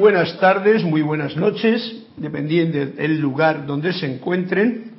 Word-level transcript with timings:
Buenas 0.00 0.40
tardes, 0.40 0.82
muy 0.82 1.02
buenas 1.02 1.36
noches, 1.36 2.06
dependiendo 2.16 2.86
del 2.86 3.20
lugar 3.20 3.66
donde 3.66 3.92
se 3.92 4.06
encuentren 4.06 4.92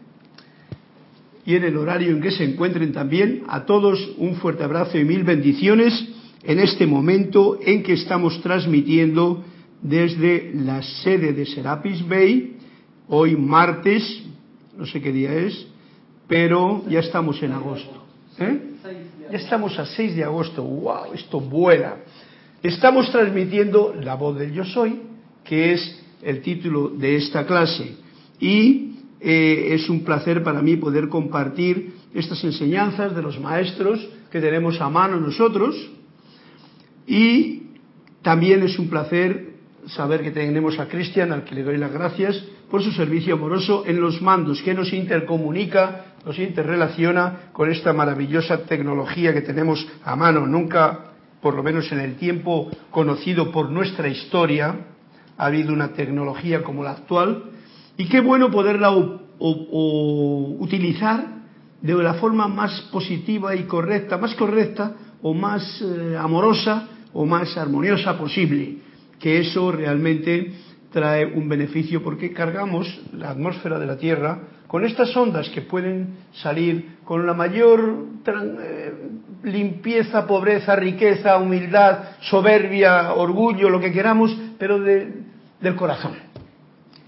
y 1.43 1.55
en 1.55 1.63
el 1.63 1.75
horario 1.75 2.11
en 2.11 2.21
que 2.21 2.29
se 2.29 2.43
encuentren 2.43 2.93
también. 2.93 3.41
A 3.47 3.65
todos 3.65 4.11
un 4.19 4.35
fuerte 4.35 4.63
abrazo 4.63 4.99
y 4.99 5.03
mil 5.03 5.23
bendiciones 5.23 6.07
en 6.43 6.59
este 6.59 6.85
momento 6.85 7.57
en 7.65 7.81
que 7.81 7.93
estamos 7.93 8.39
transmitiendo 8.43 9.43
desde 9.81 10.51
la 10.53 10.83
sede 10.83 11.33
de 11.33 11.47
Serapis 11.47 12.07
Bay, 12.07 12.57
hoy 13.07 13.35
martes, 13.35 14.21
no 14.77 14.85
sé 14.85 15.01
qué 15.01 15.11
día 15.11 15.33
es, 15.33 15.65
pero 16.27 16.83
ya 16.87 16.99
estamos 16.99 17.41
en 17.41 17.53
agosto. 17.53 18.05
¿eh? 18.37 18.59
Ya 19.31 19.37
estamos 19.37 19.79
a 19.79 19.85
6 19.87 20.15
de 20.15 20.23
agosto, 20.23 20.61
wow, 20.61 21.11
esto 21.15 21.39
vuela. 21.39 21.97
Estamos 22.63 23.11
transmitiendo 23.11 23.95
la 23.99 24.13
voz 24.13 24.37
del 24.37 24.53
yo 24.53 24.63
soy, 24.63 25.01
que 25.43 25.73
es 25.73 25.99
el 26.21 26.41
título 26.41 26.89
de 26.89 27.15
esta 27.15 27.47
clase. 27.47 27.95
Y 28.39 28.97
eh, 29.19 29.69
es 29.71 29.89
un 29.89 30.03
placer 30.03 30.43
para 30.43 30.61
mí 30.61 30.75
poder 30.75 31.09
compartir 31.09 31.93
estas 32.13 32.43
enseñanzas 32.43 33.15
de 33.15 33.21
los 33.23 33.39
maestros 33.39 34.07
que 34.31 34.39
tenemos 34.39 34.79
a 34.79 34.89
mano 34.89 35.19
nosotros. 35.19 35.75
Y 37.07 37.63
también 38.21 38.61
es 38.61 38.77
un 38.77 38.89
placer 38.89 39.53
saber 39.87 40.21
que 40.21 40.29
tenemos 40.29 40.77
a 40.77 40.87
Cristian, 40.87 41.31
al 41.31 41.43
que 41.43 41.55
le 41.55 41.63
doy 41.63 41.77
las 41.77 41.91
gracias 41.91 42.43
por 42.69 42.83
su 42.83 42.91
servicio 42.91 43.33
amoroso 43.33 43.85
en 43.87 43.99
los 43.99 44.21
mandos, 44.21 44.61
que 44.61 44.75
nos 44.75 44.93
intercomunica, 44.93 46.13
nos 46.23 46.37
interrelaciona 46.37 47.49
con 47.53 47.71
esta 47.71 47.91
maravillosa 47.91 48.65
tecnología 48.65 49.33
que 49.33 49.41
tenemos 49.41 49.87
a 50.03 50.15
mano. 50.15 50.45
Nunca 50.45 51.10
por 51.41 51.55
lo 51.55 51.63
menos 51.63 51.91
en 51.91 51.99
el 51.99 52.15
tiempo 52.15 52.69
conocido 52.91 53.51
por 53.51 53.69
nuestra 53.69 54.07
historia, 54.07 54.75
ha 55.37 55.45
habido 55.45 55.73
una 55.73 55.93
tecnología 55.93 56.63
como 56.63 56.83
la 56.83 56.91
actual, 56.91 57.43
y 57.97 58.07
qué 58.07 58.21
bueno 58.21 58.51
poderla 58.51 58.91
utilizar 59.39 61.41
de 61.81 61.93
la 61.95 62.13
forma 62.15 62.47
más 62.47 62.81
positiva 62.91 63.55
y 63.55 63.63
correcta, 63.63 64.17
más 64.17 64.35
correcta 64.35 64.95
o 65.21 65.33
más 65.33 65.81
eh, 65.81 66.15
amorosa 66.17 66.87
o 67.13 67.25
más 67.25 67.57
armoniosa 67.57 68.17
posible, 68.17 68.77
que 69.19 69.39
eso 69.39 69.71
realmente 69.71 70.53
trae 70.91 71.25
un 71.25 71.49
beneficio 71.49 72.03
porque 72.03 72.33
cargamos 72.33 73.01
la 73.13 73.31
atmósfera 73.31 73.79
de 73.79 73.85
la 73.85 73.97
Tierra 73.97 74.39
con 74.67 74.85
estas 74.85 75.15
ondas 75.17 75.49
que 75.49 75.61
pueden 75.61 76.17
salir 76.33 76.97
con 77.03 77.25
la 77.25 77.33
mayor 77.33 78.05
eh, 78.25 78.93
limpieza, 79.43 80.27
pobreza, 80.27 80.75
riqueza, 80.75 81.37
humildad, 81.37 81.99
soberbia, 82.21 83.13
orgullo, 83.13 83.69
lo 83.69 83.79
que 83.79 83.91
queramos, 83.91 84.35
pero 84.57 84.79
del 84.79 85.75
corazón. 85.75 86.13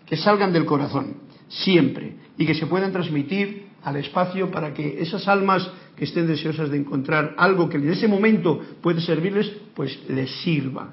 Que 0.06 0.18
salgan 0.18 0.54
del 0.54 0.66
corazón, 0.66 1.18
siempre, 1.48 2.16
y 2.38 2.46
que 2.46 2.56
se 2.56 2.68
puedan 2.68 2.92
transmitir 2.92 3.68
al 3.84 3.98
espacio 3.98 4.50
para 4.50 4.74
que 4.74 5.02
esas 5.02 5.28
almas 5.28 5.70
que 5.96 6.06
estén 6.06 6.28
deseosas 6.28 6.70
de 6.70 6.78
encontrar 6.78 7.36
algo 7.38 7.70
que 7.70 7.78
en 7.78 7.90
ese 7.90 8.08
momento 8.08 8.62
puede 8.82 9.02
servirles, 9.02 9.52
pues 9.76 10.00
les 10.10 10.32
sirva. 10.42 10.92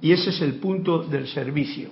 Y 0.00 0.12
ese 0.12 0.30
es 0.30 0.40
el 0.40 0.54
punto 0.54 1.02
del 1.02 1.28
servicio. 1.28 1.90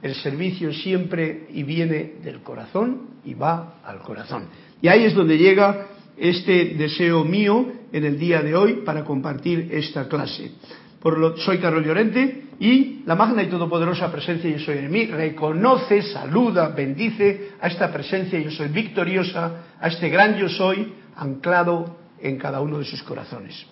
El 0.00 0.14
servicio 0.16 0.72
siempre 0.72 1.46
y 1.50 1.62
viene 1.62 2.14
del 2.24 2.42
corazón 2.42 3.12
y 3.24 3.34
va 3.34 3.80
al 3.84 4.00
corazón. 4.00 4.46
Y 4.80 4.88
ahí 4.88 5.04
es 5.04 5.14
donde 5.14 5.38
llega 5.38 5.86
este 6.16 6.74
deseo 6.76 7.24
mío 7.24 7.72
en 7.92 8.04
el 8.04 8.18
día 8.18 8.42
de 8.42 8.54
hoy 8.54 8.82
para 8.84 9.04
compartir 9.04 9.68
esta 9.72 10.08
clase. 10.08 10.52
Por 11.00 11.18
lo, 11.18 11.36
soy 11.36 11.58
Carlos 11.58 11.84
Llorente 11.84 12.44
y 12.60 13.02
la 13.06 13.16
magna 13.16 13.42
y 13.42 13.48
todopoderosa 13.48 14.10
presencia 14.12 14.48
yo 14.50 14.58
soy 14.60 14.78
en 14.78 14.90
mí 14.90 15.06
reconoce, 15.06 16.02
saluda, 16.02 16.68
bendice 16.68 17.52
a 17.60 17.66
esta 17.66 17.92
presencia 17.92 18.38
yo 18.38 18.50
soy 18.50 18.68
victoriosa, 18.68 19.64
a 19.80 19.88
este 19.88 20.08
gran 20.08 20.36
yo 20.36 20.48
soy 20.48 20.92
anclado 21.16 21.96
en 22.20 22.38
cada 22.38 22.60
uno 22.60 22.78
de 22.78 22.84
sus 22.84 23.02
corazones. 23.02 23.66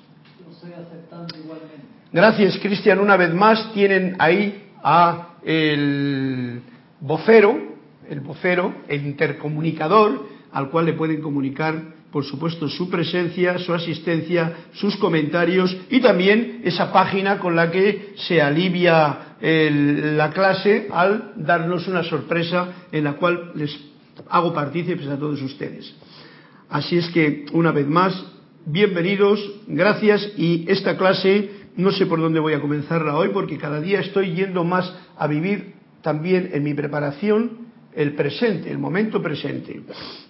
Gracias, 2.12 2.58
Cristian. 2.58 2.98
Una 2.98 3.16
vez 3.16 3.32
más 3.32 3.72
tienen 3.72 4.16
ahí 4.18 4.70
a 4.82 5.36
el 5.44 6.60
vocero, 7.00 7.56
el 8.08 8.20
vocero, 8.20 8.74
el 8.88 9.06
intercomunicador, 9.06 10.26
al 10.52 10.70
cual 10.70 10.86
le 10.86 10.94
pueden 10.94 11.20
comunicar 11.20 11.99
por 12.12 12.24
supuesto, 12.24 12.68
su 12.68 12.90
presencia, 12.90 13.58
su 13.58 13.72
asistencia, 13.72 14.66
sus 14.72 14.96
comentarios 14.96 15.76
y 15.90 16.00
también 16.00 16.60
esa 16.64 16.92
página 16.92 17.38
con 17.38 17.54
la 17.54 17.70
que 17.70 18.14
se 18.16 18.42
alivia 18.42 19.36
la 19.40 20.30
clase 20.30 20.88
al 20.90 21.32
darnos 21.36 21.86
una 21.88 22.02
sorpresa 22.02 22.86
en 22.92 23.04
la 23.04 23.14
cual 23.14 23.52
les 23.54 23.74
hago 24.28 24.52
partícipes 24.52 25.06
a 25.06 25.18
todos 25.18 25.40
ustedes. 25.40 25.94
Así 26.68 26.98
es 26.98 27.08
que, 27.08 27.46
una 27.52 27.72
vez 27.72 27.86
más, 27.86 28.14
bienvenidos, 28.66 29.40
gracias 29.66 30.32
y 30.36 30.64
esta 30.68 30.96
clase 30.96 31.50
no 31.76 31.92
sé 31.92 32.06
por 32.06 32.20
dónde 32.20 32.40
voy 32.40 32.52
a 32.52 32.60
comenzarla 32.60 33.16
hoy 33.16 33.30
porque 33.32 33.56
cada 33.56 33.80
día 33.80 34.00
estoy 34.00 34.34
yendo 34.34 34.64
más 34.64 34.92
a 35.16 35.26
vivir 35.26 35.74
también 36.02 36.50
en 36.52 36.62
mi 36.62 36.74
preparación 36.74 37.59
el 37.94 38.14
presente, 38.14 38.70
el 38.70 38.78
momento 38.78 39.22
presente. 39.22 39.82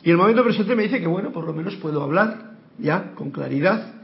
Y 0.03 0.11
el 0.11 0.17
momento 0.17 0.43
presente 0.45 0.75
me 0.75 0.85
dice 0.85 1.01
que, 1.01 1.07
bueno, 1.07 1.31
por 1.33 1.45
lo 1.45 1.53
menos 1.53 1.77
puedo 1.77 2.03
hablar 2.03 2.53
ya 2.79 3.13
con 3.15 3.31
claridad, 3.31 3.95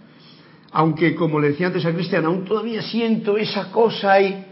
aunque 0.73 1.15
como 1.15 1.41
le 1.41 1.51
decía 1.51 1.69
antes 1.69 1.85
a 1.87 1.93
Cristian, 1.93 2.27
aún 2.27 2.45
todavía 2.45 2.83
siento 2.83 3.37
esa 3.39 3.71
cosa 3.71 4.13
ahí. 4.13 4.45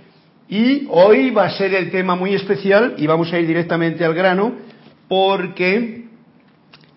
Y 0.49 0.87
hoy 0.91 1.31
va 1.31 1.45
a 1.45 1.51
ser 1.51 1.75
el 1.75 1.91
tema 1.91 2.17
muy 2.17 2.35
especial 2.35 2.95
y 2.99 3.07
vamos 3.07 3.33
a 3.33 3.39
ir 3.39 3.47
directamente 3.47 4.05
al 4.05 4.15
grano 4.15 4.53
porque 5.09 6.05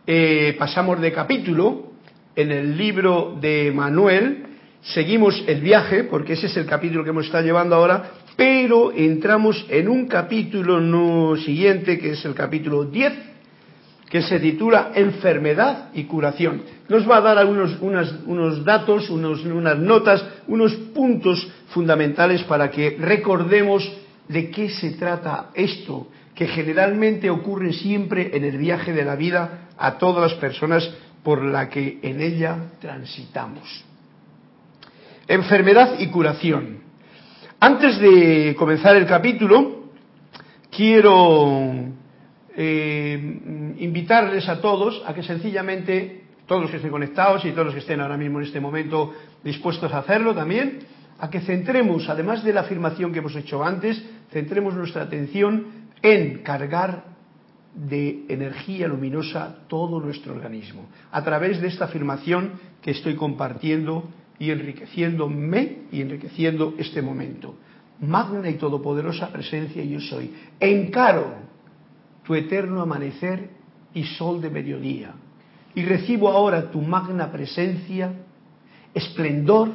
eh, 0.05 0.55
pasamos 0.57 1.01
de 1.01 1.11
capítulo 1.11 1.91
en 2.35 2.51
el 2.51 2.77
libro 2.77 3.37
de 3.41 3.71
Manuel, 3.73 4.45
seguimos 4.81 5.43
el 5.47 5.61
viaje, 5.61 6.03
porque 6.03 6.33
ese 6.33 6.45
es 6.45 6.55
el 6.55 6.65
capítulo 6.65 7.03
que 7.03 7.09
hemos 7.09 7.25
estado 7.25 7.43
llevando 7.43 7.75
ahora, 7.75 8.11
pero 8.37 8.93
entramos 8.93 9.65
en 9.67 9.89
un 9.89 10.07
capítulo 10.07 10.79
no 10.79 11.35
siguiente, 11.37 11.97
que 11.97 12.11
es 12.11 12.23
el 12.23 12.35
capítulo 12.35 12.85
10, 12.85 13.13
que 14.09 14.21
se 14.21 14.39
titula 14.39 14.91
Enfermedad 14.93 15.89
y 15.93 16.03
curación. 16.03 16.61
Nos 16.87 17.09
va 17.09 17.17
a 17.17 17.21
dar 17.21 17.37
algunos 17.39 17.81
unos 17.81 18.63
datos, 18.63 19.09
unas 19.09 19.79
notas, 19.79 20.23
unos 20.47 20.73
puntos 20.93 21.45
fundamentales 21.69 22.43
para 22.43 22.69
que 22.69 22.95
recordemos 22.99 23.91
de 24.29 24.51
qué 24.51 24.69
se 24.69 24.91
trata 24.91 25.49
esto, 25.55 26.07
que 26.35 26.47
generalmente 26.47 27.31
ocurre 27.31 27.73
siempre 27.73 28.37
en 28.37 28.45
el 28.45 28.57
viaje 28.57 28.93
de 28.93 29.03
la 29.03 29.15
vida 29.15 29.69
a 29.77 29.97
todas 29.97 30.31
las 30.31 30.39
personas 30.39 30.87
por 31.23 31.43
la 31.43 31.69
que 31.69 31.99
en 32.03 32.21
ella 32.21 32.55
transitamos. 32.79 33.83
Enfermedad 35.27 35.99
y 35.99 36.07
curación. 36.07 36.86
Antes 37.59 37.99
de 37.99 38.55
comenzar 38.55 38.95
el 38.97 39.07
capítulo, 39.07 39.89
quiero 40.69 41.73
eh, 42.55 43.73
invitarles 43.79 44.47
a 44.47 44.61
todos 44.61 45.01
a 45.07 45.13
que 45.15 45.23
sencillamente, 45.23 46.21
todos 46.45 46.61
los 46.61 46.69
que 46.69 46.77
estén 46.77 46.91
conectados 46.91 47.45
y 47.45 47.51
todos 47.53 47.65
los 47.65 47.73
que 47.73 47.79
estén 47.79 47.99
ahora 47.99 48.15
mismo 48.15 48.37
en 48.37 48.45
este 48.45 48.59
momento 48.59 49.11
dispuestos 49.43 49.91
a 49.91 49.99
hacerlo 49.99 50.35
también, 50.35 50.81
a 51.17 51.31
que 51.31 51.39
centremos, 51.39 52.07
además 52.09 52.43
de 52.43 52.53
la 52.53 52.61
afirmación 52.61 53.11
que 53.11 53.19
hemos 53.19 53.35
hecho 53.35 53.63
antes, 53.63 54.03
centremos 54.31 54.75
nuestra 54.75 55.01
atención 55.01 55.65
en 56.03 56.43
cargar 56.43 57.05
de 57.73 58.25
energía 58.29 58.87
luminosa 58.87 59.65
todo 59.67 59.99
nuestro 59.99 60.33
organismo, 60.33 60.85
a 61.11 61.23
través 61.23 61.59
de 61.59 61.69
esta 61.69 61.85
afirmación 61.85 62.51
que 62.83 62.91
estoy 62.91 63.15
compartiendo 63.15 64.03
y 64.39 64.51
enriqueciéndome 64.51 65.83
y 65.91 66.01
enriqueciendo 66.01 66.75
este 66.77 67.01
momento. 67.01 67.55
Magna 67.99 68.49
y 68.49 68.55
todopoderosa 68.55 69.31
presencia 69.31 69.83
yo 69.83 69.99
soy. 69.99 70.31
Encaro 70.59 71.33
tu 72.23 72.35
eterno 72.35 72.81
amanecer 72.81 73.49
y 73.93 74.03
sol 74.03 74.41
de 74.41 74.49
mediodía. 74.49 75.13
Y 75.73 75.83
recibo 75.83 76.29
ahora 76.29 76.69
tu 76.69 76.81
magna 76.81 77.31
presencia, 77.31 78.11
esplendor 78.93 79.71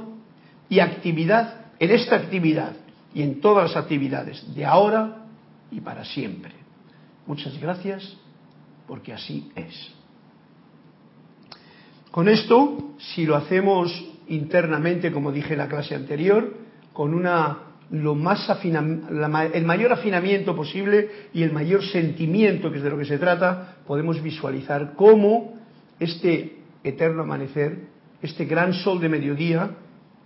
y 0.68 0.80
actividad 0.80 1.66
en 1.78 1.90
esta 1.90 2.16
actividad 2.16 2.76
y 3.14 3.22
en 3.22 3.40
todas 3.40 3.70
las 3.72 3.76
actividades 3.76 4.54
de 4.54 4.64
ahora 4.64 5.26
y 5.70 5.80
para 5.80 6.04
siempre. 6.04 6.52
Muchas 7.26 7.58
gracias 7.60 8.16
porque 8.86 9.12
así 9.12 9.50
es. 9.56 9.92
Con 12.10 12.28
esto, 12.28 12.94
si 12.98 13.24
lo 13.24 13.36
hacemos 13.36 14.11
internamente, 14.32 15.12
como 15.12 15.30
dije 15.30 15.52
en 15.52 15.58
la 15.58 15.68
clase 15.68 15.94
anterior, 15.94 16.54
con 16.92 17.14
una 17.14 17.58
lo 17.90 18.14
más 18.14 18.48
el 18.64 19.64
mayor 19.66 19.92
afinamiento 19.92 20.56
posible 20.56 21.10
y 21.34 21.42
el 21.42 21.52
mayor 21.52 21.84
sentimiento, 21.84 22.70
que 22.70 22.78
es 22.78 22.82
de 22.82 22.88
lo 22.88 22.96
que 22.96 23.04
se 23.04 23.18
trata, 23.18 23.76
podemos 23.86 24.22
visualizar 24.22 24.94
cómo 24.96 25.54
este 26.00 26.56
eterno 26.82 27.22
amanecer, 27.22 27.80
este 28.22 28.46
gran 28.46 28.72
sol 28.72 28.98
de 28.98 29.10
mediodía, 29.10 29.70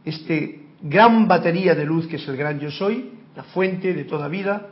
este 0.05 0.61
gran 0.81 1.26
batería 1.26 1.75
de 1.75 1.85
luz 1.85 2.06
que 2.06 2.17
es 2.17 2.29
el 2.29 2.37
gran 2.37 2.61
yo 2.61 2.70
soy, 2.70 3.11
la 3.35 3.43
fuente 3.43 3.93
de 3.93 4.05
toda 4.05 4.29
vida, 4.29 4.69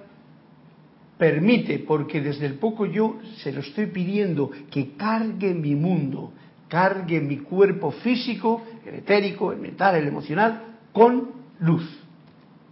permite, 1.18 1.80
porque 1.80 2.20
desde 2.20 2.46
el 2.46 2.54
poco 2.54 2.86
yo 2.86 3.18
se 3.38 3.52
lo 3.52 3.60
estoy 3.60 3.86
pidiendo, 3.86 4.50
que 4.70 4.92
cargue 4.96 5.52
mi 5.52 5.74
mundo, 5.74 6.32
cargue 6.68 7.20
mi 7.20 7.38
cuerpo 7.38 7.90
físico, 7.90 8.64
el 8.86 8.96
etérico, 8.96 9.52
el 9.52 9.58
mental, 9.58 9.96
el 9.96 10.06
emocional, 10.06 10.76
con 10.92 11.30
luz. 11.60 11.88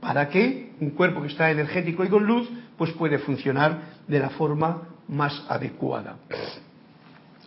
Para 0.00 0.28
que 0.28 0.72
un 0.80 0.90
cuerpo 0.90 1.22
que 1.22 1.28
está 1.28 1.50
energético 1.50 2.04
y 2.04 2.08
con 2.08 2.24
luz, 2.24 2.48
pues 2.76 2.90
puede 2.92 3.18
funcionar 3.18 4.00
de 4.08 4.18
la 4.18 4.30
forma 4.30 4.88
más 5.08 5.44
adecuada. 5.48 6.16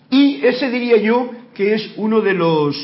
Y 0.09 0.45
ese 0.45 0.69
diría 0.69 0.97
yo 0.97 1.31
que 1.53 1.73
es 1.73 1.93
uno 1.97 2.21
de 2.21 2.33
los 2.33 2.75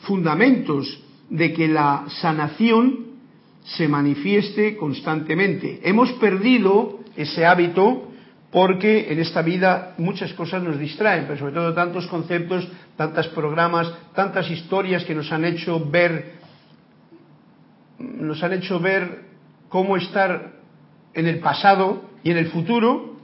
fundamentos 0.00 1.02
de 1.28 1.52
que 1.52 1.68
la 1.68 2.04
sanación 2.20 3.10
se 3.64 3.88
manifieste 3.88 4.76
constantemente. 4.76 5.80
Hemos 5.84 6.12
perdido 6.12 7.00
ese 7.16 7.44
hábito 7.44 8.09
porque 8.50 9.12
en 9.12 9.20
esta 9.20 9.42
vida 9.42 9.94
muchas 9.98 10.32
cosas 10.32 10.62
nos 10.62 10.78
distraen, 10.78 11.24
pero 11.26 11.38
sobre 11.38 11.54
todo 11.54 11.72
tantos 11.72 12.06
conceptos, 12.08 12.66
tantos 12.96 13.28
programas, 13.28 13.92
tantas 14.14 14.50
historias 14.50 15.04
que 15.04 15.14
nos 15.14 15.30
han 15.30 15.44
hecho 15.44 15.88
ver, 15.88 16.32
nos 17.98 18.42
han 18.42 18.52
hecho 18.54 18.80
ver 18.80 19.24
cómo 19.68 19.96
estar 19.96 20.52
en 21.14 21.26
el 21.26 21.38
pasado 21.38 22.10
y 22.24 22.30
en 22.32 22.38
el 22.38 22.46
futuro 22.46 23.16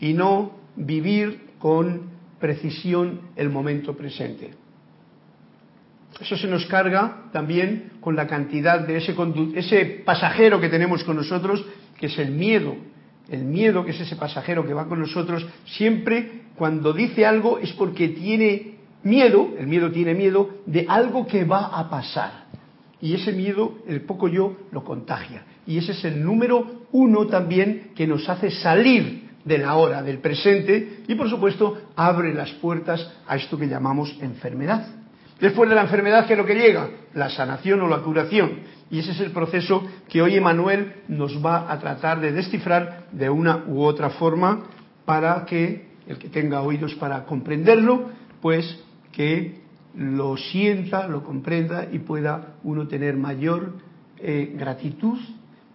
y 0.00 0.12
no 0.12 0.52
vivir 0.76 1.54
con 1.58 2.10
precisión 2.38 3.20
el 3.36 3.48
momento 3.48 3.96
presente. 3.96 4.50
Eso 6.20 6.36
se 6.36 6.46
nos 6.46 6.66
carga 6.66 7.30
también 7.32 7.92
con 8.00 8.14
la 8.14 8.26
cantidad 8.26 8.80
de 8.80 8.98
ese, 8.98 9.16
ese 9.54 9.84
pasajero 10.04 10.60
que 10.60 10.68
tenemos 10.68 11.02
con 11.04 11.16
nosotros, 11.16 11.64
que 11.98 12.06
es 12.06 12.18
el 12.18 12.30
miedo. 12.32 12.76
El 13.28 13.44
miedo, 13.44 13.84
que 13.84 13.92
es 13.92 14.00
ese 14.00 14.16
pasajero 14.16 14.66
que 14.66 14.74
va 14.74 14.86
con 14.86 15.00
nosotros, 15.00 15.46
siempre 15.64 16.42
cuando 16.56 16.92
dice 16.92 17.24
algo 17.24 17.58
es 17.58 17.72
porque 17.72 18.08
tiene 18.08 18.74
miedo, 19.02 19.54
el 19.58 19.66
miedo 19.66 19.90
tiene 19.90 20.14
miedo 20.14 20.50
de 20.66 20.86
algo 20.88 21.26
que 21.26 21.44
va 21.44 21.66
a 21.78 21.88
pasar. 21.88 22.44
Y 23.00 23.14
ese 23.14 23.32
miedo, 23.32 23.78
el 23.86 24.02
poco 24.02 24.28
yo, 24.28 24.56
lo 24.72 24.84
contagia. 24.84 25.44
Y 25.66 25.78
ese 25.78 25.92
es 25.92 26.04
el 26.04 26.24
número 26.24 26.86
uno 26.92 27.26
también 27.26 27.90
que 27.94 28.06
nos 28.06 28.28
hace 28.28 28.50
salir 28.50 29.24
de 29.44 29.58
la 29.58 29.74
hora, 29.74 30.02
del 30.02 30.18
presente, 30.18 31.00
y 31.06 31.14
por 31.14 31.28
supuesto 31.28 31.90
abre 31.96 32.32
las 32.32 32.50
puertas 32.52 33.12
a 33.26 33.36
esto 33.36 33.58
que 33.58 33.68
llamamos 33.68 34.16
enfermedad. 34.20 34.86
Después 35.38 35.68
de 35.68 35.74
la 35.74 35.82
enfermedad, 35.82 36.26
¿qué 36.26 36.32
es 36.32 36.38
lo 36.38 36.46
que 36.46 36.54
llega? 36.54 36.88
La 37.14 37.28
sanación 37.28 37.80
o 37.82 37.88
la 37.88 37.98
curación. 37.98 38.60
Y 38.90 38.98
ese 38.98 39.12
es 39.12 39.20
el 39.20 39.32
proceso 39.32 39.86
que 40.08 40.22
hoy 40.22 40.36
Emanuel 40.36 40.94
nos 41.08 41.44
va 41.44 41.72
a 41.72 41.78
tratar 41.78 42.20
de 42.20 42.32
descifrar 42.32 43.06
de 43.12 43.30
una 43.30 43.64
u 43.66 43.82
otra 43.82 44.10
forma 44.10 44.64
para 45.04 45.44
que 45.46 45.88
el 46.06 46.18
que 46.18 46.28
tenga 46.28 46.60
oídos 46.60 46.94
para 46.94 47.24
comprenderlo, 47.24 48.10
pues 48.40 48.78
que 49.12 49.62
lo 49.96 50.36
sienta, 50.36 51.08
lo 51.08 51.22
comprenda 51.22 51.88
y 51.90 52.00
pueda 52.00 52.54
uno 52.62 52.86
tener 52.88 53.16
mayor 53.16 53.74
eh, 54.18 54.54
gratitud, 54.56 55.18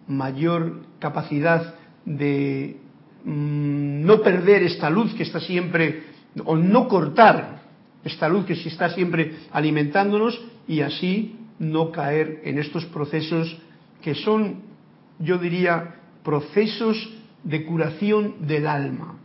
mayor 0.07 0.81
capacidad 1.00 1.75
de 2.06 2.77
mm, 3.23 4.06
no 4.06 4.21
perder 4.21 4.63
esta 4.63 4.89
luz 4.89 5.13
que 5.13 5.23
está 5.23 5.39
siempre, 5.39 6.03
o 6.45 6.56
no 6.56 6.88
cortar 6.88 7.59
esta 8.03 8.29
luz 8.29 8.45
que 8.45 8.53
está 8.53 8.89
siempre 8.89 9.35
alimentándonos 9.51 10.39
y 10.67 10.81
así 10.81 11.38
no 11.59 11.91
caer 11.91 12.41
en 12.44 12.57
estos 12.57 12.85
procesos 12.85 13.57
que 14.01 14.15
son, 14.15 14.61
yo 15.19 15.38
diría, 15.38 15.95
procesos 16.23 17.13
de 17.44 17.65
curación 17.65 18.47
del 18.47 18.67
alma. 18.67 19.17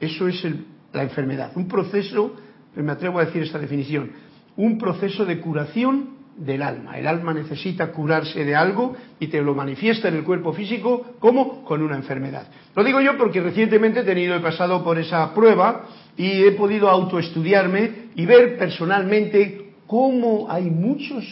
Eso 0.00 0.28
es 0.28 0.46
la 0.92 1.02
enfermedad, 1.02 1.52
un 1.54 1.68
proceso, 1.68 2.36
me 2.76 2.92
atrevo 2.92 3.18
a 3.18 3.24
decir 3.24 3.42
esta 3.42 3.58
definición, 3.58 4.12
un 4.56 4.78
proceso 4.78 5.24
de 5.24 5.40
curación 5.40 6.22
del 6.36 6.62
alma. 6.62 6.98
El 6.98 7.06
alma 7.06 7.34
necesita 7.34 7.92
curarse 7.92 8.44
de 8.44 8.54
algo 8.54 8.94
y 9.20 9.26
te 9.28 9.42
lo 9.42 9.54
manifiesta 9.54 10.08
en 10.08 10.16
el 10.16 10.24
cuerpo 10.24 10.52
físico 10.52 11.14
como 11.18 11.62
con 11.64 11.82
una 11.82 11.96
enfermedad. 11.96 12.46
Lo 12.74 12.82
digo 12.82 13.00
yo 13.00 13.16
porque 13.18 13.40
recientemente 13.40 14.00
he 14.00 14.04
tenido, 14.04 14.34
he 14.34 14.40
pasado 14.40 14.82
por 14.82 14.98
esa 14.98 15.34
prueba 15.34 15.86
y 16.16 16.42
he 16.42 16.52
podido 16.52 16.88
autoestudiarme 16.88 18.08
y 18.14 18.26
ver 18.26 18.58
personalmente 18.58 19.61
cómo 19.86 20.46
hay 20.48 20.70
muchos, 20.70 21.24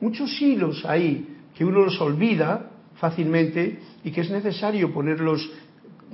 muchos 0.00 0.40
hilos 0.40 0.84
ahí 0.84 1.28
que 1.54 1.64
uno 1.64 1.84
los 1.84 2.00
olvida 2.00 2.70
fácilmente 2.96 3.78
y 4.02 4.10
que 4.10 4.22
es 4.22 4.30
necesario 4.30 4.92
ponerlos 4.92 5.50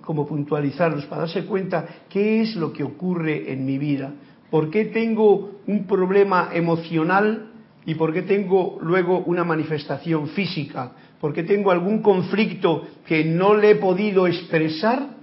como 0.02 0.26
puntualizarlos 0.26 1.06
para 1.06 1.22
darse 1.22 1.44
cuenta 1.44 1.86
qué 2.08 2.40
es 2.40 2.56
lo 2.56 2.72
que 2.72 2.82
ocurre 2.82 3.52
en 3.52 3.64
mi 3.64 3.78
vida, 3.78 4.12
por 4.50 4.70
qué 4.70 4.86
tengo 4.86 5.60
un 5.66 5.86
problema 5.86 6.50
emocional 6.52 7.52
y 7.86 7.94
por 7.94 8.12
qué 8.12 8.22
tengo 8.22 8.78
luego 8.82 9.20
una 9.20 9.44
manifestación 9.44 10.28
física, 10.28 10.92
por 11.20 11.32
qué 11.32 11.42
tengo 11.42 11.70
algún 11.70 12.02
conflicto 12.02 12.86
que 13.06 13.24
no 13.24 13.54
le 13.54 13.70
he 13.70 13.76
podido 13.76 14.26
expresar 14.26 15.16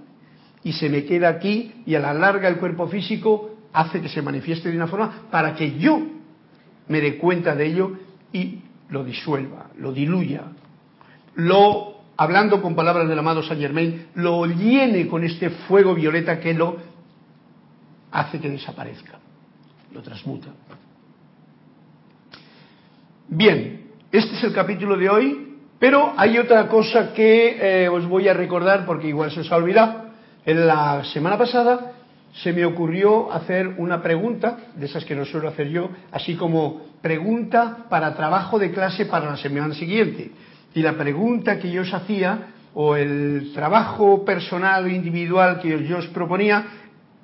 y 0.64 0.72
se 0.72 0.88
me 0.88 1.04
queda 1.04 1.28
aquí 1.28 1.72
y 1.86 1.94
a 1.94 2.00
la 2.00 2.14
larga 2.14 2.48
el 2.48 2.56
cuerpo 2.56 2.88
físico 2.88 3.50
hace 3.72 4.00
que 4.00 4.08
se 4.08 4.22
manifieste 4.22 4.70
de 4.70 4.76
una 4.76 4.86
forma 4.86 5.28
para 5.30 5.54
que 5.54 5.78
yo 5.78 6.17
me 6.88 7.00
dé 7.00 7.18
cuenta 7.18 7.54
de 7.54 7.66
ello 7.66 7.92
y 8.32 8.60
lo 8.90 9.04
disuelva, 9.04 9.66
lo 9.78 9.92
diluya, 9.92 10.44
lo, 11.34 12.00
hablando 12.16 12.60
con 12.60 12.74
palabras 12.74 13.08
del 13.08 13.18
amado 13.18 13.42
Saint 13.42 13.60
Germain, 13.62 14.08
lo 14.14 14.46
llene 14.46 15.06
con 15.06 15.24
este 15.24 15.50
fuego 15.50 15.94
violeta 15.94 16.40
que 16.40 16.54
lo 16.54 16.76
hace 18.10 18.40
que 18.40 18.50
desaparezca, 18.50 19.18
lo 19.92 20.02
transmuta. 20.02 20.48
Bien, 23.28 23.90
este 24.10 24.36
es 24.36 24.44
el 24.44 24.54
capítulo 24.54 24.96
de 24.96 25.10
hoy, 25.10 25.56
pero 25.78 26.14
hay 26.16 26.38
otra 26.38 26.66
cosa 26.66 27.12
que 27.12 27.84
eh, 27.84 27.88
os 27.88 28.06
voy 28.06 28.26
a 28.26 28.34
recordar 28.34 28.86
porque 28.86 29.08
igual 29.08 29.30
se 29.30 29.40
os 29.40 29.52
ha 29.52 29.56
olvidado. 29.56 30.08
En 30.46 30.66
la 30.66 31.04
semana 31.04 31.36
pasada 31.36 31.92
se 32.32 32.52
me 32.52 32.64
ocurrió 32.64 33.32
hacer 33.32 33.74
una 33.78 34.02
pregunta, 34.02 34.58
de 34.76 34.86
esas 34.86 35.04
que 35.04 35.14
no 35.14 35.24
suelo 35.24 35.48
hacer 35.48 35.68
yo, 35.68 35.90
así 36.12 36.34
como 36.36 36.82
pregunta 37.00 37.86
para 37.88 38.14
trabajo 38.14 38.58
de 38.58 38.70
clase 38.70 39.06
para 39.06 39.30
la 39.30 39.36
semana 39.36 39.74
siguiente. 39.74 40.30
Y 40.74 40.82
la 40.82 40.96
pregunta 40.96 41.58
que 41.58 41.70
yo 41.70 41.82
os 41.82 41.92
hacía, 41.92 42.54
o 42.74 42.94
el 42.96 43.52
trabajo 43.54 44.24
personal 44.24 44.84
o 44.84 44.88
individual 44.88 45.60
que 45.60 45.86
yo 45.86 45.98
os 45.98 46.06
proponía, 46.08 46.64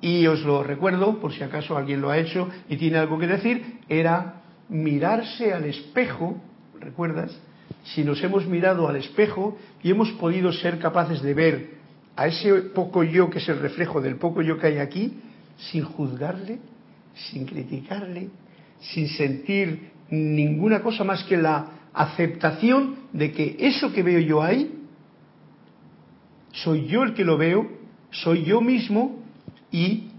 y 0.01 0.27
os 0.27 0.41
lo 0.43 0.63
recuerdo 0.63 1.19
por 1.19 1.33
si 1.33 1.43
acaso 1.43 1.77
alguien 1.77 2.01
lo 2.01 2.09
ha 2.09 2.17
hecho 2.17 2.49
y 2.69 2.77
tiene 2.77 2.97
algo 2.97 3.17
que 3.17 3.27
decir, 3.27 3.79
era 3.89 4.41
mirarse 4.69 5.53
al 5.53 5.65
espejo, 5.65 6.37
¿recuerdas? 6.79 7.35
Si 7.83 8.03
nos 8.03 8.23
hemos 8.23 8.45
mirado 8.45 8.87
al 8.87 8.97
espejo 8.97 9.57
y 9.81 9.91
hemos 9.91 10.11
podido 10.11 10.51
ser 10.51 10.79
capaces 10.79 11.21
de 11.21 11.33
ver 11.33 11.74
a 12.15 12.27
ese 12.27 12.53
poco 12.73 13.03
yo 13.03 13.29
que 13.29 13.39
es 13.39 13.49
el 13.49 13.59
reflejo 13.59 14.01
del 14.01 14.15
poco 14.17 14.41
yo 14.41 14.57
que 14.57 14.67
hay 14.67 14.77
aquí, 14.77 15.13
sin 15.57 15.83
juzgarle, 15.83 16.59
sin 17.13 17.45
criticarle, 17.45 18.29
sin 18.79 19.07
sentir 19.09 19.91
ninguna 20.09 20.81
cosa 20.81 21.03
más 21.03 21.23
que 21.23 21.37
la 21.37 21.71
aceptación 21.93 22.95
de 23.13 23.31
que 23.31 23.55
eso 23.59 23.91
que 23.91 24.03
veo 24.03 24.19
yo 24.19 24.41
ahí, 24.41 24.71
soy 26.51 26.87
yo 26.87 27.03
el 27.03 27.13
que 27.13 27.25
lo 27.25 27.37
veo, 27.37 27.67
soy 28.11 28.43
yo 28.43 28.61
mismo 28.61 29.23
y 29.71 30.09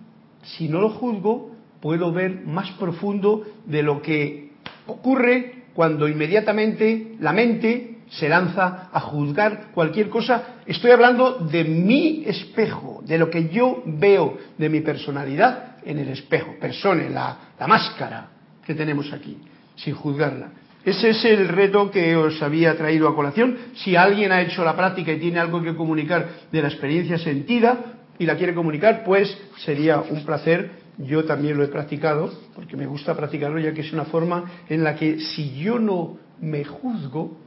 si 0.43 0.69
no 0.69 0.81
lo 0.81 0.91
juzgo, 0.91 1.57
puedo 1.81 2.13
ver 2.13 2.45
más 2.47 2.71
profundo 2.73 3.45
de 3.67 3.83
lo 3.83 4.03
que 4.03 4.53
ocurre 4.87 5.65
cuando 5.75 6.09
inmediatamente 6.09 7.17
la 7.21 7.33
mente 7.33 7.96
se 8.11 8.29
lanza 8.29 8.89
a 8.93 9.01
juzgar 9.01 9.73
cualquier 9.73 10.09
cosa. 10.09 10.61
Estoy 10.67 10.91
hablando 10.91 11.39
de 11.39 11.65
mi 11.65 12.25
espejo, 12.27 13.03
de 13.05 13.19
lo 13.19 13.31
que 13.31 13.49
yo 13.49 13.83
veo 13.87 14.39
de 14.57 14.69
mi 14.69 14.81
personalidad 14.81 15.77
en 15.85 15.99
el 15.99 16.09
espejo, 16.09 16.55
persona, 16.61 17.09
la, 17.09 17.39
la 17.59 17.67
máscara 17.67 18.29
que 18.65 18.75
tenemos 18.75 19.13
aquí, 19.13 19.39
sin 19.77 19.95
juzgarla. 19.95 20.51
Ese 20.85 21.11
es 21.11 21.25
el 21.25 21.49
reto 21.49 21.91
que 21.91 22.15
os 22.15 22.41
había 22.43 22.77
traído 22.77 23.09
a 23.09 23.15
colación. 23.15 23.57
Si 23.75 23.97
alguien 23.97 24.31
ha 24.31 24.41
hecho 24.41 24.65
la 24.65 24.77
práctica 24.77 25.13
y 25.13 25.19
tiene 25.19 25.41
algo 25.41 25.61
que 25.63 25.75
comunicar 25.75 26.29
de 26.53 26.63
la 26.63 26.69
experiencia 26.69 27.19
sentida 27.19 27.79
y 28.19 28.25
la 28.25 28.37
quiere 28.37 28.55
comunicar, 28.55 29.03
pues 29.05 29.37
sería 29.57 30.01
un 30.01 30.25
placer 30.25 30.87
yo 30.99 31.25
también 31.25 31.57
lo 31.57 31.65
he 31.65 31.69
practicado, 31.69 32.33
porque 32.55 32.77
me 32.77 32.87
gusta 32.87 33.15
practicarlo, 33.15 33.59
ya 33.59 33.75
que 33.75 33.83
es 33.83 33.93
una 33.93 34.05
forma 34.07 34.45
en 34.69 34.83
la 34.83 34.95
que 34.95 35.21
si 35.21 35.55
yo 35.59 35.79
no 35.79 36.17
me 36.41 36.65
juzgo, 36.65 37.39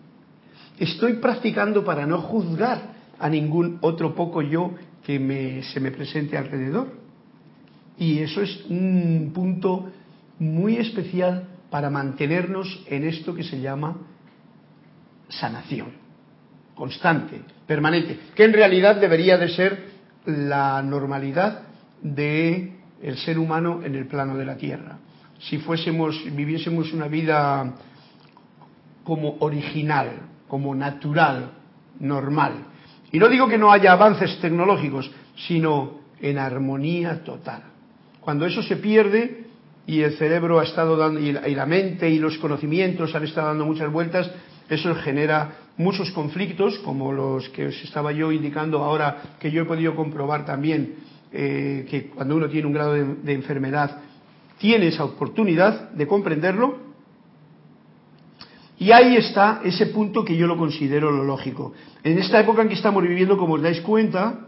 estoy 0.79 1.13
practicando 1.13 1.83
para 1.83 2.05
no 2.05 2.21
juzgar 2.21 2.93
a 3.19 3.29
ningún 3.29 3.77
otro 3.81 4.15
poco 4.15 4.41
yo 4.41 4.71
que 5.05 5.61
se 5.73 5.79
me 5.79 5.91
presente 5.91 6.37
alrededor. 6.37 6.87
Y 7.97 8.19
eso 8.19 8.41
es 8.41 8.65
un 8.69 9.31
punto 9.33 9.91
muy 10.39 10.77
especial 10.77 11.47
para 11.69 11.89
mantenernos 11.89 12.83
en 12.87 13.03
esto 13.03 13.35
que 13.35 13.43
se 13.43 13.59
llama 13.59 13.97
sanación 15.27 16.09
constante, 16.79 17.41
permanente, 17.67 18.17
que 18.33 18.45
en 18.45 18.53
realidad 18.53 18.95
debería 18.95 19.37
de 19.37 19.49
ser 19.49 19.89
la 20.25 20.81
normalidad 20.81 21.63
de 22.01 22.77
el 23.01 23.17
ser 23.17 23.37
humano 23.37 23.81
en 23.83 23.95
el 23.95 24.07
plano 24.07 24.37
de 24.37 24.45
la 24.45 24.55
Tierra. 24.55 24.97
Si 25.39 25.57
fuésemos, 25.57 26.23
viviésemos 26.33 26.93
una 26.93 27.09
vida 27.09 27.75
como 29.03 29.35
original, 29.39 30.21
como 30.49 30.75
natural, 30.75 31.51
normal. 32.01 32.65
Y 33.13 33.19
no 33.19 33.29
digo 33.29 33.47
que 33.47 33.57
no 33.57 33.71
haya 33.71 33.93
avances 33.93 34.37
tecnológicos, 34.41 35.09
sino 35.47 35.99
en 36.19 36.37
armonía 36.37 37.23
total. 37.23 37.63
Cuando 38.19 38.45
eso 38.45 38.61
se 38.61 38.75
pierde 38.75 39.45
y 39.87 40.01
el 40.01 40.17
cerebro 40.17 40.59
ha 40.59 40.63
estado 40.63 40.97
dando, 40.97 41.21
y 41.21 41.31
la 41.31 41.65
mente 41.65 42.09
y 42.09 42.19
los 42.19 42.37
conocimientos 42.37 43.15
han 43.15 43.23
estado 43.23 43.47
dando 43.47 43.65
muchas 43.65 43.91
vueltas, 43.91 44.29
eso 44.69 44.93
genera 44.95 45.51
muchos 45.77 46.11
conflictos, 46.11 46.77
como 46.79 47.11
los 47.11 47.49
que 47.49 47.67
os 47.67 47.83
estaba 47.83 48.11
yo 48.11 48.31
indicando 48.31 48.83
ahora, 48.83 49.37
que 49.39 49.49
yo 49.49 49.63
he 49.63 49.65
podido 49.65 49.95
comprobar 49.95 50.45
también, 50.45 50.95
eh, 51.31 51.87
que 51.89 52.09
cuando 52.09 52.35
uno 52.35 52.49
tiene 52.49 52.67
un 52.67 52.73
grado 52.73 52.93
de, 52.93 53.33
enfermedad, 53.33 53.97
tiene 54.59 54.87
esa 54.87 55.05
oportunidad 55.05 55.89
de 55.91 56.05
comprenderlo. 56.05 56.88
Y 58.79 58.93
ahí 58.93 59.17
está 59.17 59.59
ese 59.65 59.87
punto 59.87 60.23
que 60.23 60.37
yo 60.37 60.47
lo 60.47 60.57
considero 60.57 61.11
lo 61.11 61.25
lógico. 61.25 61.73
En 62.01 62.17
esta 62.17 62.39
época 62.39 62.61
en 62.61 62.69
que 62.69 62.75
estamos 62.75 63.03
viviendo, 63.03 63.37
como 63.37 63.55
os 63.55 63.61
dais 63.61 63.81
cuenta, 63.81 64.47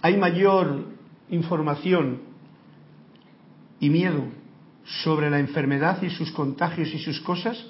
hay 0.00 0.16
mayor 0.16 0.86
información 1.28 2.22
y 3.78 3.90
miedo 3.90 4.24
sobre 4.84 5.28
la 5.28 5.38
enfermedad 5.38 6.00
y 6.02 6.08
sus 6.08 6.32
contagios 6.32 6.88
y 6.94 6.98
sus 6.98 7.20
cosas 7.20 7.62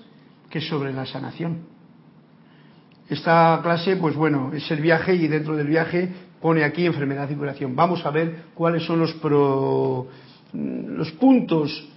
que 0.51 0.61
sobre 0.61 0.93
la 0.93 1.05
sanación. 1.05 1.67
Esta 3.09 3.59
clase, 3.61 3.97
pues 3.97 4.15
bueno, 4.15 4.53
es 4.55 4.71
el 4.71 4.81
viaje 4.81 5.17
y 5.17 5.27
dentro 5.27 5.57
del 5.57 5.67
viaje 5.67 6.15
pone 6.41 6.63
aquí 6.63 6.87
enfermedad 6.87 7.29
y 7.29 7.35
curación. 7.35 7.75
Vamos 7.75 8.07
a 8.07 8.11
ver 8.13 8.45
cuáles 8.55 8.85
son 8.85 9.01
los, 9.01 9.17
los 10.53 11.11
puntos 11.13 11.89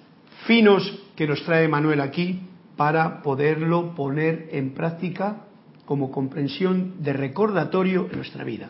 finos 0.47 1.03
que 1.15 1.27
nos 1.27 1.43
trae 1.43 1.67
Manuel 1.67 2.01
aquí 2.01 2.48
para 2.79 3.21
poderlo 3.21 3.93
poner 3.93 4.47
en 4.53 4.73
práctica 4.73 5.41
como 5.83 6.09
comprensión 6.09 7.03
de 7.03 7.11
recordatorio 7.11 8.07
en 8.09 8.15
nuestra 8.15 8.45
vida. 8.45 8.69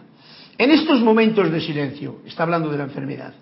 En 0.58 0.72
estos 0.72 1.00
momentos 1.02 1.52
de 1.52 1.62
silencio, 1.62 2.22
está 2.26 2.42
hablando 2.42 2.72
de 2.72 2.80
la 2.80 2.86
enfermedad, 2.86 3.36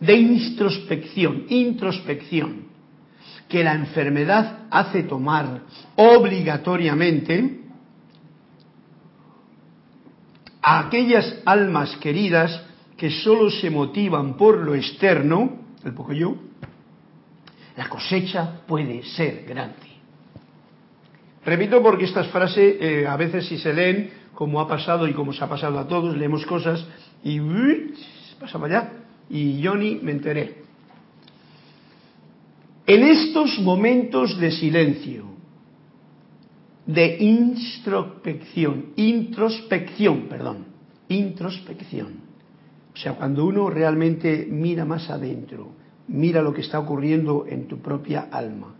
de 0.00 0.14
introspección, 0.14 1.44
introspección, 1.48 2.64
que 3.48 3.62
la 3.62 3.72
enfermedad 3.72 4.66
hace 4.68 5.04
tomar 5.04 5.60
obligatoriamente 5.94 7.60
a 10.60 10.88
aquellas 10.88 11.36
almas 11.44 11.96
queridas 11.98 12.60
que 12.96 13.12
solo 13.12 13.48
se 13.48 13.70
motivan 13.70 14.36
por 14.36 14.58
lo 14.58 14.74
externo, 14.74 15.58
el 15.84 15.94
poco 15.94 16.12
yo, 16.12 16.34
la 17.76 17.88
cosecha 17.88 18.62
puede 18.66 19.04
ser 19.04 19.44
grande. 19.46 19.89
Repito 21.50 21.82
porque 21.82 22.04
estas 22.04 22.28
frases 22.28 22.76
eh, 22.78 23.08
a 23.08 23.16
veces 23.16 23.44
si 23.48 23.58
se 23.58 23.74
leen, 23.74 24.08
como 24.34 24.60
ha 24.60 24.68
pasado 24.68 25.08
y 25.08 25.12
como 25.12 25.32
se 25.32 25.42
ha 25.42 25.48
pasado 25.48 25.80
a 25.80 25.88
todos, 25.88 26.16
leemos 26.16 26.46
cosas 26.46 26.86
y 27.24 27.40
pasaba 28.38 28.68
allá 28.68 28.92
y 29.28 29.58
yo 29.58 29.74
ni 29.74 29.96
me 29.96 30.12
enteré. 30.12 30.62
En 32.86 33.02
estos 33.02 33.58
momentos 33.58 34.38
de 34.38 34.52
silencio, 34.52 35.24
de 36.86 37.16
introspección, 37.18 38.92
introspección, 38.94 40.28
perdón, 40.28 40.66
introspección. 41.08 42.12
O 42.94 42.96
sea, 42.96 43.14
cuando 43.14 43.44
uno 43.44 43.70
realmente 43.70 44.46
mira 44.48 44.84
más 44.84 45.10
adentro, 45.10 45.72
mira 46.06 46.42
lo 46.42 46.54
que 46.54 46.60
está 46.60 46.78
ocurriendo 46.78 47.44
en 47.48 47.66
tu 47.66 47.78
propia 47.78 48.28
alma, 48.30 48.76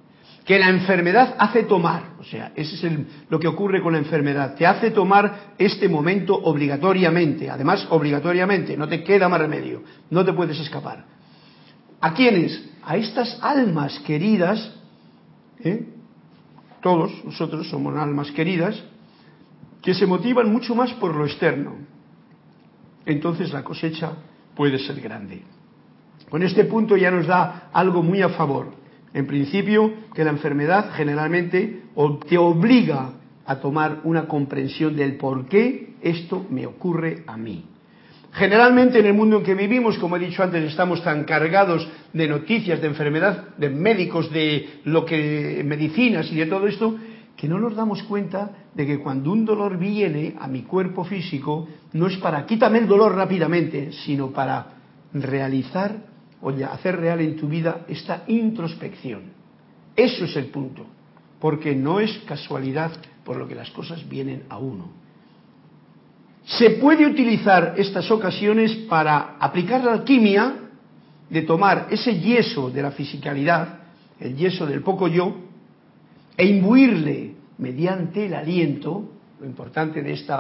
que 0.51 0.59
la 0.59 0.69
enfermedad 0.69 1.37
hace 1.39 1.63
tomar, 1.63 2.15
o 2.19 2.25
sea, 2.25 2.51
ese 2.57 2.85
es 2.85 2.93
lo 3.29 3.39
que 3.39 3.47
ocurre 3.47 3.81
con 3.81 3.93
la 3.93 4.01
enfermedad, 4.01 4.57
te 4.57 4.67
hace 4.67 4.91
tomar 4.91 5.53
este 5.57 5.89
momento 5.89 6.35
obligatoriamente, 6.35 7.49
además 7.49 7.87
obligatoriamente, 7.89 8.77
no 8.77 8.89
te 8.89 9.05
queda 9.05 9.29
más 9.29 9.41
remedio, 9.41 9.85
no 10.11 10.25
te 10.25 10.33
puedes 10.33 10.59
escapar. 10.59 11.05
¿A 12.01 12.13
quiénes? 12.15 12.69
A 12.83 12.97
estas 12.97 13.39
almas 13.41 13.97
queridas, 14.01 14.75
¿eh? 15.63 15.87
todos 16.83 17.25
nosotros 17.25 17.71
somos 17.71 17.97
almas 17.97 18.33
queridas, 18.33 18.83
que 19.81 19.95
se 19.95 20.05
motivan 20.05 20.51
mucho 20.51 20.75
más 20.75 20.93
por 20.95 21.15
lo 21.15 21.27
externo. 21.27 21.77
Entonces 23.07 23.53
la 23.53 23.63
cosecha 23.63 24.15
puede 24.57 24.81
ser 24.81 25.01
grande. 25.01 25.45
Con 26.29 26.43
este 26.43 26.65
punto 26.65 26.97
ya 26.97 27.13
nos 27.13 27.29
da 27.29 27.71
algo 27.73 28.03
muy 28.03 28.21
a 28.21 28.31
favor. 28.31 28.80
En 29.13 29.27
principio, 29.27 29.93
que 30.15 30.25
la 30.25 30.31
enfermedad 30.31 30.91
generalmente 30.93 31.83
te 32.29 32.39
obliga 32.39 33.13
a 33.45 33.57
tomar 33.57 34.01
una 34.05 34.27
comprensión 34.29 34.95
del 34.95 35.17
por 35.17 35.47
qué 35.49 35.95
esto 36.03 36.47
me 36.51 36.67
ocurre 36.67 37.25
a 37.27 37.37
mí. 37.37 37.65
Generalmente 38.33 39.01
en 39.01 39.07
el 39.07 39.15
mundo 39.15 39.39
en 39.39 39.43
que 39.43 39.55
vivimos, 39.55 39.99
como 39.99 40.17
he 40.17 40.21
dicho 40.21 40.43
antes, 40.45 40.63
estamos 40.63 41.03
tan 41.03 41.25
cargados 41.25 41.89
de 42.13 42.29
noticias, 42.29 42.81
de 42.81 42.87
enfermedad, 42.87 43.57
de 43.57 43.71
médicos, 43.71 44.31
de 44.31 44.81
lo 44.85 45.05
que 45.05 45.63
medicinas 45.65 46.31
y 46.31 46.37
de 46.37 46.47
todo 46.47 46.69
esto, 46.69 46.97
que 47.37 47.49
no 47.49 47.59
nos 47.59 47.75
damos 47.75 48.05
cuenta 48.05 48.53
de 48.75 48.87
que 48.87 49.01
cuando 49.01 49.33
un 49.33 49.45
dolor 49.45 49.79
viene 49.79 50.37
a 50.39 50.47
mi 50.47 50.63
cuerpo 50.63 51.05
físico, 51.05 51.67
no 51.93 52.07
es 52.07 52.17
para 52.19 52.47
quítame 52.47 52.79
el 52.79 52.87
dolor 52.87 53.17
rápidamente, 53.17 53.91
sino 54.05 54.31
para 54.31 54.75
realizar 55.13 56.10
o 56.43 56.51
hacer 56.51 56.97
real 56.97 57.21
en 57.21 57.37
tu 57.37 57.49
vida 57.49 57.85
esta 57.89 58.25
introspección. 58.27 59.23
Eso 59.95 60.25
es 60.25 60.37
el 60.37 60.47
punto, 60.47 60.87
porque 61.41 61.75
no 61.75 62.01
es 62.01 62.19
casualidad 62.27 62.93
por 63.25 63.37
lo 63.37 63.47
que 63.47 63.55
las 63.55 63.71
cosas 63.71 64.09
vienen 64.09 64.45
a 64.49 64.59
uno 64.59 65.01
se 66.59 66.71
puede 66.71 67.07
utilizar 67.07 67.75
estas 67.77 68.11
ocasiones 68.11 68.75
para 68.89 69.37
aplicar 69.39 69.85
la 69.85 69.93
alquimia 69.93 70.55
de 71.29 71.43
tomar 71.43 71.87
ese 71.91 72.19
yeso 72.19 72.71
de 72.71 72.83
la 72.83 72.91
fisicalidad, 72.91 73.81
el 74.19 74.37
yeso 74.37 74.67
del 74.67 74.83
poco 74.83 75.07
yo, 75.07 75.37
e 76.37 76.47
imbuirle 76.47 77.35
mediante 77.59 78.27
el 78.27 78.35
aliento, 78.35 79.13
lo 79.39 79.47
importante 79.47 80.03
de 80.03 80.13
este 80.13 80.33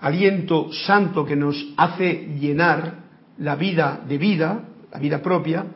aliento 0.00 0.72
santo 0.72 1.24
que 1.24 1.36
nos 1.36 1.72
hace 1.76 2.28
llenar 2.40 3.04
la 3.38 3.56
vida 3.56 4.00
de 4.08 4.18
vida, 4.18 4.64
la 4.94 5.00
vida 5.00 5.20
propia, 5.20 5.66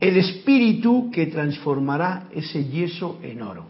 el 0.00 0.16
espíritu 0.16 1.10
que 1.10 1.26
transformará 1.26 2.28
ese 2.34 2.64
yeso 2.64 3.18
en 3.22 3.42
oro. 3.42 3.66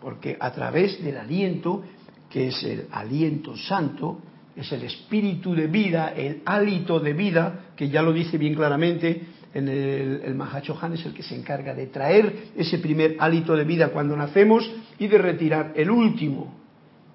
Porque 0.00 0.36
a 0.38 0.52
través 0.52 1.02
del 1.02 1.18
aliento, 1.18 1.82
que 2.30 2.48
es 2.48 2.62
el 2.62 2.86
aliento 2.92 3.56
santo, 3.56 4.20
es 4.54 4.70
el 4.70 4.84
espíritu 4.84 5.54
de 5.54 5.66
vida, 5.66 6.12
el 6.16 6.42
hálito 6.44 7.00
de 7.00 7.12
vida, 7.12 7.70
que 7.76 7.88
ya 7.88 8.00
lo 8.00 8.12
dice 8.12 8.38
bien 8.38 8.54
claramente, 8.54 9.22
en 9.54 9.68
el, 9.68 10.20
el 10.24 10.34
Mahachohan 10.36 10.92
es 10.92 11.04
el 11.04 11.14
que 11.14 11.24
se 11.24 11.34
encarga 11.34 11.74
de 11.74 11.86
traer 11.86 12.50
ese 12.56 12.78
primer 12.78 13.16
hálito 13.18 13.56
de 13.56 13.64
vida 13.64 13.88
cuando 13.88 14.16
nacemos 14.16 14.70
y 15.00 15.08
de 15.08 15.18
retirar 15.18 15.72
el 15.74 15.90
último. 15.90 16.54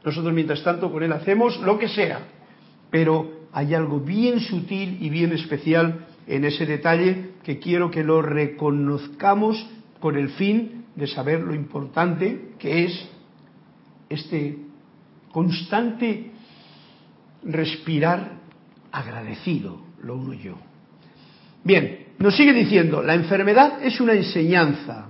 Nosotros 0.03 0.34
mientras 0.34 0.62
tanto 0.62 0.92
con 0.92 1.03
él 1.03 1.13
hacemos 1.13 1.58
lo 1.62 1.80
que 1.80 1.88
sea, 1.88 2.20
pero 2.92 3.44
hay 3.53 3.74
algo 3.74 4.01
bien 4.01 4.42
sutil 4.42 4.98
y 5.00 5.10
bien 5.10 5.32
especial 5.32 6.08
en 6.27 6.46
ese 6.46 6.65
detalle 6.65 7.32
que 7.44 7.60
quiero 7.60 7.92
que 7.92 8.03
lo 8.03 8.22
reconozcamos 8.22 9.68
con 10.00 10.18
el 10.18 10.30
fin 10.30 10.86
de 10.96 11.08
saber 11.08 11.42
lo 11.42 11.53
importante 11.53 12.53
que 12.60 12.86
es 12.86 13.10
este 14.10 14.58
constante 15.32 16.32
respirar 17.44 18.38
agradecido 18.92 19.82
lo 20.03 20.15
uno 20.15 20.34
yo. 20.34 20.56
Bien, 21.63 22.08
nos 22.20 22.36
sigue 22.36 22.53
diciendo, 22.53 23.01
la 23.01 23.15
enfermedad 23.15 23.84
es 23.84 24.00
una 24.00 24.13
enseñanza, 24.13 25.08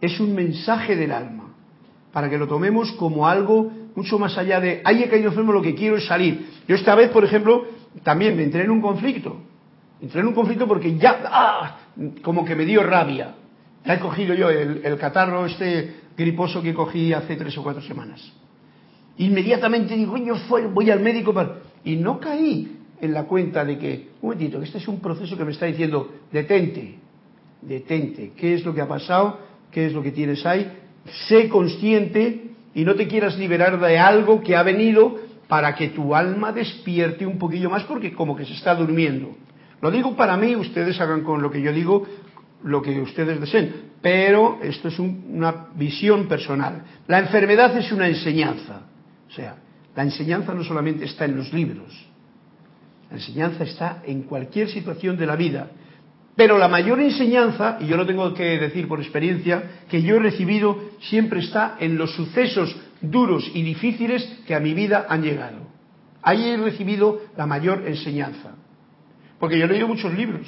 es 0.00 0.20
un 0.20 0.34
mensaje 0.34 0.96
del 0.96 1.12
alma, 1.12 1.54
para 2.12 2.30
que 2.30 2.38
lo 2.38 2.46
tomemos 2.46 2.92
como 2.92 3.26
algo 3.26 3.70
mucho 3.94 4.18
más 4.18 4.38
allá 4.38 4.60
de, 4.60 4.80
ay, 4.84 5.02
he 5.02 5.08
caído 5.08 5.30
enfermo, 5.30 5.52
lo 5.52 5.62
que 5.62 5.74
quiero 5.74 5.96
es 5.96 6.06
salir. 6.06 6.48
Yo 6.68 6.76
esta 6.76 6.94
vez, 6.94 7.10
por 7.10 7.24
ejemplo, 7.24 7.66
también 8.04 8.36
me 8.36 8.44
entré 8.44 8.62
en 8.62 8.70
un 8.70 8.80
conflicto. 8.80 9.40
Entré 10.00 10.20
en 10.20 10.28
un 10.28 10.34
conflicto 10.34 10.66
porque 10.68 10.96
ya, 10.96 11.20
¡ah! 11.24 11.78
como 12.22 12.44
que 12.44 12.54
me 12.54 12.64
dio 12.64 12.82
rabia. 12.82 13.34
Ya 13.84 13.94
he 13.94 13.98
cogido 13.98 14.34
yo 14.34 14.50
el, 14.50 14.96
catarro 14.98 15.46
este 15.46 15.94
griposo 16.16 16.62
que 16.62 16.74
cogí 16.74 17.12
hace 17.12 17.36
tres 17.36 17.56
o 17.58 17.62
cuatro 17.62 17.82
semanas. 17.82 18.32
Inmediatamente 19.18 19.96
digo, 19.96 20.16
yo 20.16 20.36
voy 20.72 20.90
al 20.90 21.00
médico 21.00 21.34
y 21.84 21.96
no 21.96 22.20
caí 22.20 22.76
en 23.00 23.12
la 23.12 23.24
cuenta 23.24 23.64
de 23.64 23.78
que, 23.78 24.08
un 24.20 24.30
momentito, 24.30 24.62
este 24.62 24.78
es 24.78 24.88
un 24.88 25.00
proceso 25.00 25.36
que 25.36 25.44
me 25.44 25.52
está 25.52 25.66
diciendo, 25.66 26.12
detente, 26.32 26.98
detente, 27.62 28.32
¿qué 28.36 28.54
es 28.54 28.64
lo 28.64 28.74
que 28.74 28.80
ha 28.80 28.88
pasado? 28.88 29.40
¿Qué 29.70 29.86
es 29.86 29.92
lo 29.92 30.02
que 30.02 30.12
tienes 30.12 30.44
ahí? 30.46 30.70
Sé 31.28 31.48
consciente 31.48 32.50
y 32.74 32.84
no 32.84 32.94
te 32.94 33.08
quieras 33.08 33.38
liberar 33.38 33.80
de 33.80 33.98
algo 33.98 34.40
que 34.40 34.54
ha 34.54 34.62
venido 34.62 35.16
para 35.48 35.74
que 35.74 35.88
tu 35.88 36.14
alma 36.14 36.52
despierte 36.52 37.26
un 37.26 37.38
poquillo 37.38 37.70
más 37.70 37.84
porque 37.84 38.12
como 38.12 38.36
que 38.36 38.44
se 38.44 38.52
está 38.52 38.74
durmiendo. 38.74 39.34
Lo 39.80 39.90
digo 39.90 40.16
para 40.16 40.36
mí, 40.36 40.56
ustedes 40.56 41.00
hagan 41.00 41.22
con 41.22 41.40
lo 41.40 41.50
que 41.50 41.62
yo 41.62 41.72
digo 41.72 42.06
lo 42.64 42.82
que 42.82 43.00
ustedes 43.00 43.40
deseen, 43.40 43.90
pero 44.02 44.58
esto 44.62 44.88
es 44.88 44.98
una 44.98 45.68
visión 45.74 46.26
personal. 46.26 46.82
La 47.06 47.20
enfermedad 47.20 47.76
es 47.76 47.92
una 47.92 48.08
enseñanza, 48.08 48.82
o 49.28 49.30
sea, 49.30 49.56
la 49.94 50.02
enseñanza 50.02 50.54
no 50.54 50.64
solamente 50.64 51.04
está 51.04 51.24
en 51.24 51.36
los 51.36 51.52
libros, 51.52 52.06
la 53.10 53.16
enseñanza 53.16 53.64
está 53.64 54.02
en 54.04 54.22
cualquier 54.22 54.68
situación 54.68 55.16
de 55.16 55.26
la 55.26 55.36
vida. 55.36 55.70
Pero 56.36 56.56
la 56.56 56.68
mayor 56.68 57.00
enseñanza, 57.00 57.78
y 57.80 57.86
yo 57.88 57.96
lo 57.96 58.06
tengo 58.06 58.32
que 58.32 58.60
decir 58.60 58.86
por 58.86 59.00
experiencia, 59.00 59.82
que 59.88 60.02
yo 60.02 60.16
he 60.16 60.20
recibido 60.20 60.78
siempre 61.00 61.40
está 61.40 61.76
en 61.80 61.98
los 61.98 62.14
sucesos 62.14 62.76
duros 63.00 63.50
y 63.54 63.62
difíciles 63.62 64.24
que 64.46 64.54
a 64.54 64.60
mi 64.60 64.72
vida 64.72 65.06
han 65.08 65.22
llegado. 65.22 65.66
Ahí 66.22 66.48
he 66.48 66.56
recibido 66.56 67.22
la 67.36 67.46
mayor 67.46 67.88
enseñanza. 67.88 68.54
Porque 69.38 69.58
yo 69.58 69.64
he 69.64 69.68
leído 69.68 69.88
muchos 69.88 70.12
libros, 70.14 70.46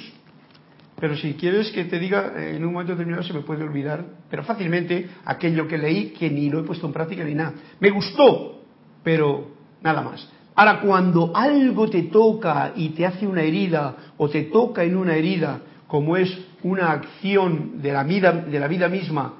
pero 0.99 1.15
si 1.15 1.33
quieres 1.33 1.71
que 1.71 1.85
te 1.85 1.97
diga, 1.97 2.33
eh, 2.37 2.55
en 2.55 2.65
un 2.65 2.73
momento 2.73 2.93
determinado 2.93 3.23
se 3.23 3.33
me 3.33 3.41
puede 3.41 3.63
olvidar, 3.63 4.05
pero 4.29 4.43
fácilmente 4.43 5.09
aquello 5.25 5.67
que 5.67 5.77
leí 5.77 6.11
que 6.11 6.29
ni 6.29 6.49
lo 6.49 6.59
he 6.59 6.63
puesto 6.63 6.85
en 6.87 6.93
práctica 6.93 7.23
ni 7.23 7.33
nada. 7.33 7.53
Me 7.79 7.89
gustó, 7.89 8.61
pero 9.03 9.51
nada 9.81 10.01
más. 10.01 10.29
Ahora, 10.53 10.81
cuando 10.81 11.31
algo 11.35 11.89
te 11.89 12.03
toca 12.03 12.73
y 12.75 12.89
te 12.89 13.05
hace 13.05 13.25
una 13.25 13.41
herida 13.41 13.95
o 14.17 14.29
te 14.29 14.43
toca 14.43 14.83
en 14.83 14.95
una 14.97 15.15
herida, 15.15 15.61
como 15.87 16.17
es 16.17 16.37
una 16.63 16.91
acción 16.91 17.81
de 17.81 17.91
la 17.91 18.03
vida, 18.03 18.31
de 18.31 18.59
la 18.59 18.67
vida 18.67 18.87
misma, 18.87 19.33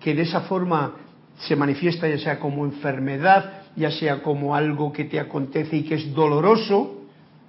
que 0.00 0.14
de 0.14 0.22
esa 0.22 0.42
forma 0.42 0.92
se 1.38 1.56
manifiesta 1.56 2.08
ya 2.08 2.18
sea 2.18 2.38
como 2.38 2.64
enfermedad, 2.64 3.62
ya 3.76 3.90
sea 3.90 4.22
como 4.22 4.54
algo 4.54 4.92
que 4.92 5.04
te 5.04 5.20
acontece 5.20 5.76
y 5.76 5.84
que 5.84 5.94
es 5.94 6.12
doloroso, 6.12 6.97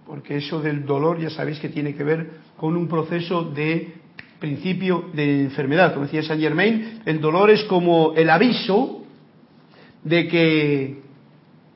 porque 0.09 0.37
eso 0.37 0.59
del 0.59 0.87
dolor 0.87 1.19
ya 1.19 1.29
sabéis 1.29 1.59
que 1.59 1.69
tiene 1.69 1.93
que 1.93 2.03
ver 2.03 2.31
con 2.57 2.75
un 2.75 2.87
proceso 2.87 3.43
de 3.43 3.93
principio 4.39 5.05
de 5.13 5.43
enfermedad. 5.43 5.93
Como 5.93 6.05
decía 6.05 6.23
Saint 6.23 6.41
Germain, 6.41 7.01
el 7.05 7.21
dolor 7.21 7.51
es 7.51 7.63
como 7.65 8.13
el 8.15 8.27
aviso 8.31 9.03
de 10.03 10.27
que, 10.27 11.01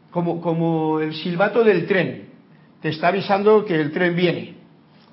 como, 0.09 0.41
como 0.41 0.99
el 0.99 1.13
silbato 1.13 1.63
del 1.63 1.85
tren, 1.85 2.23
te 2.81 2.89
está 2.89 3.09
avisando 3.09 3.63
que 3.65 3.79
el 3.79 3.91
tren 3.91 4.15
viene. 4.15 4.55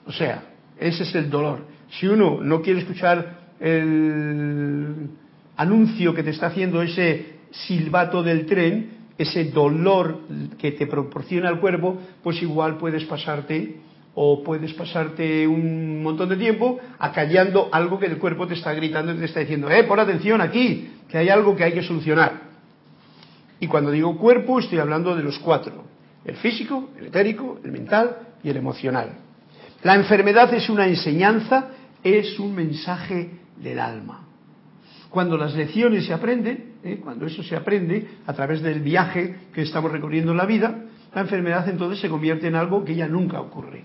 O 0.07 0.13
sea, 0.13 0.45
ese 0.79 1.03
es 1.03 1.15
el 1.15 1.29
dolor. 1.29 1.67
Si 1.91 2.07
uno 2.07 2.39
no 2.41 2.63
quiere 2.63 2.81
escuchar 2.81 3.51
el 3.61 5.11
anuncio 5.59 6.15
que 6.15 6.23
te 6.23 6.31
está 6.31 6.47
haciendo 6.47 6.81
ese 6.81 7.35
silbato 7.51 8.23
del 8.23 8.47
tren, 8.47 9.00
ese 9.21 9.45
dolor 9.45 10.21
que 10.59 10.73
te 10.73 10.87
proporciona 10.87 11.51
el 11.51 11.61
cuerpo, 11.61 11.99
pues 12.23 12.41
igual 12.43 12.79
puedes 12.79 13.05
pasarte 13.05 13.77
o 14.15 14.43
puedes 14.43 14.73
pasarte 14.73 15.47
un 15.47 16.03
montón 16.03 16.31
de 16.31 16.37
tiempo 16.37 16.81
acallando 16.99 17.69
algo 17.71 17.99
que 17.99 18.07
el 18.07 18.17
cuerpo 18.17 18.47
te 18.47 18.55
está 18.55 18.73
gritando 18.73 19.13
y 19.13 19.19
te 19.19 19.27
está 19.27 19.41
diciendo, 19.41 19.71
eh, 19.71 19.85
pon 19.85 20.01
atención 20.01 20.41
aquí, 20.41 20.93
que 21.07 21.19
hay 21.19 21.29
algo 21.29 21.55
que 21.55 21.65
hay 21.65 21.73
que 21.73 21.83
solucionar. 21.83 22.49
Y 23.61 23.67
cuando 23.67 23.91
digo 23.91 24.17
cuerpo 24.17 24.59
estoy 24.59 24.79
hablando 24.79 25.15
de 25.15 25.23
los 25.23 25.39
cuatro, 25.39 25.85
el 26.25 26.37
físico, 26.37 26.89
el 26.99 27.09
etérico, 27.09 27.61
el 27.63 27.73
mental 27.73 28.17
y 28.43 28.49
el 28.49 28.57
emocional. 28.57 29.19
La 29.83 29.97
enfermedad 29.97 30.53
es 30.55 30.71
una 30.71 30.87
enseñanza, 30.87 31.73
es 32.03 32.39
un 32.39 32.55
mensaje 32.55 33.33
del 33.59 33.79
alma. 33.79 34.20
Cuando 35.11 35.37
las 35.37 35.55
lecciones 35.57 36.07
se 36.07 36.15
aprenden, 36.15 36.75
¿eh? 36.85 37.01
cuando 37.03 37.27
eso 37.27 37.43
se 37.43 37.57
aprende 37.57 38.07
a 38.27 38.33
través 38.33 38.63
del 38.63 38.81
viaje 38.81 39.35
que 39.53 39.63
estamos 39.63 39.91
recorriendo 39.91 40.31
en 40.31 40.39
la 40.39 40.47
vida, 40.47 40.85
la 41.13 41.23
enfermedad 41.23 41.69
entonces 41.69 42.01
se 42.01 42.09
convierte 42.09 42.47
en 42.47 42.55
algo 42.55 42.85
que 42.85 42.95
ya 42.95 43.09
nunca 43.09 43.41
ocurre. 43.41 43.85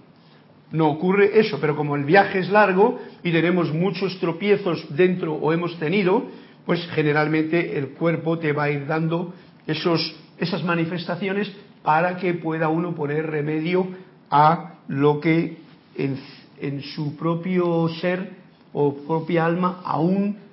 No 0.72 0.88
ocurre 0.88 1.40
eso, 1.40 1.58
pero 1.60 1.76
como 1.76 1.96
el 1.96 2.06
viaje 2.06 2.40
es 2.40 2.50
largo 2.50 3.00
y 3.24 3.32
tenemos 3.32 3.74
muchos 3.74 4.20
tropiezos 4.20 4.86
dentro 4.96 5.34
o 5.34 5.52
hemos 5.52 5.78
tenido, 5.80 6.28
pues 6.66 6.86
generalmente 6.90 7.78
el 7.78 7.90
cuerpo 7.90 8.38
te 8.38 8.54
va 8.54 8.66
a 8.66 8.72
ir 8.72 8.86
dando 8.86 9.34
esos, 9.66 10.16
esas 10.38 10.64
manifestaciones 10.64 11.52
para 11.82 12.18
que 12.18 12.36
pueda 12.36 12.70
uno 12.70 12.94
poner 12.94 13.26
remedio 13.26 13.88
a 14.30 14.76
lo 14.88 15.20
que 15.20 15.58
en, 15.98 16.20
en 16.60 16.82
su 16.82 17.16
propio 17.16 17.90
ser 18.02 18.30
o 18.74 18.94
propia 19.08 19.46
alma 19.46 19.82
aún 19.84 20.45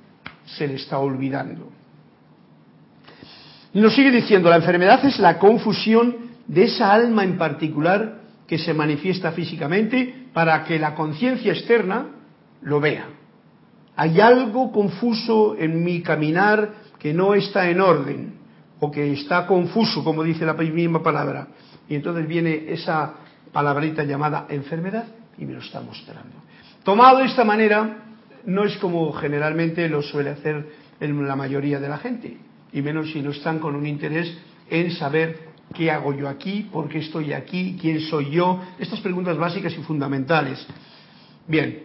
se 0.44 0.66
le 0.66 0.74
está 0.74 0.98
olvidando. 0.98 1.70
Y 3.74 3.80
nos 3.80 3.94
sigue 3.94 4.10
diciendo, 4.10 4.50
la 4.50 4.56
enfermedad 4.56 5.04
es 5.04 5.18
la 5.18 5.38
confusión 5.38 6.16
de 6.46 6.64
esa 6.64 6.92
alma 6.92 7.24
en 7.24 7.38
particular 7.38 8.20
que 8.46 8.58
se 8.58 8.74
manifiesta 8.74 9.32
físicamente 9.32 10.26
para 10.32 10.64
que 10.64 10.78
la 10.78 10.94
conciencia 10.94 11.52
externa 11.52 12.06
lo 12.62 12.80
vea. 12.80 13.06
Hay 13.96 14.20
algo 14.20 14.72
confuso 14.72 15.56
en 15.58 15.82
mi 15.82 16.02
caminar 16.02 16.70
que 16.98 17.12
no 17.12 17.34
está 17.34 17.68
en 17.68 17.80
orden 17.80 18.34
o 18.80 18.90
que 18.90 19.12
está 19.12 19.46
confuso, 19.46 20.04
como 20.04 20.22
dice 20.22 20.44
la 20.44 20.54
misma 20.54 21.02
palabra. 21.02 21.48
Y 21.88 21.94
entonces 21.94 22.26
viene 22.26 22.64
esa 22.68 23.14
palabrita 23.52 24.04
llamada 24.04 24.46
enfermedad 24.48 25.04
y 25.38 25.44
me 25.44 25.52
lo 25.52 25.60
está 25.60 25.80
mostrando. 25.80 26.42
Tomado 26.82 27.18
de 27.18 27.26
esta 27.26 27.44
manera, 27.44 28.01
no 28.46 28.64
es 28.64 28.76
como 28.78 29.12
generalmente 29.12 29.88
lo 29.88 30.02
suele 30.02 30.30
hacer 30.30 30.66
la 31.00 31.36
mayoría 31.36 31.80
de 31.80 31.88
la 31.88 31.98
gente, 31.98 32.36
y 32.72 32.82
menos 32.82 33.10
si 33.12 33.20
no 33.22 33.30
están 33.30 33.58
con 33.58 33.74
un 33.74 33.86
interés 33.86 34.32
en 34.70 34.92
saber 34.92 35.52
qué 35.74 35.90
hago 35.90 36.14
yo 36.14 36.28
aquí, 36.28 36.68
por 36.72 36.88
qué 36.88 36.98
estoy 36.98 37.32
aquí, 37.32 37.76
quién 37.80 38.00
soy 38.00 38.30
yo, 38.30 38.62
estas 38.78 39.00
preguntas 39.00 39.36
básicas 39.36 39.72
y 39.72 39.82
fundamentales. 39.82 40.64
Bien, 41.48 41.82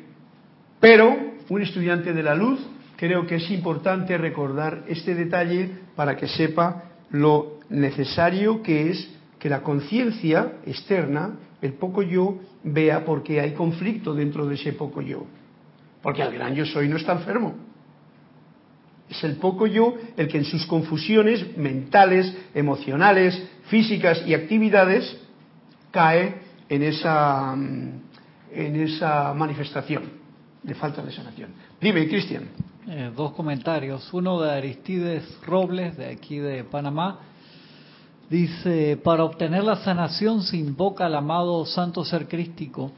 pero 0.80 1.16
un 1.50 1.62
estudiante 1.62 2.14
de 2.14 2.24
la 2.24 2.36
luz 2.36 2.60
creo 2.96 3.26
que 3.26 3.36
es 3.36 3.50
importante 3.50 4.18
recordar 4.18 4.84
este 4.88 5.16
detalle 5.16 5.70
para 5.96 6.16
que 6.16 6.28
sepa 6.28 6.84
lo 7.12 7.60
necesario 7.70 8.62
que 8.62 8.92
es 8.92 9.10
que 9.40 9.50
la 9.50 9.62
conciencia 9.62 10.54
externa, 10.66 11.36
el 11.62 11.74
poco 11.74 12.02
yo, 12.02 12.40
vea 12.64 13.06
por 13.06 13.24
qué 13.24 13.40
hay 13.40 13.54
conflicto 13.54 14.14
dentro 14.14 14.46
de 14.48 14.56
ese 14.56 14.74
poco 14.74 15.02
yo. 15.02 15.26
Porque 16.02 16.22
el 16.22 16.34
gran 16.34 16.56
yo 16.56 16.66
soy 16.66 16.88
no 16.88 16.98
está 16.98 17.14
enfermo. 17.14 17.56
Es 19.10 19.24
el 19.24 19.38
poco 19.38 19.68
yo 19.68 19.96
el 20.18 20.28
que 20.28 20.38
en 20.38 20.46
sus 20.46 20.66
confusiones 20.66 21.58
mentales, 21.58 22.36
emocionales, 22.54 23.42
físicas 23.68 24.22
y 24.26 24.34
actividades 24.34 25.18
cae 25.92 26.42
en 26.68 26.84
esa, 26.84 27.56
mm, 27.56 28.02
en 28.52 28.76
esa 28.76 29.34
manifestación 29.34 30.04
de 30.62 30.76
falta 30.76 31.02
de 31.02 31.12
sanación. 31.12 31.52
Dime, 31.80 32.08
Cristian. 32.08 32.50
Eh, 32.88 33.12
dos 33.16 33.32
comentarios. 33.34 34.14
Uno 34.14 34.42
de 34.42 34.52
Aristides 34.52 35.24
Robles, 35.46 35.98
de 35.98 36.08
aquí 36.08 36.40
de 36.40 36.64
Panamá. 36.64 37.20
Dice, 38.30 38.98
para 39.02 39.24
obtener 39.24 39.64
la 39.64 39.78
sanación 39.78 40.42
se 40.42 40.58
invoca 40.58 41.06
al 41.06 41.16
amado 41.16 41.66
Santo 41.66 42.04
Ser 42.04 42.28
Crístico 42.28 42.92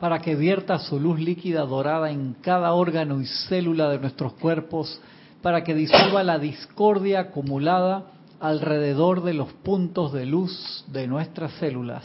para 0.00 0.20
que 0.20 0.34
vierta 0.34 0.78
su 0.78 0.98
luz 0.98 1.20
líquida 1.20 1.66
dorada 1.66 2.10
en 2.10 2.34
cada 2.40 2.72
órgano 2.72 3.20
y 3.20 3.26
célula 3.48 3.90
de 3.90 3.98
nuestros 3.98 4.32
cuerpos, 4.32 5.00
para 5.42 5.62
que 5.62 5.74
disuelva 5.74 6.22
la 6.22 6.38
discordia 6.38 7.20
acumulada 7.20 8.06
alrededor 8.40 9.22
de 9.22 9.34
los 9.34 9.52
puntos 9.52 10.12
de 10.12 10.24
luz 10.24 10.84
de 10.88 11.06
nuestras 11.06 11.52
células. 11.52 12.04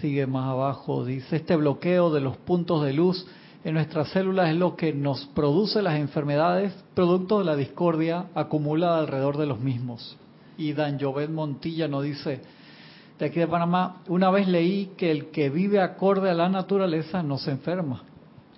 Sigue 0.00 0.26
más 0.26 0.48
abajo, 0.48 1.04
dice, 1.04 1.36
este 1.36 1.54
bloqueo 1.56 2.10
de 2.10 2.20
los 2.20 2.36
puntos 2.38 2.82
de 2.82 2.94
luz 2.94 3.26
en 3.62 3.74
nuestras 3.74 4.08
células 4.08 4.50
es 4.50 4.56
lo 4.56 4.76
que 4.76 4.92
nos 4.92 5.26
produce 5.26 5.82
las 5.82 5.98
enfermedades, 5.98 6.72
producto 6.94 7.38
de 7.38 7.44
la 7.44 7.56
discordia 7.56 8.26
acumulada 8.34 8.98
alrededor 8.98 9.36
de 9.36 9.46
los 9.46 9.60
mismos. 9.60 10.16
Y 10.56 10.72
Dan 10.72 10.98
Jovet 11.00 11.30
Montilla 11.30 11.88
nos 11.88 12.04
dice, 12.04 12.40
aquí 13.26 13.40
de 13.40 13.46
Panamá, 13.46 14.02
una 14.08 14.30
vez 14.30 14.48
leí 14.48 14.90
que 14.96 15.10
el 15.10 15.26
que 15.26 15.50
vive 15.50 15.80
acorde 15.80 16.30
a 16.30 16.34
la 16.34 16.48
naturaleza 16.48 17.22
no 17.22 17.38
se 17.38 17.50
enferma. 17.50 18.02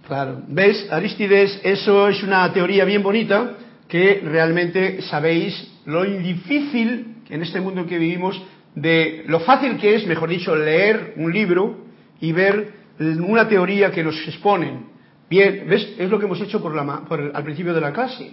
Claro, 0.07 0.43
¿ves, 0.49 0.87
Aristides? 0.91 1.61
Eso 1.65 2.09
es 2.09 2.23
una 2.23 2.53
teoría 2.53 2.85
bien 2.85 3.03
bonita 3.03 3.55
que 3.89 4.23
realmente 4.25 5.03
sabéis 5.03 5.73
lo 5.85 6.05
difícil 6.05 7.17
en 7.29 7.43
este 7.43 7.61
mundo 7.61 7.81
en 7.81 7.87
que 7.87 7.99
vivimos 7.99 8.41
de 8.75 9.25
lo 9.27 9.41
fácil 9.41 9.79
que 9.79 9.95
es, 9.95 10.07
mejor 10.07 10.29
dicho, 10.29 10.55
leer 10.55 11.15
un 11.17 11.33
libro 11.33 11.87
y 12.21 12.33
ver 12.33 12.73
una 12.99 13.49
teoría 13.49 13.91
que 13.91 14.05
nos 14.05 14.17
exponen. 14.29 14.87
Bien, 15.29 15.67
¿ves? 15.69 15.95
Es 15.99 16.09
lo 16.09 16.19
que 16.19 16.27
hemos 16.27 16.41
hecho 16.41 16.63
por 16.63 16.75
la, 16.75 17.03
al 17.35 17.45
principio 17.45 17.75
de 17.75 17.81
la 17.81 17.93
clase. 17.93 18.33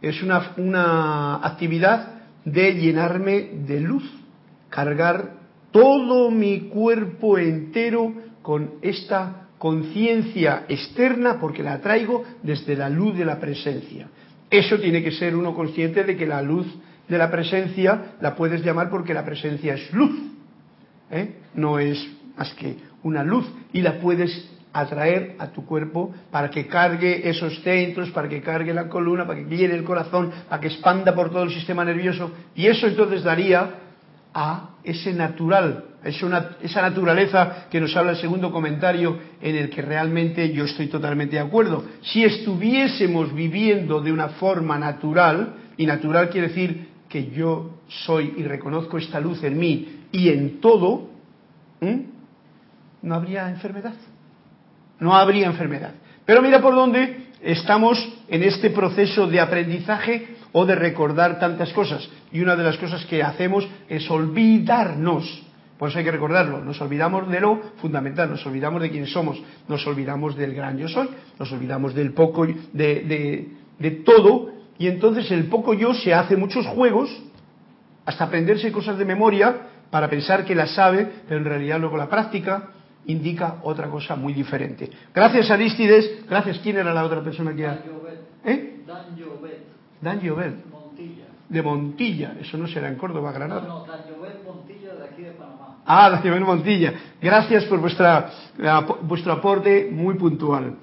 Es 0.00 0.22
una, 0.22 0.52
una 0.56 1.46
actividad 1.46 2.22
de 2.44 2.74
llenarme 2.74 3.50
de 3.66 3.80
luz 3.80 4.19
cargar 4.70 5.40
todo 5.70 6.30
mi 6.30 6.68
cuerpo 6.68 7.38
entero 7.38 8.12
con 8.42 8.76
esta 8.82 9.48
conciencia 9.58 10.64
externa 10.68 11.38
porque 11.38 11.62
la 11.62 11.80
traigo 11.80 12.24
desde 12.42 12.76
la 12.76 12.88
luz 12.88 13.16
de 13.18 13.24
la 13.24 13.38
presencia. 13.38 14.08
Eso 14.48 14.78
tiene 14.78 15.02
que 15.02 15.12
ser 15.12 15.36
uno 15.36 15.54
consciente 15.54 16.02
de 16.02 16.16
que 16.16 16.26
la 16.26 16.40
luz 16.40 16.66
de 17.06 17.18
la 17.18 17.30
presencia 17.30 18.14
la 18.20 18.34
puedes 18.34 18.64
llamar 18.64 18.88
porque 18.88 19.12
la 19.12 19.24
presencia 19.24 19.74
es 19.74 19.92
luz. 19.92 20.18
¿eh? 21.10 21.34
No 21.54 21.78
es 21.78 22.04
más 22.36 22.54
que 22.54 22.76
una 23.02 23.22
luz 23.22 23.46
y 23.72 23.82
la 23.82 24.00
puedes 24.00 24.48
atraer 24.72 25.34
a 25.38 25.48
tu 25.48 25.66
cuerpo 25.66 26.14
para 26.30 26.50
que 26.50 26.66
cargue 26.66 27.28
esos 27.28 27.60
centros, 27.62 28.10
para 28.10 28.28
que 28.28 28.40
cargue 28.40 28.72
la 28.72 28.88
columna, 28.88 29.26
para 29.26 29.40
que 29.40 29.56
llene 29.56 29.74
el 29.74 29.84
corazón, 29.84 30.30
para 30.48 30.60
que 30.60 30.68
expanda 30.68 31.14
por 31.14 31.30
todo 31.30 31.42
el 31.42 31.50
sistema 31.50 31.84
nervioso. 31.84 32.30
Y 32.54 32.66
eso 32.66 32.86
entonces 32.86 33.22
daría 33.22 33.74
a 34.34 34.70
ese 34.84 35.12
natural, 35.12 35.84
esa 36.04 36.82
naturaleza 36.82 37.66
que 37.70 37.80
nos 37.80 37.94
habla 37.96 38.12
el 38.12 38.18
segundo 38.18 38.50
comentario 38.50 39.18
en 39.40 39.56
el 39.56 39.70
que 39.70 39.82
realmente 39.82 40.52
yo 40.52 40.64
estoy 40.64 40.86
totalmente 40.86 41.36
de 41.36 41.42
acuerdo. 41.42 41.84
Si 42.02 42.24
estuviésemos 42.24 43.34
viviendo 43.34 44.00
de 44.00 44.12
una 44.12 44.28
forma 44.28 44.78
natural, 44.78 45.54
y 45.76 45.86
natural 45.86 46.28
quiere 46.28 46.48
decir 46.48 46.88
que 47.08 47.30
yo 47.30 47.80
soy 47.88 48.34
y 48.36 48.42
reconozco 48.42 48.98
esta 48.98 49.18
luz 49.18 49.42
en 49.42 49.58
mí 49.58 50.06
y 50.12 50.28
en 50.28 50.60
todo, 50.60 51.08
no 53.02 53.14
habría 53.14 53.48
enfermedad. 53.48 53.94
No 54.98 55.14
habría 55.14 55.46
enfermedad. 55.46 55.94
Pero 56.26 56.42
mira 56.42 56.60
por 56.60 56.74
dónde 56.74 57.29
estamos 57.42 57.98
en 58.28 58.42
este 58.42 58.70
proceso 58.70 59.26
de 59.26 59.40
aprendizaje 59.40 60.36
o 60.52 60.66
de 60.66 60.74
recordar 60.74 61.38
tantas 61.38 61.72
cosas. 61.72 62.08
Y 62.32 62.40
una 62.40 62.56
de 62.56 62.64
las 62.64 62.76
cosas 62.76 63.04
que 63.06 63.22
hacemos 63.22 63.66
es 63.88 64.10
olvidarnos. 64.10 65.42
Por 65.78 65.88
eso 65.88 65.98
hay 65.98 66.04
que 66.04 66.10
recordarlo. 66.10 66.62
Nos 66.62 66.80
olvidamos 66.80 67.28
de 67.30 67.40
lo 67.40 67.60
fundamental, 67.80 68.28
nos 68.28 68.44
olvidamos 68.46 68.82
de 68.82 68.90
quiénes 68.90 69.12
somos, 69.12 69.40
nos 69.68 69.86
olvidamos 69.86 70.36
del 70.36 70.54
gran 70.54 70.76
yo 70.76 70.88
soy, 70.88 71.08
nos 71.38 71.50
olvidamos 71.52 71.94
del 71.94 72.12
poco, 72.12 72.46
de, 72.46 72.54
de, 72.72 73.48
de 73.78 73.90
todo. 73.90 74.50
Y 74.78 74.88
entonces 74.88 75.30
el 75.30 75.44
poco 75.44 75.72
yo 75.74 75.94
se 75.94 76.12
hace 76.12 76.36
muchos 76.36 76.66
juegos, 76.66 77.10
hasta 78.04 78.24
aprenderse 78.24 78.72
cosas 78.72 78.98
de 78.98 79.04
memoria, 79.04 79.68
para 79.90 80.08
pensar 80.08 80.44
que 80.44 80.54
las 80.54 80.74
sabe, 80.74 81.08
pero 81.26 81.40
en 81.40 81.46
realidad 81.46 81.80
luego 81.80 81.96
la 81.96 82.08
práctica 82.08 82.70
indica 83.10 83.58
otra 83.62 83.88
cosa 83.88 84.16
muy 84.16 84.32
diferente. 84.32 84.90
Gracias 85.14 85.50
Aristides, 85.50 86.26
gracias. 86.28 86.58
¿Quién 86.58 86.78
era 86.78 86.94
la 86.94 87.04
otra 87.04 87.22
persona 87.22 87.54
que... 87.54 87.62
Dan 87.62 87.78
¿Eh? 88.44 88.82
Dan 88.86 89.16
Llobet. 89.16 89.66
Dan 90.00 90.20
Llobet. 90.20 90.66
Montilla. 90.70 91.24
De 91.48 91.62
Montilla, 91.62 92.36
eso 92.40 92.56
no 92.56 92.66
será 92.66 92.88
en 92.88 92.96
Córdoba, 92.96 93.32
Granada. 93.32 93.62
No, 93.62 93.80
no, 93.80 93.86
Dan 93.86 94.00
Llobet 94.08 94.44
Montilla 94.44 94.94
de 94.94 95.04
aquí 95.04 95.22
de 95.22 95.32
Panamá. 95.32 95.78
Ah, 95.84 96.10
Dan 96.10 96.22
Llobet 96.22 96.42
Montilla. 96.42 96.94
Gracias 97.20 97.64
por 97.64 97.80
vuestra, 97.80 98.30
vuestro 99.02 99.32
aporte 99.32 99.88
muy 99.90 100.14
puntual. 100.14 100.76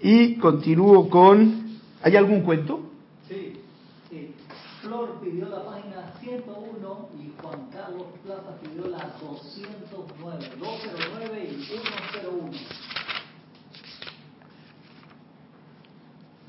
Y 0.00 0.36
continúo 0.36 1.08
con... 1.08 1.66
¿Hay 2.02 2.14
algún 2.14 2.42
cuento? 2.42 2.90
Sí, 3.26 3.60
sí. 4.08 4.34
Flor 4.82 5.18
pidió 5.20 5.48
la 5.48 5.64
página 5.64 6.12
101 6.20 7.08
y 7.18 7.32
Juan 7.42 7.68
Carlos 7.72 8.06
Plaza 8.24 8.56
pidió 8.62 8.86
la 8.88 9.10
209, 9.20 10.50
209 10.58 11.48
y 11.50 11.62
101. 11.64 12.50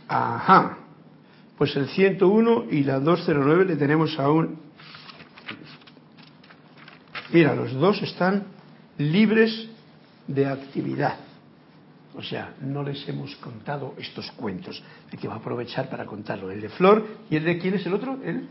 Ajá. 0.07 0.77
Pues 1.57 1.75
el 1.75 1.87
101 1.87 2.65
y 2.69 2.83
la 2.83 2.99
209 2.99 3.65
le 3.65 3.75
tenemos 3.75 4.17
aún. 4.19 4.59
Mira, 7.31 7.55
los 7.55 7.73
dos 7.73 8.01
están 8.01 8.45
libres 8.97 9.67
de 10.27 10.45
actividad. 10.45 11.17
O 12.15 12.23
sea, 12.23 12.53
no 12.61 12.83
les 12.83 13.07
hemos 13.07 13.35
contado 13.35 13.93
estos 13.97 14.31
cuentos. 14.31 14.81
Hay 15.11 15.19
que 15.19 15.27
va 15.27 15.35
a 15.35 15.37
aprovechar 15.37 15.89
para 15.89 16.05
contarlo. 16.05 16.49
El 16.49 16.61
de 16.61 16.69
Flor 16.69 17.05
y 17.29 17.35
el 17.35 17.43
de 17.43 17.59
quién 17.59 17.75
es 17.75 17.85
el 17.85 17.93
otro? 17.93 18.17
El 18.23 18.47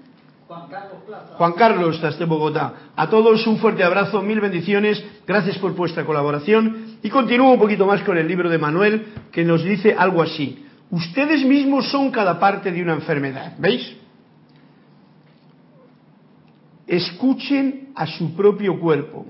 Juan 0.46 0.68
Carlos 0.70 1.02
Plaza. 1.04 1.34
Juan 1.36 1.52
Carlos, 1.54 2.00
desde 2.00 2.24
Bogotá. 2.24 2.74
A 2.94 3.10
todos 3.10 3.44
un 3.46 3.58
fuerte 3.58 3.82
abrazo, 3.82 4.22
mil 4.22 4.40
bendiciones. 4.40 5.02
Gracias 5.26 5.58
por 5.58 5.74
vuestra 5.74 6.04
colaboración. 6.04 6.98
Y 7.02 7.10
continúo 7.10 7.52
un 7.52 7.58
poquito 7.58 7.86
más 7.86 8.02
con 8.02 8.16
el 8.16 8.28
libro 8.28 8.48
de 8.48 8.58
Manuel, 8.58 9.06
que 9.32 9.44
nos 9.44 9.64
dice 9.64 9.94
algo 9.98 10.22
así. 10.22 10.65
Ustedes 10.90 11.44
mismos 11.44 11.90
son 11.90 12.10
cada 12.10 12.38
parte 12.38 12.70
de 12.70 12.82
una 12.82 12.94
enfermedad. 12.94 13.54
¿Veis? 13.58 13.96
Escuchen 16.86 17.88
a 17.94 18.06
su 18.06 18.34
propio 18.34 18.78
cuerpo. 18.78 19.26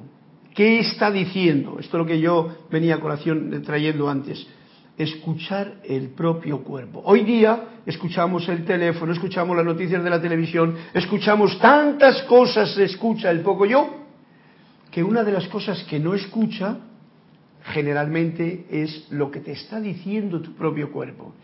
¿Qué 0.54 0.80
está 0.80 1.10
diciendo? 1.10 1.78
Esto 1.78 1.96
es 1.96 2.00
lo 2.00 2.06
que 2.06 2.20
yo 2.20 2.66
venía 2.70 2.96
a 2.96 3.00
colación 3.00 3.62
trayendo 3.64 4.08
antes. 4.08 4.46
Escuchar 4.98 5.80
el 5.84 6.08
propio 6.10 6.62
cuerpo. 6.62 7.02
Hoy 7.04 7.24
día 7.24 7.80
escuchamos 7.84 8.48
el 8.48 8.64
teléfono, 8.64 9.12
escuchamos 9.12 9.56
las 9.56 9.66
noticias 9.66 10.02
de 10.02 10.10
la 10.10 10.20
televisión, 10.20 10.74
escuchamos 10.94 11.58
tantas 11.58 12.22
cosas, 12.22 12.74
se 12.74 12.84
escucha 12.84 13.30
el 13.30 13.40
poco 13.40 13.66
yo, 13.66 14.06
que 14.90 15.02
una 15.02 15.22
de 15.22 15.32
las 15.32 15.46
cosas 15.48 15.82
que 15.84 15.98
no 15.98 16.14
escucha 16.14 16.78
generalmente 17.66 18.66
es 18.70 19.06
lo 19.10 19.30
que 19.30 19.40
te 19.40 19.52
está 19.52 19.80
diciendo 19.80 20.40
tu 20.40 20.54
propio 20.54 20.92
cuerpo. 20.92 21.34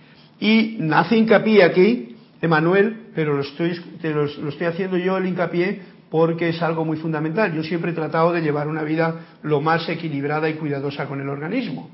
Y 0.41 0.79
hace 0.93 1.17
hincapié 1.17 1.63
aquí, 1.65 2.17
Emanuel, 2.41 3.09
pero 3.15 3.35
lo 3.35 3.43
estoy, 3.43 3.79
lo, 4.03 4.27
lo 4.27 4.49
estoy 4.49 4.67
haciendo 4.67 4.97
yo 4.97 5.17
el 5.17 5.27
hincapié 5.27 5.81
porque 6.11 6.51
es 6.51 6.61
algo 6.63 6.85
muy 6.85 6.97
fundamental. 6.99 7.55
Yo 7.55 7.63
siempre 7.63 7.93
he 7.93 7.95
tratado 7.95 8.33
de 8.33 8.43
llevar 8.43 8.69
una 8.69 8.83
vida 8.83 9.21
lo 9.43 9.61
más 9.61 9.89
equilibrada 9.89 10.49
y 10.49 10.55
cuidadosa 10.55 11.07
con 11.07 11.21
el 11.21 11.29
organismo. 11.29 11.89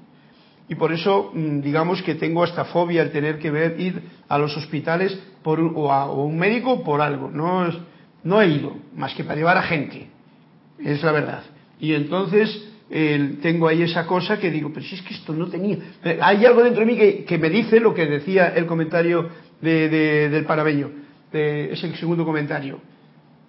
Y 0.68 0.74
por 0.74 0.92
eso, 0.92 1.32
digamos 1.34 2.02
que 2.02 2.14
tengo 2.14 2.44
esta 2.44 2.66
fobia 2.66 3.00
al 3.00 3.10
tener 3.10 3.38
que 3.38 3.50
ver, 3.50 3.80
ir 3.80 4.02
a 4.28 4.36
los 4.36 4.54
hospitales 4.56 5.18
o 5.44 5.92
a 5.92 6.12
un 6.12 6.38
médico 6.38 6.84
por 6.84 7.00
algo. 7.00 7.30
No, 7.30 7.66
no 8.22 8.42
he 8.42 8.48
ido, 8.48 8.76
más 8.94 9.14
que 9.14 9.24
para 9.24 9.36
llevar 9.36 9.56
a 9.56 9.62
gente. 9.62 10.08
Es 10.78 11.02
la 11.02 11.12
verdad. 11.12 11.42
Y 11.80 11.94
entonces 11.94 12.67
tengo 12.88 13.68
ahí 13.68 13.82
esa 13.82 14.06
cosa 14.06 14.38
que 14.38 14.50
digo, 14.50 14.70
pero 14.72 14.84
si 14.86 14.94
es 14.94 15.02
que 15.02 15.14
esto 15.14 15.32
no 15.32 15.48
tenía. 15.48 15.78
Hay 16.20 16.44
algo 16.46 16.62
dentro 16.62 16.84
de 16.84 16.86
mí 16.86 17.24
que, 17.24 17.38
me 17.38 17.50
dice 17.50 17.80
lo 17.80 17.94
que 17.94 18.06
decía 18.06 18.48
el 18.48 18.66
comentario 18.66 19.28
de, 19.60 19.88
de, 19.88 20.28
del 20.30 20.44
parabeño, 20.44 20.90
de 21.30 21.72
ese 21.72 21.94
segundo 21.96 22.24
comentario 22.24 22.80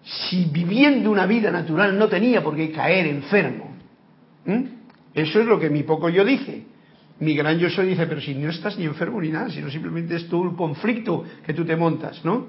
si 0.04 0.46
viviendo 0.46 1.12
una 1.12 1.26
vida 1.26 1.52
natural 1.52 1.98
no 1.98 2.08
tenía 2.08 2.44
por 2.44 2.56
qué 2.56 2.72
caer 2.72 3.08
enfermo. 3.08 3.76
Eso 5.14 5.40
es 5.40 5.46
lo 5.46 5.60
que 5.60 5.70
mi 5.70 5.84
poco 5.84 6.10
yo 6.10 6.24
dice. 6.24 6.64
Mi 7.20 7.36
gran 7.36 7.60
yo 7.60 7.70
soy 7.70 7.90
dice, 7.90 8.08
pero 8.08 8.22
si 8.22 8.34
no 8.34 8.50
estás 8.50 8.78
ni 8.78 8.86
enfermo 8.86 9.22
ni 9.22 9.30
nada, 9.30 9.50
sino 9.50 9.70
simplemente 9.70 10.16
es 10.16 10.28
todo 10.30 10.50
el 10.50 10.56
conflicto 10.56 11.26
que 11.46 11.54
tú 11.54 11.66
te 11.66 11.76
montas, 11.76 12.24
¿no? 12.24 12.48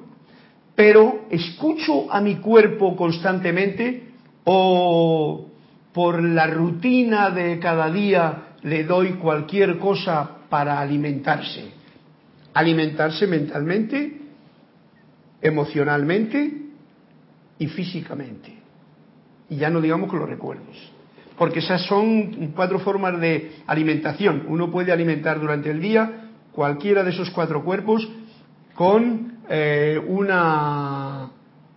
Pero 0.76 1.26
escucho 1.28 2.10
a 2.10 2.20
mi 2.20 2.36
cuerpo 2.36 2.96
constantemente 2.96 4.04
o 4.44 5.49
por 5.92 6.22
la 6.22 6.46
rutina 6.46 7.30
de 7.30 7.58
cada 7.58 7.90
día 7.90 8.54
le 8.62 8.84
doy 8.84 9.14
cualquier 9.14 9.78
cosa 9.78 10.38
para 10.48 10.80
alimentarse. 10.80 11.72
Alimentarse 12.54 13.26
mentalmente, 13.26 14.20
emocionalmente, 15.40 16.60
y 17.60 17.66
físicamente. 17.68 18.54
Y 19.48 19.56
ya 19.56 19.70
no 19.70 19.80
digamos 19.80 20.08
con 20.08 20.18
los 20.18 20.28
recuerdos. 20.28 20.92
Porque 21.38 21.60
esas 21.60 21.82
son 21.86 22.52
cuatro 22.56 22.80
formas 22.80 23.20
de 23.20 23.52
alimentación. 23.66 24.44
Uno 24.48 24.70
puede 24.70 24.90
alimentar 24.90 25.38
durante 25.38 25.70
el 25.70 25.80
día 25.80 26.30
cualquiera 26.52 27.04
de 27.04 27.10
esos 27.10 27.30
cuatro 27.30 27.62
cuerpos 27.62 28.08
con 28.74 29.40
eh, 29.48 30.00
una 30.08 31.30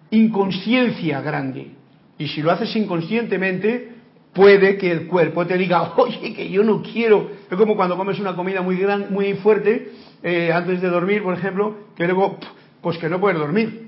inconsciencia 0.09 1.21
grande. 1.21 1.71
Y 2.17 2.27
si 2.29 2.41
lo 2.41 2.51
haces 2.51 2.73
inconscientemente, 2.75 3.92
puede 4.33 4.77
que 4.77 4.91
el 4.91 5.07
cuerpo 5.07 5.45
te 5.45 5.57
diga, 5.57 5.93
oye, 5.97 6.33
que 6.33 6.49
yo 6.49 6.63
no 6.63 6.81
quiero. 6.81 7.29
Es 7.49 7.57
como 7.57 7.75
cuando 7.75 7.97
comes 7.97 8.19
una 8.19 8.35
comida 8.35 8.61
muy 8.61 8.77
gran, 8.77 9.07
muy 9.11 9.33
fuerte 9.35 9.91
eh, 10.21 10.51
antes 10.51 10.81
de 10.81 10.89
dormir, 10.89 11.23
por 11.23 11.35
ejemplo, 11.35 11.75
que 11.95 12.05
luego, 12.05 12.37
pues 12.81 12.97
que 12.97 13.09
no 13.09 13.19
puedes 13.19 13.39
dormir 13.39 13.83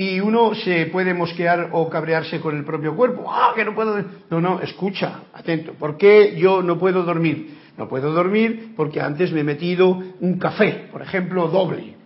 y 0.00 0.18
uno 0.18 0.54
se 0.54 0.86
puede 0.86 1.12
mosquear 1.12 1.70
o 1.72 1.90
cabrearse 1.90 2.40
con 2.40 2.56
el 2.56 2.64
propio 2.64 2.96
cuerpo. 2.96 3.30
Ah, 3.30 3.52
que 3.54 3.66
no 3.66 3.74
puedo. 3.74 4.02
No, 4.30 4.40
no, 4.40 4.60
escucha, 4.60 5.24
atento. 5.34 5.74
¿Por 5.74 5.98
qué 5.98 6.36
yo 6.38 6.62
no 6.62 6.78
puedo 6.78 7.02
dormir? 7.02 7.58
No 7.76 7.86
puedo 7.86 8.10
dormir 8.10 8.72
porque 8.76 9.00
antes 9.00 9.30
me 9.30 9.40
he 9.40 9.44
metido 9.44 10.02
un 10.20 10.38
café, 10.38 10.88
por 10.90 11.02
ejemplo, 11.02 11.48
doble. 11.48 11.99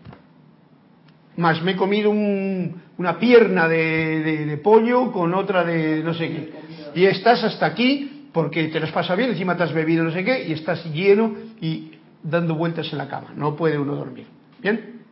Más 1.36 1.62
me 1.62 1.72
he 1.72 1.76
comido 1.76 2.10
un, 2.10 2.80
una 2.98 3.18
pierna 3.18 3.68
de, 3.68 4.46
de, 4.46 4.56
pollo 4.58 5.10
con 5.10 5.34
otra 5.34 5.64
de 5.64 6.02
no 6.02 6.14
sé 6.14 6.28
qué. 6.28 6.52
Y 6.94 7.06
estás 7.06 7.42
hasta 7.42 7.66
aquí 7.66 8.28
porque 8.32 8.68
te 8.68 8.80
las 8.80 8.92
pasa 8.92 9.14
bien, 9.14 9.30
encima 9.30 9.56
te 9.56 9.62
has 9.62 9.72
bebido 9.72 10.04
no 10.04 10.12
sé 10.12 10.24
qué 10.24 10.46
y 10.46 10.52
estás 10.52 10.84
lleno 10.92 11.34
y 11.60 11.92
dando 12.22 12.54
vueltas 12.54 12.90
en 12.92 12.98
la 12.98 13.08
cama. 13.08 13.32
No 13.36 13.56
puede 13.56 13.78
uno 13.78 13.94
dormir. 13.94 14.26
¿Bien? 14.60 15.02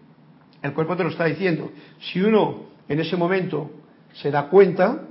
El 0.62 0.72
cuerpo 0.72 0.96
te 0.96 1.04
lo 1.04 1.10
está 1.10 1.24
diciendo. 1.24 1.70
Si 2.00 2.20
uno 2.20 2.66
en 2.88 3.00
ese 3.00 3.16
momento 3.16 3.70
se 4.12 4.30
da 4.30 4.48
cuenta, 4.48 5.08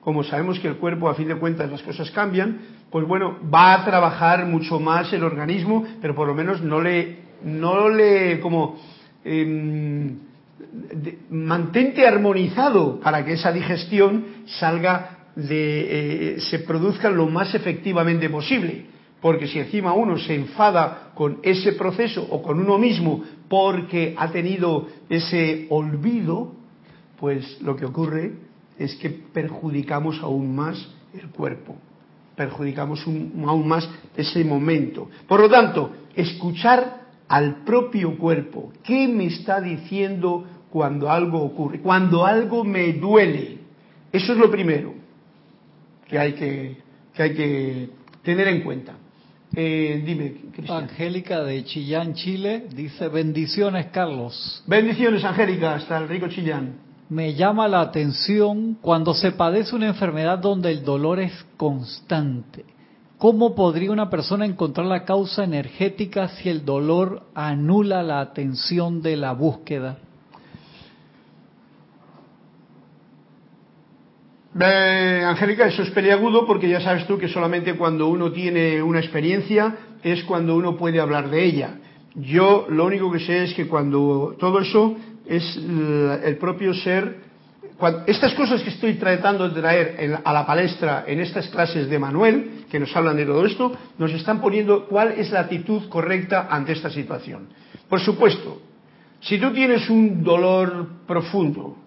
como 0.00 0.24
sabemos 0.24 0.58
que 0.58 0.68
el 0.68 0.76
cuerpo 0.76 1.08
a 1.08 1.14
fin 1.14 1.28
de 1.28 1.36
cuentas 1.36 1.70
las 1.70 1.82
cosas 1.82 2.10
cambian, 2.10 2.58
pues 2.90 3.06
bueno, 3.06 3.38
va 3.52 3.74
a 3.74 3.84
trabajar 3.84 4.44
mucho 4.46 4.80
más 4.80 5.12
el 5.12 5.22
organismo, 5.22 5.84
pero 6.00 6.14
por 6.14 6.26
lo 6.26 6.34
menos 6.34 6.60
no 6.60 6.80
le, 6.80 7.18
no 7.44 7.88
le, 7.88 8.40
como 8.40 8.76
mantente 11.30 12.06
armonizado 12.06 13.00
para 13.00 13.24
que 13.24 13.34
esa 13.34 13.52
digestión 13.52 14.24
salga 14.46 15.18
de, 15.36 16.34
eh, 16.36 16.40
se 16.40 16.60
produzca 16.60 17.10
lo 17.10 17.28
más 17.28 17.54
efectivamente 17.54 18.28
posible. 18.28 18.86
Porque 19.20 19.46
si 19.46 19.60
encima 19.60 19.92
uno 19.92 20.18
se 20.18 20.34
enfada 20.34 21.12
con 21.14 21.38
ese 21.42 21.72
proceso 21.74 22.26
o 22.28 22.42
con 22.42 22.58
uno 22.58 22.76
mismo 22.76 23.22
porque 23.48 24.14
ha 24.18 24.30
tenido 24.32 24.88
ese 25.08 25.66
olvido, 25.70 26.54
pues 27.20 27.60
lo 27.62 27.76
que 27.76 27.84
ocurre 27.84 28.32
es 28.78 28.96
que 28.96 29.10
perjudicamos 29.10 30.18
aún 30.22 30.56
más 30.56 30.88
el 31.14 31.28
cuerpo, 31.28 31.76
perjudicamos 32.34 33.06
aún 33.06 33.68
más 33.68 33.88
ese 34.16 34.44
momento. 34.44 35.08
Por 35.28 35.40
lo 35.40 35.48
tanto, 35.48 35.92
escuchar 36.16 37.02
al 37.28 37.62
propio 37.64 38.18
cuerpo, 38.18 38.72
¿qué 38.82 39.06
me 39.06 39.26
está 39.26 39.60
diciendo 39.60 40.44
cuando 40.72 41.10
algo 41.10 41.42
ocurre? 41.42 41.80
Cuando 41.80 42.24
algo 42.24 42.64
me 42.64 42.94
duele. 42.94 43.58
Eso 44.10 44.32
es 44.32 44.38
lo 44.38 44.50
primero 44.50 44.94
que 46.08 46.18
hay 46.18 46.32
que, 46.32 46.76
que, 47.14 47.22
hay 47.22 47.34
que 47.34 47.90
tener 48.22 48.48
en 48.48 48.62
cuenta. 48.62 48.94
Eh, 49.54 50.02
dime, 50.04 50.34
Cristian. 50.52 50.84
Angélica 50.84 51.42
de 51.42 51.62
Chillán, 51.64 52.14
Chile, 52.14 52.68
dice 52.74 53.08
bendiciones, 53.08 53.86
Carlos. 53.86 54.62
Bendiciones, 54.66 55.22
Angélica, 55.24 55.74
hasta 55.74 55.98
el 55.98 56.08
rico 56.08 56.28
Chillán. 56.28 56.74
Me 57.10 57.34
llama 57.34 57.68
la 57.68 57.82
atención 57.82 58.78
cuando 58.80 59.12
se 59.12 59.32
padece 59.32 59.76
una 59.76 59.88
enfermedad 59.88 60.38
donde 60.38 60.70
el 60.70 60.82
dolor 60.82 61.20
es 61.20 61.32
constante. 61.58 62.64
¿Cómo 63.18 63.54
podría 63.54 63.92
una 63.92 64.08
persona 64.08 64.46
encontrar 64.46 64.86
la 64.86 65.04
causa 65.04 65.44
energética 65.44 66.28
si 66.28 66.48
el 66.48 66.64
dolor 66.64 67.24
anula 67.34 68.02
la 68.02 68.20
atención 68.20 69.02
de 69.02 69.16
la 69.16 69.32
búsqueda? 69.32 69.98
Angélica, 74.54 75.66
eso 75.66 75.82
es 75.82 75.90
peliagudo 75.90 76.46
porque 76.46 76.68
ya 76.68 76.80
sabes 76.80 77.06
tú 77.06 77.18
que 77.18 77.28
solamente 77.28 77.74
cuando 77.74 78.08
uno 78.08 78.32
tiene 78.32 78.82
una 78.82 79.00
experiencia 79.00 79.76
es 80.02 80.24
cuando 80.24 80.56
uno 80.56 80.76
puede 80.76 81.00
hablar 81.00 81.30
de 81.30 81.42
ella. 81.42 81.74
Yo 82.14 82.66
lo 82.68 82.84
único 82.84 83.10
que 83.10 83.20
sé 83.20 83.44
es 83.44 83.54
que 83.54 83.66
cuando 83.66 84.36
todo 84.38 84.60
eso 84.60 84.94
es 85.26 85.56
el 85.56 86.36
propio 86.36 86.74
ser, 86.74 87.32
estas 88.06 88.34
cosas 88.34 88.62
que 88.62 88.68
estoy 88.68 88.94
tratando 88.94 89.48
de 89.48 89.58
traer 89.58 90.20
a 90.22 90.32
la 90.32 90.44
palestra 90.44 91.04
en 91.06 91.20
estas 91.20 91.48
clases 91.48 91.88
de 91.88 91.98
Manuel, 91.98 92.64
que 92.70 92.78
nos 92.78 92.94
hablan 92.94 93.16
de 93.16 93.24
todo 93.24 93.46
esto, 93.46 93.72
nos 93.96 94.12
están 94.12 94.40
poniendo 94.40 94.86
cuál 94.86 95.12
es 95.12 95.30
la 95.30 95.40
actitud 95.40 95.88
correcta 95.88 96.48
ante 96.50 96.72
esta 96.72 96.90
situación. 96.90 97.48
Por 97.88 98.00
supuesto, 98.00 98.60
si 99.20 99.38
tú 99.38 99.50
tienes 99.52 99.88
un 99.88 100.22
dolor 100.22 100.88
profundo, 101.06 101.78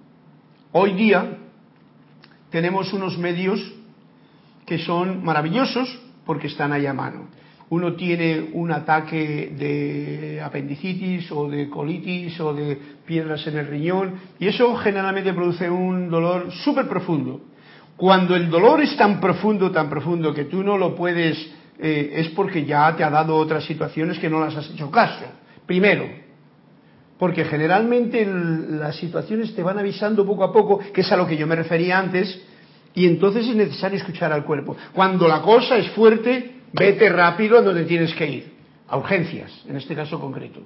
hoy 0.71 0.93
día 0.93 1.37
tenemos 2.49 2.93
unos 2.93 3.17
medios 3.17 3.59
que 4.65 4.79
son 4.79 5.23
maravillosos 5.23 5.99
porque 6.25 6.47
están 6.47 6.73
ahí 6.73 6.85
a 6.85 6.93
mano. 6.93 7.27
Uno 7.69 7.93
tiene 7.93 8.49
un 8.53 8.71
ataque 8.71 9.53
de 9.57 10.41
apendicitis 10.41 11.31
o 11.31 11.49
de 11.49 11.69
colitis 11.69 12.39
o 12.39 12.53
de 12.53 12.77
piedras 13.05 13.45
en 13.47 13.57
el 13.57 13.67
riñón 13.67 14.13
y 14.39 14.47
eso 14.47 14.75
generalmente 14.75 15.33
produce 15.33 15.69
un 15.69 16.09
dolor 16.09 16.51
súper 16.51 16.87
profundo. 16.87 17.41
Cuando 17.97 18.35
el 18.35 18.49
dolor 18.49 18.81
es 18.81 18.95
tan 18.97 19.19
profundo, 19.19 19.71
tan 19.71 19.89
profundo 19.89 20.33
que 20.33 20.45
tú 20.45 20.63
no 20.63 20.77
lo 20.77 20.95
puedes, 20.95 21.37
eh, 21.79 22.13
es 22.17 22.29
porque 22.29 22.65
ya 22.65 22.95
te 22.95 23.03
ha 23.03 23.09
dado 23.09 23.35
otras 23.35 23.63
situaciones 23.65 24.19
que 24.19 24.29
no 24.29 24.39
las 24.39 24.55
has 24.55 24.69
hecho 24.69 24.91
caso. 24.91 25.25
Primero, 25.65 26.05
porque 27.17 27.45
generalmente 27.45 28.25
las 28.25 28.97
situaciones 28.97 29.55
te 29.55 29.63
van 29.63 29.79
avisando 29.79 30.25
poco 30.25 30.43
a 30.43 30.51
poco, 30.51 30.79
que 30.79 31.01
es 31.01 31.11
a 31.11 31.17
lo 31.17 31.25
que 31.25 31.37
yo 31.37 31.47
me 31.47 31.55
refería 31.55 31.97
antes, 31.97 32.41
y 32.93 33.05
entonces 33.05 33.47
es 33.47 33.55
necesario 33.55 33.97
escuchar 33.97 34.31
al 34.31 34.45
cuerpo. 34.45 34.75
Cuando 34.93 35.27
la 35.27 35.41
cosa 35.41 35.77
es 35.77 35.89
fuerte, 35.91 36.55
vete 36.73 37.09
rápido 37.09 37.57
a 37.57 37.61
donde 37.61 37.83
tienes 37.85 38.13
que 38.13 38.27
ir, 38.27 38.53
a 38.87 38.97
urgencias, 38.97 39.51
en 39.67 39.77
este 39.77 39.95
caso 39.95 40.19
concreto, 40.19 40.61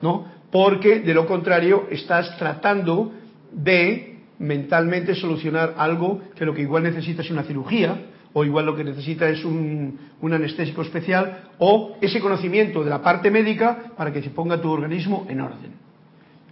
¿no? 0.00 0.26
Porque 0.50 1.00
de 1.00 1.14
lo 1.14 1.26
contrario 1.26 1.86
estás 1.90 2.36
tratando 2.38 3.12
de 3.50 4.18
mentalmente 4.38 5.14
solucionar 5.14 5.74
algo 5.76 6.20
que 6.34 6.44
lo 6.44 6.54
que 6.54 6.62
igual 6.62 6.82
necesita 6.82 7.22
es 7.22 7.30
una 7.30 7.44
cirugía, 7.44 8.06
o 8.34 8.44
igual 8.44 8.64
lo 8.64 8.74
que 8.74 8.84
necesita 8.84 9.28
es 9.28 9.44
un, 9.44 9.98
un, 10.20 10.32
anestésico 10.32 10.82
especial, 10.82 11.50
o 11.58 11.96
ese 12.00 12.18
conocimiento 12.20 12.82
de 12.82 12.90
la 12.90 13.02
parte 13.02 13.30
médica 13.30 13.92
para 13.96 14.12
que 14.12 14.22
se 14.22 14.30
ponga 14.30 14.60
tu 14.60 14.70
organismo 14.70 15.26
en 15.28 15.40
orden. 15.42 15.81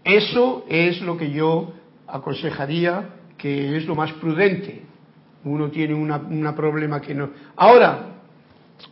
Eso 0.05 0.65
es 0.69 1.01
lo 1.03 1.17
que 1.17 1.31
yo 1.31 1.73
aconsejaría 2.07 3.11
que 3.37 3.77
es 3.77 3.87
lo 3.87 3.95
más 3.95 4.13
prudente. 4.15 4.83
Uno 5.45 5.71
tiene 5.71 5.95
un 5.95 6.55
problema 6.55 7.01
que 7.01 7.15
no. 7.15 7.31
Ahora, 7.57 8.11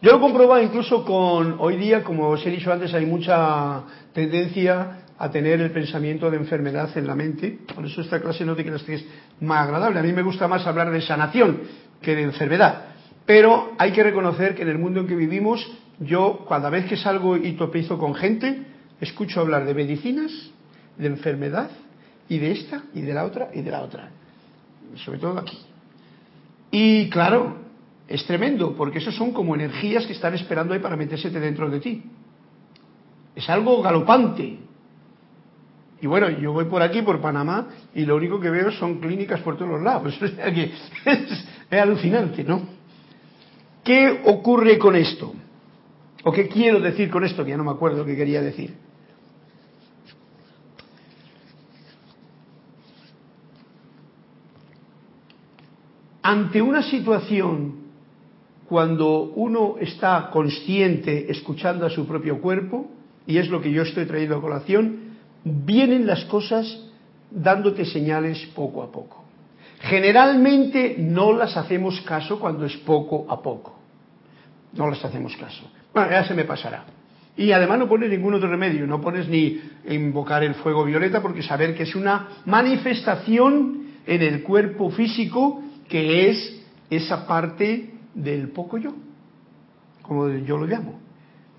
yo 0.00 0.12
lo 0.12 0.20
comprobado 0.20 0.62
incluso 0.62 1.04
con 1.04 1.56
hoy 1.58 1.76
día, 1.76 2.02
como 2.02 2.28
os 2.28 2.44
he 2.46 2.50
dicho 2.50 2.72
antes, 2.72 2.94
hay 2.94 3.04
mucha 3.04 3.82
tendencia 4.12 5.02
a 5.18 5.30
tener 5.30 5.60
el 5.60 5.70
pensamiento 5.70 6.30
de 6.30 6.36
enfermedad 6.36 6.96
en 6.96 7.06
la 7.06 7.14
mente. 7.14 7.58
Por 7.74 7.84
eso 7.84 8.00
esta 8.00 8.20
clase 8.20 8.44
no 8.44 8.54
te 8.54 8.64
creas 8.64 8.82
que 8.82 8.94
es 8.94 9.04
más 9.40 9.66
agradable. 9.66 10.00
A 10.00 10.02
mí 10.02 10.12
me 10.12 10.22
gusta 10.22 10.46
más 10.46 10.66
hablar 10.66 10.90
de 10.90 11.00
sanación 11.00 11.62
que 12.00 12.14
de 12.14 12.22
enfermedad. 12.22 12.84
Pero 13.26 13.72
hay 13.78 13.92
que 13.92 14.02
reconocer 14.02 14.54
que 14.54 14.62
en 14.62 14.68
el 14.68 14.78
mundo 14.78 15.00
en 15.00 15.06
que 15.06 15.16
vivimos, 15.16 15.66
yo 15.98 16.46
cada 16.48 16.70
vez 16.70 16.86
que 16.86 16.96
salgo 16.96 17.36
y 17.36 17.52
topizo 17.52 17.98
con 17.98 18.14
gente, 18.14 18.62
escucho 19.00 19.40
hablar 19.40 19.66
de 19.66 19.74
medicinas, 19.74 20.32
de 20.98 21.06
enfermedad, 21.06 21.70
y 22.28 22.38
de 22.38 22.52
esta, 22.52 22.82
y 22.94 23.00
de 23.00 23.14
la 23.14 23.24
otra, 23.24 23.50
y 23.54 23.62
de 23.62 23.70
la 23.70 23.82
otra. 23.82 24.10
Sobre 24.96 25.18
todo 25.18 25.38
aquí. 25.38 25.58
Y 26.70 27.08
claro, 27.08 27.56
es 28.06 28.24
tremendo, 28.26 28.74
porque 28.76 28.98
esos 28.98 29.14
son 29.14 29.32
como 29.32 29.54
energías 29.54 30.06
que 30.06 30.12
están 30.12 30.34
esperando 30.34 30.74
ahí 30.74 30.80
para 30.80 30.96
meterse 30.96 31.30
dentro 31.30 31.70
de 31.70 31.80
ti. 31.80 32.02
Es 33.34 33.48
algo 33.48 33.80
galopante. 33.82 34.58
Y 36.00 36.06
bueno, 36.06 36.28
yo 36.30 36.52
voy 36.52 36.66
por 36.66 36.82
aquí, 36.82 37.02
por 37.02 37.20
Panamá, 37.20 37.68
y 37.94 38.04
lo 38.04 38.16
único 38.16 38.38
que 38.38 38.50
veo 38.50 38.70
son 38.72 39.00
clínicas 39.00 39.40
por 39.40 39.56
todos 39.56 39.70
los 39.70 39.82
lados. 39.82 40.16
es, 40.22 40.32
es 41.70 41.80
alucinante, 41.80 42.44
¿no? 42.44 42.62
¿Qué 43.82 44.20
ocurre 44.26 44.78
con 44.78 44.96
esto? 44.96 45.32
¿O 46.24 46.32
qué 46.32 46.48
quiero 46.48 46.80
decir 46.80 47.10
con 47.10 47.24
esto? 47.24 47.44
Que 47.44 47.50
ya 47.50 47.56
no 47.56 47.64
me 47.64 47.70
acuerdo 47.70 48.04
que 48.04 48.16
quería 48.16 48.42
decir. 48.42 48.87
Ante 56.28 56.60
una 56.60 56.82
situación 56.82 57.88
cuando 58.68 59.32
uno 59.34 59.76
está 59.80 60.28
consciente 60.30 61.32
escuchando 61.32 61.86
a 61.86 61.90
su 61.90 62.06
propio 62.06 62.38
cuerpo, 62.42 62.86
y 63.26 63.38
es 63.38 63.48
lo 63.48 63.62
que 63.62 63.70
yo 63.70 63.80
estoy 63.80 64.04
trayendo 64.04 64.36
a 64.36 64.42
colación, 64.42 65.14
vienen 65.42 66.06
las 66.06 66.26
cosas 66.26 66.66
dándote 67.30 67.86
señales 67.86 68.44
poco 68.54 68.82
a 68.82 68.92
poco. 68.92 69.24
Generalmente 69.80 70.96
no 70.98 71.32
las 71.32 71.56
hacemos 71.56 71.98
caso 72.02 72.38
cuando 72.38 72.66
es 72.66 72.76
poco 72.76 73.24
a 73.30 73.40
poco. 73.40 73.78
No 74.74 74.86
las 74.86 75.02
hacemos 75.02 75.34
caso. 75.34 75.62
Bueno, 75.94 76.10
ya 76.10 76.24
se 76.24 76.34
me 76.34 76.44
pasará. 76.44 76.84
Y 77.38 77.52
además 77.52 77.78
no 77.78 77.88
pones 77.88 78.10
ningún 78.10 78.34
otro 78.34 78.50
remedio, 78.50 78.86
no 78.86 79.00
pones 79.00 79.30
ni 79.30 79.62
invocar 79.88 80.44
el 80.44 80.56
fuego 80.56 80.84
violeta 80.84 81.22
porque 81.22 81.42
saber 81.42 81.74
que 81.74 81.84
es 81.84 81.94
una 81.94 82.42
manifestación 82.44 83.84
en 84.06 84.20
el 84.20 84.42
cuerpo 84.42 84.90
físico 84.90 85.62
que 85.88 86.30
es 86.30 86.60
esa 86.90 87.26
parte 87.26 87.90
del 88.14 88.48
poco 88.48 88.78
yo, 88.78 88.94
como 90.02 90.28
yo 90.28 90.58
lo 90.58 90.66
llamo. 90.66 91.00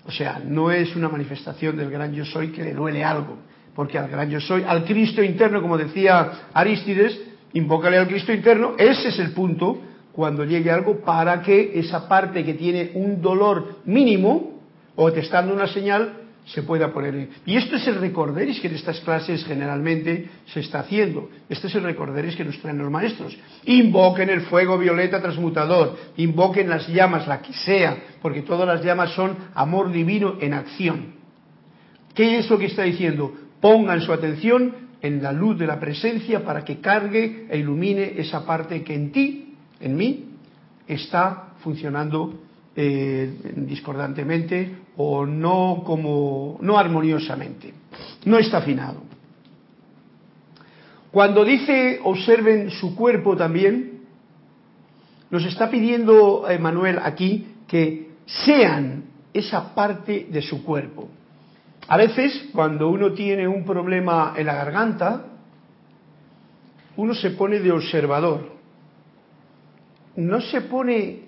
O 0.06 0.10
sea, 0.10 0.40
no 0.44 0.70
es 0.70 0.96
una 0.96 1.08
manifestación 1.08 1.76
del 1.76 1.90
gran 1.90 2.12
yo 2.12 2.24
soy 2.24 2.48
que 2.48 2.64
le 2.64 2.74
duele 2.74 3.04
algo, 3.04 3.36
porque 3.74 3.98
al 3.98 4.08
gran 4.08 4.30
yo 4.30 4.40
soy, 4.40 4.64
al 4.66 4.84
Cristo 4.84 5.22
interno, 5.22 5.60
como 5.60 5.76
decía 5.76 6.48
Aristides, 6.52 7.20
invócale 7.52 7.98
al 7.98 8.08
Cristo 8.08 8.32
interno, 8.32 8.74
ese 8.78 9.08
es 9.08 9.18
el 9.18 9.32
punto 9.32 9.80
cuando 10.12 10.44
llegue 10.44 10.70
algo 10.70 11.00
para 11.00 11.42
que 11.42 11.78
esa 11.78 12.08
parte 12.08 12.44
que 12.44 12.54
tiene 12.54 12.92
un 12.94 13.20
dolor 13.20 13.78
mínimo, 13.84 14.60
o 14.96 15.12
te 15.12 15.20
está 15.20 15.38
dando 15.38 15.54
una 15.54 15.68
señal, 15.68 16.19
se 16.46 16.62
pueda 16.62 16.92
poner. 16.92 17.28
Y 17.46 17.56
esto 17.56 17.76
es 17.76 17.86
el 17.86 17.96
recorderis 17.96 18.60
que 18.60 18.68
en 18.68 18.74
estas 18.74 19.00
clases 19.00 19.44
generalmente 19.44 20.28
se 20.46 20.60
está 20.60 20.80
haciendo. 20.80 21.30
Este 21.48 21.68
es 21.68 21.74
el 21.74 21.84
recorderis 21.84 22.36
que 22.36 22.44
nos 22.44 22.58
traen 22.60 22.78
los 22.78 22.90
maestros. 22.90 23.36
Invoquen 23.66 24.30
el 24.30 24.42
fuego 24.42 24.78
violeta 24.78 25.20
transmutador, 25.20 25.96
invoquen 26.16 26.68
las 26.68 26.88
llamas, 26.88 27.26
la 27.26 27.40
que 27.40 27.52
sea, 27.52 27.96
porque 28.22 28.42
todas 28.42 28.66
las 28.66 28.84
llamas 28.84 29.12
son 29.12 29.36
amor 29.54 29.92
divino 29.92 30.36
en 30.40 30.54
acción. 30.54 31.14
¿Qué 32.14 32.38
es 32.38 32.50
lo 32.50 32.58
que 32.58 32.66
está 32.66 32.82
diciendo? 32.82 33.32
Pongan 33.60 34.00
su 34.00 34.12
atención 34.12 34.74
en 35.02 35.22
la 35.22 35.32
luz 35.32 35.58
de 35.58 35.66
la 35.66 35.78
presencia 35.78 36.44
para 36.44 36.64
que 36.64 36.80
cargue 36.80 37.46
e 37.48 37.58
ilumine 37.58 38.14
esa 38.16 38.44
parte 38.44 38.82
que 38.82 38.94
en 38.94 39.12
ti, 39.12 39.54
en 39.80 39.96
mí, 39.96 40.24
está 40.86 41.54
funcionando 41.62 42.34
eh, 42.76 43.32
discordantemente 43.56 44.70
o 45.02 45.24
no 45.24 45.82
como 45.84 46.58
no 46.60 46.78
armoniosamente. 46.78 47.72
no 48.26 48.38
está 48.38 48.58
afinado. 48.58 49.02
Cuando 51.10 51.44
dice 51.44 52.00
observen 52.04 52.70
su 52.70 52.94
cuerpo 52.94 53.36
también, 53.36 54.02
nos 55.30 55.44
está 55.44 55.70
pidiendo 55.70 56.44
Manuel 56.60 56.98
aquí 57.02 57.46
que 57.66 58.10
sean 58.26 59.04
esa 59.32 59.74
parte 59.74 60.26
de 60.30 60.42
su 60.42 60.62
cuerpo. 60.62 61.08
A 61.88 61.96
veces, 61.96 62.50
cuando 62.52 62.88
uno 62.90 63.12
tiene 63.12 63.48
un 63.48 63.64
problema 63.64 64.34
en 64.36 64.46
la 64.46 64.54
garganta, 64.54 65.24
uno 66.96 67.14
se 67.14 67.30
pone 67.30 67.58
de 67.58 67.72
observador. 67.72 68.52
No 70.16 70.40
se 70.40 70.60
pone 70.60 71.22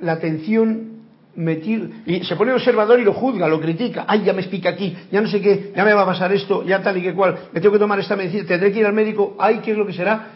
la 0.00 0.12
atención 0.12 0.93
metido, 1.36 1.88
y 2.06 2.24
se 2.24 2.36
pone 2.36 2.52
observador 2.52 3.00
y 3.00 3.04
lo 3.04 3.12
juzga, 3.12 3.48
lo 3.48 3.60
critica. 3.60 4.04
Ay, 4.08 4.22
ya 4.24 4.32
me 4.32 4.40
explica 4.40 4.70
aquí, 4.70 4.96
ya 5.10 5.20
no 5.20 5.28
sé 5.28 5.40
qué, 5.40 5.72
ya 5.74 5.84
me 5.84 5.92
va 5.92 6.02
a 6.02 6.06
pasar 6.06 6.32
esto, 6.32 6.64
ya 6.64 6.82
tal 6.82 6.96
y 6.96 7.02
que 7.02 7.14
cual, 7.14 7.48
me 7.52 7.60
tengo 7.60 7.72
que 7.72 7.78
tomar 7.78 7.98
esta 7.98 8.16
medicina, 8.16 8.44
tendré 8.46 8.72
que 8.72 8.80
ir 8.80 8.86
al 8.86 8.92
médico, 8.92 9.36
ay, 9.38 9.60
¿qué 9.64 9.72
es 9.72 9.76
lo 9.76 9.86
que 9.86 9.92
será? 9.92 10.28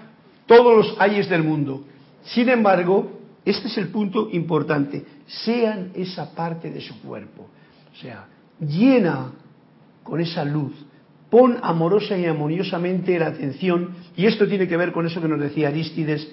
Todos 0.47 0.77
los 0.77 1.01
ayes 1.01 1.29
del 1.29 1.43
mundo. 1.45 1.85
Sin 2.25 2.49
embargo, 2.49 3.19
este 3.45 3.69
es 3.69 3.79
el 3.79 3.89
punto 3.89 4.29
importante. 4.33 5.05
Sean 5.27 5.93
esa 5.95 6.35
parte 6.35 6.71
de 6.71 6.81
su 6.81 7.01
cuerpo. 7.01 7.49
O 7.93 7.97
sea, 7.97 8.27
llena 8.61 9.33
con 10.03 10.21
esa 10.21 10.45
luz. 10.45 10.73
Pon 11.31 11.59
amorosa 11.63 12.17
y 12.17 12.25
armoniosamente 12.25 13.19
la 13.19 13.29
atención. 13.29 13.95
Y 14.17 14.27
esto 14.27 14.47
tiene 14.47 14.67
que 14.67 14.77
ver 14.77 14.93
con 14.93 15.07
eso 15.07 15.21
que 15.21 15.29
nos 15.29 15.41
decía 15.41 15.69
Aristides. 15.69 16.29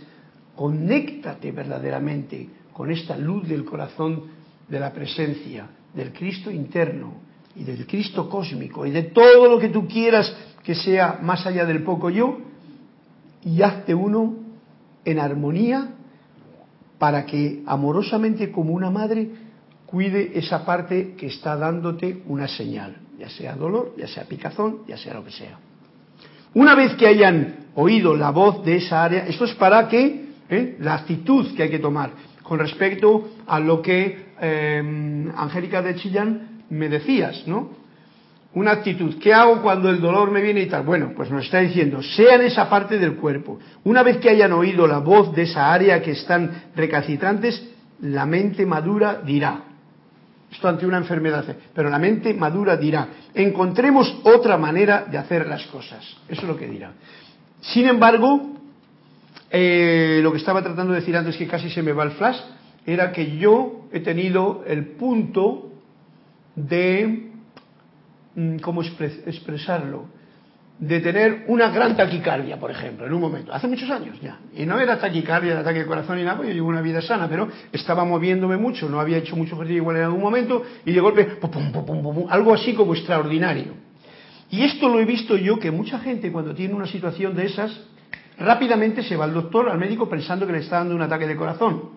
Conéctate 0.56 1.52
verdaderamente 1.52 2.50
con 2.74 2.92
esta 2.92 3.18
luz 3.18 3.48
del 3.48 3.66
corazón 3.66 4.24
de 4.68 4.80
la 4.80 4.92
presencia, 4.92 5.68
del 5.94 6.12
Cristo 6.12 6.52
interno 6.52 7.14
y 7.56 7.64
del 7.64 7.86
Cristo 7.86 8.30
cósmico 8.30 8.86
y 8.86 8.92
de 8.92 9.04
todo 9.04 9.50
lo 9.50 9.60
que 9.60 9.70
tú 9.70 9.88
quieras 9.88 10.36
que 10.64 10.76
sea 10.76 11.20
más 11.22 11.46
allá 11.46 11.66
del 11.66 11.84
poco 11.84 12.10
yo. 12.10 12.38
Y 13.44 13.62
hazte 13.62 13.94
uno 13.94 14.36
en 15.06 15.20
armonía 15.20 15.90
para 16.98 17.26
que 17.26 17.62
amorosamente 17.68 18.52
como 18.52 18.74
una 18.74 18.90
madre 18.90 19.30
cuide 19.86 20.38
esa 20.38 20.66
parte 20.66 21.14
que 21.16 21.28
está 21.28 21.56
dándote 21.56 22.24
una 22.26 22.48
señal, 22.48 22.98
ya 23.20 23.30
sea 23.30 23.56
dolor, 23.56 23.94
ya 23.98 24.08
sea 24.08 24.24
picazón, 24.24 24.80
ya 24.88 24.98
sea 24.98 25.14
lo 25.14 25.24
que 25.24 25.32
sea. 25.32 25.60
Una 26.56 26.74
vez 26.74 26.96
que 26.96 27.06
hayan 27.06 27.68
oído 27.76 28.16
la 28.16 28.32
voz 28.32 28.66
de 28.66 28.78
esa 28.78 29.04
área, 29.04 29.28
esto 29.28 29.46
es 29.46 29.54
para 29.54 29.88
que 29.88 30.30
¿eh? 30.50 30.78
la 30.80 30.96
actitud 30.96 31.54
que 31.56 31.64
hay 31.64 31.70
que 31.70 31.80
tomar 31.80 32.12
con 32.48 32.60
respecto 32.60 33.30
a 33.48 33.60
lo 33.60 33.82
que 33.82 34.34
eh, 34.40 35.32
Angélica 35.36 35.82
de 35.82 35.96
Chillán 35.96 36.62
me 36.70 36.90
decías, 36.90 37.44
¿no? 37.48 37.86
una 38.54 38.72
actitud. 38.72 39.16
¿Qué 39.20 39.34
hago 39.34 39.62
cuando 39.62 39.90
el 39.90 40.00
dolor 40.00 40.32
me 40.32 40.42
viene 40.42 40.62
y 40.62 40.68
tal? 40.68 40.84
Bueno, 40.84 41.12
pues 41.16 41.30
nos 41.30 41.44
está 41.44 41.60
diciendo, 41.60 42.02
sean 42.02 42.42
esa 42.42 42.70
parte 42.70 42.98
del 42.98 43.16
cuerpo. 43.16 43.60
Una 43.84 44.02
vez 44.02 44.18
que 44.18 44.30
hayan 44.30 44.54
oído 44.54 44.88
la 44.88 45.00
voz 45.00 45.34
de 45.36 45.44
esa 45.44 45.74
área 45.74 46.02
que 46.02 46.12
están 46.12 46.64
recalcitrantes, 46.76 47.68
la 48.02 48.26
mente 48.26 48.66
madura 48.66 49.22
dirá. 49.26 49.64
Esto 50.52 50.70
ante 50.70 50.86
una 50.86 50.98
enfermedad, 50.98 51.44
pero 51.74 51.90
la 51.90 52.00
mente 52.00 52.34
madura 52.34 52.78
dirá, 52.78 53.08
encontremos 53.34 54.20
otra 54.24 54.58
manera 54.58 55.04
de 55.04 55.18
hacer 55.18 55.48
las 55.48 55.66
cosas. 55.66 56.06
Eso 56.30 56.42
es 56.44 56.48
lo 56.48 56.56
que 56.56 56.68
dirá. 56.68 56.94
Sin 57.60 57.88
embargo, 57.88 58.55
eh, 59.50 60.20
lo 60.22 60.32
que 60.32 60.38
estaba 60.38 60.62
tratando 60.62 60.94
de 60.94 61.00
decir 61.00 61.16
antes, 61.16 61.38
que 61.38 61.48
casi 61.48 61.70
se 61.70 61.82
me 61.82 61.94
va 61.94 62.04
el 62.04 62.12
flash, 62.12 62.40
era 62.86 63.12
que 63.12 63.38
yo 63.38 63.88
he 63.92 64.00
tenido 64.00 64.64
el 64.68 64.86
punto 64.86 65.72
de 66.56 67.26
Mm, 68.36 68.58
¿cómo 68.58 68.82
expresarlo? 68.82 70.08
De 70.78 71.00
tener 71.00 71.46
una 71.48 71.70
gran 71.70 71.96
taquicardia, 71.96 72.60
por 72.60 72.70
ejemplo, 72.70 73.06
en 73.06 73.14
un 73.14 73.22
momento, 73.22 73.54
hace 73.54 73.66
muchos 73.66 73.90
años 73.90 74.20
ya. 74.22 74.40
Y 74.54 74.66
no 74.66 74.78
era 74.78 75.00
taquicardia, 75.00 75.58
ataque 75.58 75.80
de 75.80 75.86
corazón 75.86 76.18
ni 76.18 76.24
nada, 76.24 76.36
porque 76.36 76.50
yo 76.50 76.56
llevo 76.56 76.68
una 76.68 76.82
vida 76.82 77.02
sana, 77.02 77.30
pero 77.30 77.48
estaba 77.72 78.04
moviéndome 78.04 78.58
mucho, 78.58 78.90
no 78.90 79.00
había 79.00 79.18
hecho 79.18 79.38
mucho 79.38 79.56
ejercicio 79.56 79.82
igual 79.82 79.96
en 79.96 80.04
algún 80.04 80.22
momento, 80.22 80.64
y 80.86 80.92
de 80.92 81.00
golpe, 81.00 81.40
algo 82.30 82.54
así 82.54 82.74
como 82.74 82.94
extraordinario. 82.94 83.74
Y 84.52 84.64
esto 84.64 84.90
lo 84.90 85.00
he 85.00 85.06
visto 85.06 85.38
yo, 85.38 85.60
que 85.60 85.72
mucha 85.72 86.00
gente 86.00 86.30
cuando 86.30 86.54
tiene 86.54 86.74
una 86.74 86.88
situación 86.88 87.36
de 87.36 87.46
esas, 87.46 87.72
rápidamente 88.38 89.04
se 89.04 89.16
va 89.16 89.26
al 89.26 89.34
doctor, 89.34 89.70
al 89.70 89.78
médico, 89.78 90.10
pensando 90.10 90.46
que 90.46 90.54
le 90.54 90.60
está 90.60 90.78
dando 90.78 90.96
un 90.96 91.02
ataque 91.02 91.28
de 91.28 91.36
corazón. 91.36 91.90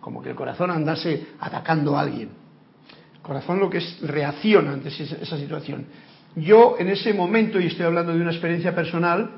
Como 0.00 0.22
que 0.22 0.30
el 0.30 0.36
corazón 0.36 0.70
andase 0.70 1.28
atacando 1.40 1.96
a 1.96 2.00
alguien 2.00 2.44
corazón 3.24 3.58
lo 3.58 3.70
que 3.70 3.78
es 3.78 3.98
reacciona 4.02 4.74
ante 4.74 4.90
esa 4.90 5.38
situación. 5.38 5.86
Yo 6.36 6.76
en 6.78 6.88
ese 6.88 7.12
momento, 7.14 7.58
y 7.58 7.66
estoy 7.66 7.86
hablando 7.86 8.12
de 8.12 8.20
una 8.20 8.30
experiencia 8.30 8.74
personal, 8.74 9.30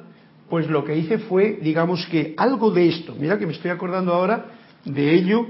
pues 0.51 0.69
lo 0.69 0.85
que 0.85 0.97
hice 0.97 1.19
fue, 1.19 1.59
digamos 1.63 2.05
que 2.07 2.35
algo 2.37 2.71
de 2.71 2.89
esto, 2.89 3.15
mira 3.19 3.39
que 3.39 3.47
me 3.47 3.53
estoy 3.53 3.71
acordando 3.71 4.13
ahora 4.13 4.47
de 4.85 5.15
ello, 5.15 5.47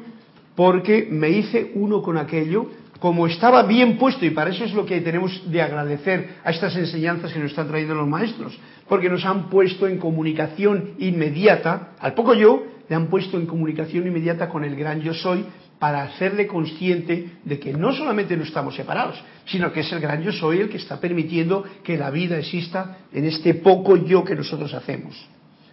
porque 0.54 1.08
me 1.10 1.30
hice 1.30 1.72
uno 1.74 2.02
con 2.02 2.18
aquello, 2.18 2.66
como 3.00 3.26
estaba 3.26 3.62
bien 3.62 3.98
puesto, 3.98 4.24
y 4.24 4.30
para 4.30 4.50
eso 4.50 4.64
es 4.64 4.72
lo 4.72 4.86
que 4.86 5.00
tenemos 5.00 5.50
de 5.50 5.62
agradecer 5.62 6.36
a 6.44 6.50
estas 6.50 6.76
enseñanzas 6.76 7.32
que 7.32 7.38
nos 7.38 7.50
están 7.50 7.68
trayendo 7.68 7.94
los 7.94 8.08
maestros, 8.08 8.58
porque 8.88 9.08
nos 9.08 9.24
han 9.24 9.48
puesto 9.48 9.86
en 9.86 9.98
comunicación 9.98 10.94
inmediata, 10.98 11.92
al 11.98 12.14
poco 12.14 12.34
yo, 12.34 12.64
le 12.88 12.94
han 12.94 13.08
puesto 13.08 13.38
en 13.38 13.46
comunicación 13.46 14.06
inmediata 14.06 14.48
con 14.48 14.64
el 14.64 14.76
gran 14.76 15.00
yo 15.00 15.12
soy, 15.12 15.44
para 15.78 16.02
hacerle 16.02 16.46
consciente 16.46 17.32
de 17.44 17.58
que 17.58 17.72
no 17.72 17.92
solamente 17.92 18.36
no 18.36 18.44
estamos 18.44 18.74
separados, 18.74 19.22
sino 19.44 19.72
que 19.72 19.80
es 19.80 19.92
el 19.92 20.00
gran 20.00 20.22
yo 20.22 20.32
soy 20.32 20.60
el 20.60 20.68
que 20.68 20.78
está 20.78 20.98
permitiendo 20.98 21.64
que 21.84 21.98
la 21.98 22.10
vida 22.10 22.38
exista 22.38 22.98
en 23.12 23.26
este 23.26 23.54
poco 23.54 23.96
yo 23.96 24.24
que 24.24 24.34
nosotros 24.34 24.72
hacemos. 24.72 25.14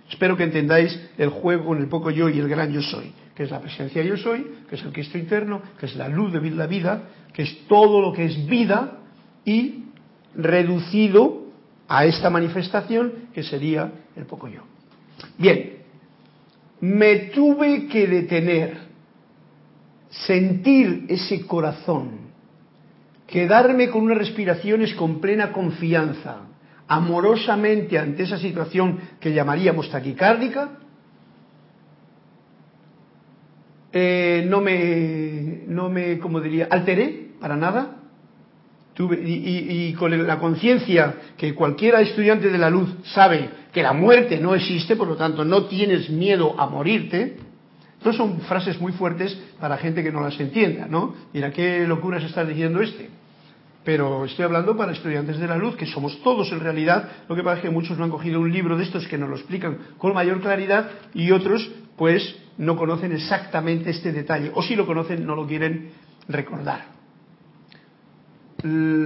Espero 0.10 0.36
que 0.36 0.44
entendáis 0.44 1.00
el 1.18 1.30
juego 1.30 1.66
con 1.66 1.80
el 1.80 1.88
poco 1.88 2.12
yo 2.12 2.28
y 2.28 2.38
el 2.38 2.50
gran 2.50 2.72
yo 2.72 2.82
soy, 2.82 3.14
que 3.34 3.44
es 3.44 3.52
la 3.52 3.62
presencia 3.62 4.04
yo 4.04 4.18
soy, 4.18 4.46
que 4.70 4.76
es 4.76 4.84
el 4.84 4.92
Cristo 4.92 5.18
interno, 5.18 5.62
que 5.80 5.86
es 5.86 5.96
la 5.96 6.10
luz 6.10 6.34
de 6.34 6.52
la 6.52 6.68
vida, 6.68 7.04
que 7.34 7.44
es 7.44 7.66
todo 7.68 8.02
lo 8.02 8.12
que 8.12 8.26
es 8.26 8.46
vida 8.46 9.00
y 9.46 9.86
reducido 10.36 11.43
a 11.88 12.06
esta 12.06 12.30
manifestación 12.30 13.30
que 13.34 13.44
sería 13.44 13.92
el 14.16 14.26
poco 14.26 14.48
yo. 14.48 14.62
Bien, 15.38 15.78
me 16.82 17.16
tuve 17.30 17.88
que 17.88 18.08
detener 18.08 18.78
sentir 20.10 21.06
ese 21.10 21.46
corazón, 21.46 22.32
quedarme 23.28 23.90
con 23.90 24.04
unas 24.04 24.18
respiraciones 24.18 24.94
con 24.94 25.20
plena 25.20 25.52
confianza, 25.52 26.42
amorosamente 26.88 27.98
ante 27.98 28.24
esa 28.24 28.38
situación 28.38 29.00
que 29.20 29.34
llamaríamos 29.34 29.90
taquicárdica, 29.90 30.80
eh, 33.92 34.46
no 34.50 34.60
me, 34.60 35.64
no 35.68 35.90
me, 35.90 36.18
como 36.20 36.42
diría, 36.42 36.68
alteré 36.70 37.30
para 37.40 37.56
nada. 37.56 38.03
Y, 38.96 39.94
con 39.94 40.28
la 40.28 40.38
conciencia 40.38 41.16
que 41.36 41.56
cualquiera 41.56 42.02
estudiante 42.02 42.50
de 42.50 42.58
la 42.60 42.70
luz 42.70 42.90
sabe 43.06 43.50
que 43.72 43.82
la 43.82 43.94
muerte 43.94 44.40
no 44.40 44.54
existe, 44.54 44.96
por 44.96 45.08
lo 45.08 45.16
tanto 45.16 45.44
no 45.44 45.66
tienes 45.66 46.10
miedo 46.10 46.54
a 46.60 46.68
morirte, 46.68 47.38
estas 47.98 48.18
son 48.18 48.42
frases 48.42 48.80
muy 48.82 48.92
fuertes 48.92 49.40
para 49.60 49.78
gente 49.78 50.04
que 50.04 50.12
no 50.12 50.22
las 50.22 50.40
entienda, 50.40 50.88
¿no? 50.88 51.16
Mira, 51.34 51.52
¿qué 51.52 51.88
locuras 51.88 52.24
está 52.24 52.44
diciendo 52.44 52.82
este? 52.82 53.10
Pero 53.84 54.26
estoy 54.26 54.46
hablando 54.46 54.78
para 54.78 54.92
estudiantes 54.92 55.40
de 55.40 55.48
la 55.48 55.58
luz, 55.58 55.76
que 55.76 55.86
somos 55.86 56.22
todos 56.22 56.52
en 56.52 56.60
realidad. 56.60 57.10
Lo 57.28 57.36
que 57.36 57.44
pasa 57.44 57.58
es 57.58 57.62
que 57.64 57.70
muchos 57.70 57.98
no 57.98 58.04
han 58.04 58.12
cogido 58.12 58.40
un 58.40 58.52
libro 58.52 58.78
de 58.78 58.84
estos 58.84 59.08
que 59.08 59.18
nos 59.18 59.30
lo 59.30 59.36
explican 59.38 59.78
con 59.98 60.14
mayor 60.14 60.42
claridad 60.42 60.90
y 61.14 61.32
otros, 61.32 61.72
pues, 61.96 62.36
no 62.58 62.76
conocen 62.76 63.14
exactamente 63.14 63.90
este 63.90 64.12
detalle. 64.12 64.52
O 64.54 64.62
si 64.62 64.76
lo 64.76 64.86
conocen, 64.86 65.26
no 65.26 65.36
lo 65.36 65.48
quieren 65.48 65.92
recordar. 66.28 66.93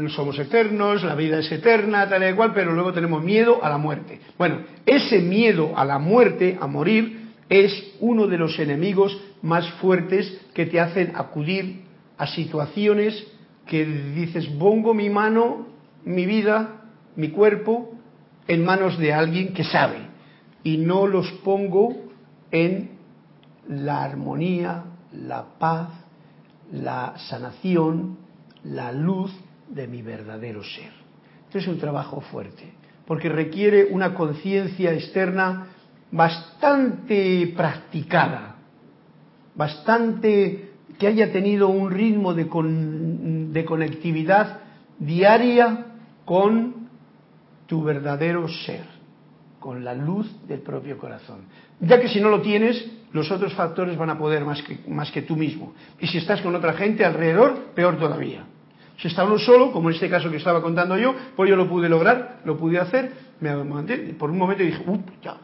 Somos 0.10 0.38
eternos, 0.38 1.04
la 1.04 1.16
vida 1.16 1.40
es 1.40 1.52
eterna, 1.52 2.08
tal 2.08 2.30
y 2.30 2.34
cual, 2.36 2.54
pero 2.54 2.74
luego 2.74 2.94
tenemos 2.94 3.24
miedo 3.24 3.64
a 3.64 3.70
la 3.70 3.80
muerte. 3.80 4.20
Bueno, 4.38 4.60
ese 4.86 5.20
miedo 5.20 5.76
a 5.76 5.84
la 5.84 5.98
muerte, 5.98 6.58
a 6.62 6.68
morir, 6.68 7.32
es 7.50 7.96
uno 8.00 8.28
de 8.28 8.38
los 8.38 8.60
enemigos 8.60 9.20
más 9.42 9.68
fuertes 9.82 10.42
que 10.54 10.68
te 10.68 10.80
hacen 10.80 11.14
acudir 11.16 11.82
a 12.20 12.28
situaciones 12.28 13.26
que 13.66 13.84
dices, 13.86 14.46
pongo 14.60 14.94
mi 14.94 15.10
mano, 15.10 15.68
mi 16.06 16.28
vida, 16.28 16.82
mi 17.16 17.30
cuerpo 17.30 17.96
en 18.48 18.64
manos 18.64 19.00
de 19.00 19.12
alguien 19.12 19.54
que 19.54 19.64
sabe 19.64 19.98
y 20.64 20.78
no 20.78 21.08
los 21.08 21.32
pongo 21.44 21.96
en 22.52 22.92
la 23.68 24.04
armonía, 24.04 24.84
la 25.12 25.46
paz, 25.58 25.90
la 26.72 27.16
sanación, 27.30 28.18
la 28.64 28.92
luz 28.92 29.32
de 29.70 29.88
mi 29.88 30.02
verdadero 30.02 30.64
ser. 30.64 30.92
Esto 31.46 31.60
es 31.60 31.68
un 31.68 31.80
trabajo 31.80 32.22
fuerte, 32.22 32.74
porque 33.06 33.30
requiere 33.30 33.86
una 33.86 34.14
conciencia 34.14 34.94
externa 34.94 35.68
bastante 36.12 37.54
practicada, 37.56 38.56
bastante 39.56 40.72
que 40.98 41.08
haya 41.08 41.32
tenido 41.32 41.68
un 41.70 41.92
ritmo 41.92 42.34
de, 42.34 42.48
conectividad 43.66 44.60
diaria 45.00 45.86
con 46.26 46.88
tu 47.68 47.84
verdadero 47.84 48.48
ser, 48.48 48.86
con 49.60 49.84
la 49.84 49.94
luz 49.94 50.28
del 50.48 50.62
propio 50.62 50.98
corazón. 50.98 51.42
Ya 51.80 52.00
que 52.02 52.08
si 52.08 52.20
no 52.20 52.30
lo 52.30 52.42
tienes, 52.42 52.90
los 53.14 53.32
otros 53.32 53.54
factores 53.54 53.98
van 53.98 54.10
a 54.10 54.18
poder 54.18 54.44
más 54.44 54.62
que, 54.64 54.80
más 54.88 55.12
que 55.12 55.22
tú 55.22 55.36
mismo. 55.36 55.74
Y 56.00 56.08
si 56.08 56.18
estás 56.18 56.42
con 56.42 56.56
otra 56.56 56.74
gente 56.74 57.06
alrededor, 57.06 57.74
peor 57.76 57.98
todavía. 57.98 58.46
Si 58.98 59.08
está 59.08 59.24
uno 59.24 59.38
solo, 59.38 59.72
como 59.72 59.90
en 59.90 59.96
este 59.96 60.10
caso 60.10 60.32
que 60.32 60.38
estaba 60.38 60.62
contando 60.62 60.98
yo, 60.98 61.14
pues 61.36 61.50
yo 61.50 61.56
lo 61.56 61.70
pude 61.70 61.88
lograr, 61.88 62.40
lo 62.46 62.58
pude 62.58 62.80
hacer, 62.80 63.14
me 63.40 63.54
por 64.14 64.32
un 64.32 64.38
momento 64.38 64.64
dije, 64.64 64.84
¡up! 64.88 65.02
Ya. 65.22 65.38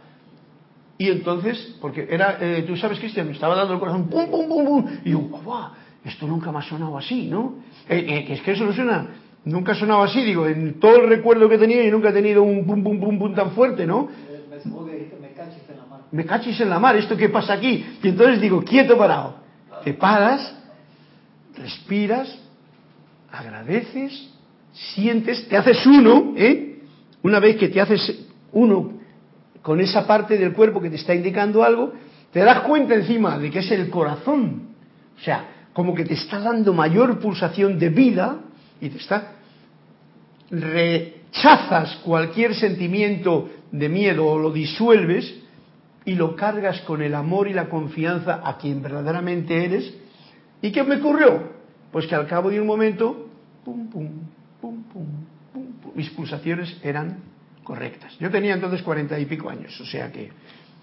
Y 0.97 1.09
entonces, 1.09 1.77
porque 1.79 2.07
era, 2.09 2.37
eh, 2.39 2.63
tú 2.65 2.75
sabes, 2.75 2.99
Cristian, 2.99 3.27
me 3.27 3.33
estaba 3.33 3.55
dando 3.55 3.73
el 3.75 3.79
corazón, 3.79 4.07
¡pum, 4.07 4.29
pum, 4.29 4.47
pum, 4.47 4.65
pum! 4.65 4.85
Y 5.05 5.11
yo, 5.11 5.19
¡guau! 5.19 5.71
Esto 6.03 6.27
nunca 6.27 6.51
me 6.51 6.59
ha 6.59 6.61
sonado 6.63 6.97
así, 6.97 7.27
¿no? 7.27 7.55
Eh, 7.87 8.05
eh, 8.07 8.33
es 8.33 8.41
que 8.41 8.51
eso 8.51 8.65
no 8.65 8.73
suena, 8.73 9.07
nunca 9.45 9.73
ha 9.73 9.75
sonado 9.75 10.03
así, 10.03 10.23
digo, 10.23 10.47
en 10.47 10.79
todo 10.79 10.97
el 10.97 11.09
recuerdo 11.09 11.47
que 11.47 11.57
tenido, 11.57 11.83
yo 11.83 11.91
nunca 11.91 12.09
he 12.09 12.13
tenido 12.13 12.41
un 12.41 12.65
pum, 12.65 12.83
pum, 12.83 12.99
pum, 12.99 13.19
pum 13.19 13.35
tan 13.35 13.51
fuerte, 13.51 13.85
¿no? 13.85 14.09
Me 16.11 16.25
cachis 16.25 16.59
en 16.61 16.69
la 16.69 16.79
mar, 16.79 16.95
¿esto 16.95 17.15
qué 17.15 17.29
pasa 17.29 17.53
aquí? 17.53 17.97
Y 18.01 18.07
entonces 18.07 18.41
digo, 18.41 18.63
quieto 18.63 18.97
parado. 18.97 19.35
Te 19.83 19.93
paras, 19.93 20.55
respiras, 21.55 22.42
agradeces, 23.33 24.29
sientes, 24.71 25.47
te 25.49 25.57
haces 25.57 25.85
uno, 25.87 26.33
¿eh? 26.37 26.79
Una 27.23 27.39
vez 27.39 27.57
que 27.57 27.69
te 27.69 27.81
haces 27.81 28.27
uno 28.51 28.93
con 29.61 29.81
esa 29.81 30.05
parte 30.05 30.37
del 30.37 30.53
cuerpo 30.53 30.79
que 30.79 30.89
te 30.89 30.97
está 30.97 31.15
indicando 31.15 31.63
algo, 31.63 31.93
te 32.31 32.41
das 32.41 32.61
cuenta 32.61 32.93
encima 32.93 33.39
de 33.39 33.49
que 33.49 33.59
es 33.59 33.71
el 33.71 33.89
corazón. 33.89 34.69
O 35.17 35.23
sea, 35.23 35.67
como 35.73 35.95
que 35.95 36.05
te 36.05 36.13
está 36.13 36.39
dando 36.39 36.73
mayor 36.73 37.19
pulsación 37.19 37.79
de 37.79 37.89
vida 37.89 38.39
y 38.79 38.89
te 38.89 38.97
está 38.97 39.31
rechazas 40.51 41.95
cualquier 42.03 42.53
sentimiento 42.53 43.49
de 43.71 43.89
miedo 43.89 44.27
o 44.27 44.37
lo 44.37 44.51
disuelves 44.51 45.33
y 46.05 46.13
lo 46.13 46.35
cargas 46.35 46.81
con 46.81 47.01
el 47.01 47.15
amor 47.15 47.47
y 47.47 47.53
la 47.53 47.69
confianza 47.69 48.41
a 48.43 48.57
quien 48.57 48.83
verdaderamente 48.83 49.65
eres. 49.65 49.91
¿Y 50.61 50.71
qué 50.71 50.83
me 50.83 50.97
ocurrió? 50.97 51.53
Pues 51.91 52.05
que 52.07 52.15
al 52.15 52.27
cabo 52.27 52.49
de 52.49 52.59
un 52.59 52.67
momento, 52.67 53.22
pum, 53.63 53.87
pum, 53.89 54.09
pum, 54.61 54.83
pum, 54.83 55.13
pum, 55.53 55.91
mis 55.95 56.09
pulsaciones 56.11 56.77
eran 56.83 57.17
correctas. 57.63 58.17
Yo 58.19 58.29
tenía 58.29 58.53
entonces 58.53 58.81
cuarenta 58.81 59.19
y 59.19 59.25
pico 59.25 59.49
años, 59.49 59.79
o 59.79 59.85
sea 59.85 60.11
que 60.11 60.31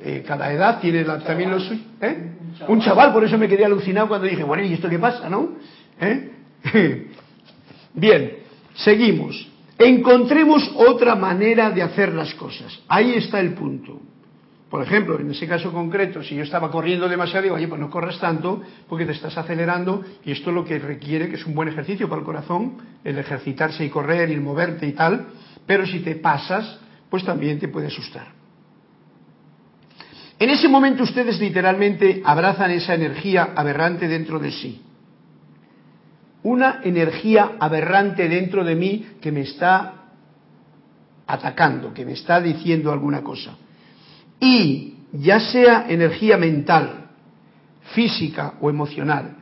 eh, 0.01 0.24
cada 0.26 0.53
edad 0.53 0.81
tiene 0.81 1.05
también 1.05 1.51
los 1.51 1.64
suyos. 1.64 1.85
¿eh? 2.01 2.33
Un, 2.68 2.81
chaval. 2.81 3.12
por 3.12 3.24
eso 3.24 3.37
me 3.37 3.49
quedé 3.49 3.64
alucinado 3.64 4.09
cuando 4.09 4.26
dije, 4.26 4.43
bueno, 4.43 4.62
¿y 4.64 4.72
esto 4.72 4.89
qué 4.89 4.99
pasa, 4.99 5.28
no? 5.28 5.57
¿Eh? 6.01 6.31
Bien, 7.95 8.33
seguimos. 8.74 9.49
Encontremos 9.78 10.72
otra 10.76 11.14
manera 11.14 11.70
de 11.70 11.83
hacer 11.83 12.12
las 12.12 12.35
cosas. 12.35 12.81
Ahí 12.89 13.14
está 13.14 13.41
el 13.41 13.55
punto. 13.55 14.01
Por 14.70 14.84
ejemplo, 14.84 15.18
en 15.18 15.28
ese 15.32 15.48
caso 15.48 15.72
concreto, 15.72 16.22
si 16.22 16.36
yo 16.36 16.44
estaba 16.44 16.70
corriendo 16.70 17.08
demasiado, 17.08 17.42
digo, 17.42 17.56
oye, 17.56 17.66
pues 17.66 17.80
no 17.80 17.90
corras 17.90 18.20
tanto 18.20 18.62
porque 18.88 19.04
te 19.04 19.10
estás 19.10 19.36
acelerando 19.36 20.04
y 20.24 20.30
esto 20.30 20.50
es 20.50 20.54
lo 20.54 20.64
que 20.64 20.78
requiere, 20.78 21.28
que 21.28 21.34
es 21.34 21.44
un 21.44 21.56
buen 21.56 21.68
ejercicio 21.68 22.08
para 22.08 22.20
el 22.20 22.24
corazón, 22.24 22.76
el 23.02 23.18
ejercitarse 23.18 23.84
y 23.84 23.90
correr 23.90 24.30
y 24.30 24.34
el 24.34 24.40
moverte 24.40 24.86
y 24.86 24.92
tal, 24.92 25.26
pero 25.66 25.84
si 25.84 25.98
te 25.98 26.14
pasas, 26.14 26.78
pues 27.10 27.24
también 27.24 27.58
te 27.58 27.66
puede 27.66 27.88
asustar. 27.88 28.28
En 30.38 30.50
ese 30.50 30.68
momento 30.68 31.02
ustedes 31.02 31.40
literalmente 31.40 32.22
abrazan 32.24 32.70
esa 32.70 32.94
energía 32.94 33.50
aberrante 33.56 34.06
dentro 34.06 34.38
de 34.38 34.52
sí. 34.52 34.82
Una 36.44 36.80
energía 36.84 37.56
aberrante 37.58 38.28
dentro 38.28 38.62
de 38.62 38.76
mí 38.76 39.06
que 39.20 39.32
me 39.32 39.40
está 39.40 39.94
atacando, 41.26 41.92
que 41.92 42.06
me 42.06 42.12
está 42.12 42.40
diciendo 42.40 42.92
alguna 42.92 43.22
cosa 43.22 43.56
y 44.41 44.95
ya 45.12 45.38
sea 45.38 45.86
energía 45.88 46.36
mental, 46.36 47.11
física 47.95 48.55
o 48.61 48.70
emocional, 48.70 49.36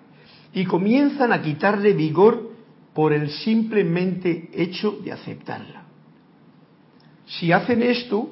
y 0.53 0.65
comienzan 0.65 1.33
a 1.33 1.41
quitarle 1.41 1.93
vigor 1.93 2.51
por 2.95 3.13
el 3.13 3.31
simplemente 3.31 4.51
hecho 4.53 4.99
de 5.05 5.13
aceptarla. 5.13 5.85
Si 7.27 7.53
hacen 7.53 7.83
esto, 7.83 8.31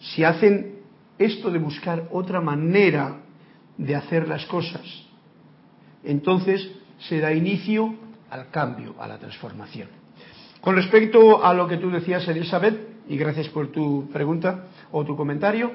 si 0.00 0.24
hacen 0.24 0.80
esto 1.18 1.50
de 1.50 1.58
buscar 1.58 2.08
otra 2.10 2.40
manera 2.40 3.20
de 3.78 3.94
hacer 3.94 4.26
las 4.26 4.46
cosas, 4.46 4.82
entonces 6.02 6.68
se 6.98 7.20
da 7.20 7.32
inicio 7.32 7.94
al 8.30 8.50
cambio, 8.50 8.94
a 8.98 9.06
la 9.06 9.18
transformación. 9.18 9.88
Con 10.60 10.76
respecto 10.76 11.44
a 11.44 11.52
lo 11.54 11.68
que 11.68 11.76
tú 11.76 11.90
decías, 11.90 12.26
Elizabeth, 12.26 12.93
y 13.08 13.16
gracias 13.16 13.48
por 13.48 13.68
tu 13.68 14.08
pregunta 14.12 14.66
o 14.92 15.04
tu 15.04 15.16
comentario, 15.16 15.72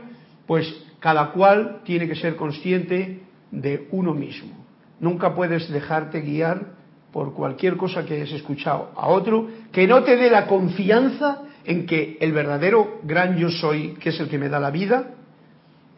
pues 0.48 0.66
cada 1.00 1.32
cual 1.32 1.82
tiene 1.84 2.08
que 2.08 2.16
ser 2.16 2.36
consciente 2.36 3.22
de 3.52 3.88
uno 3.92 4.14
mismo. 4.14 4.66
Nunca 5.00 5.34
puedes 5.34 5.70
dejarte 5.70 6.22
guiar 6.22 6.74
por 7.12 7.34
cualquier 7.34 7.78
cosa 7.78 8.06
que 8.06 8.16
hayas 8.16 8.32
escuchado 8.32 8.92
a 8.96 9.08
otro 9.08 9.48
que 9.72 9.88
no 9.88 10.04
te 10.04 10.16
dé 10.16 10.30
la 10.30 10.46
confianza 10.48 11.44
en 11.66 11.86
que 11.86 12.18
el 12.20 12.32
verdadero 12.32 13.00
gran 13.04 13.38
yo 13.38 13.50
soy, 13.50 13.94
que 14.00 14.10
es 14.10 14.20
el 14.20 14.30
que 14.30 14.38
me 14.38 14.50
da 14.50 14.60
la 14.60 14.72
vida, 14.72 15.12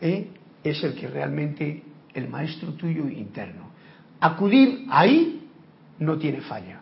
¿eh? 0.02 0.28
es 0.64 0.84
el 0.84 0.96
que 0.96 1.08
realmente 1.08 1.84
el 2.14 2.28
maestro 2.28 2.74
tuyo 2.74 3.08
interno. 3.08 3.72
Acudir 4.20 4.86
ahí 4.90 5.48
no 6.00 6.18
tiene 6.18 6.42
falla. 6.42 6.82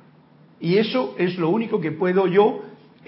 Y 0.60 0.78
eso 0.78 1.16
es 1.18 1.38
lo 1.38 1.50
único 1.50 1.80
que 1.80 1.92
puedo 1.92 2.28
yo 2.28 2.64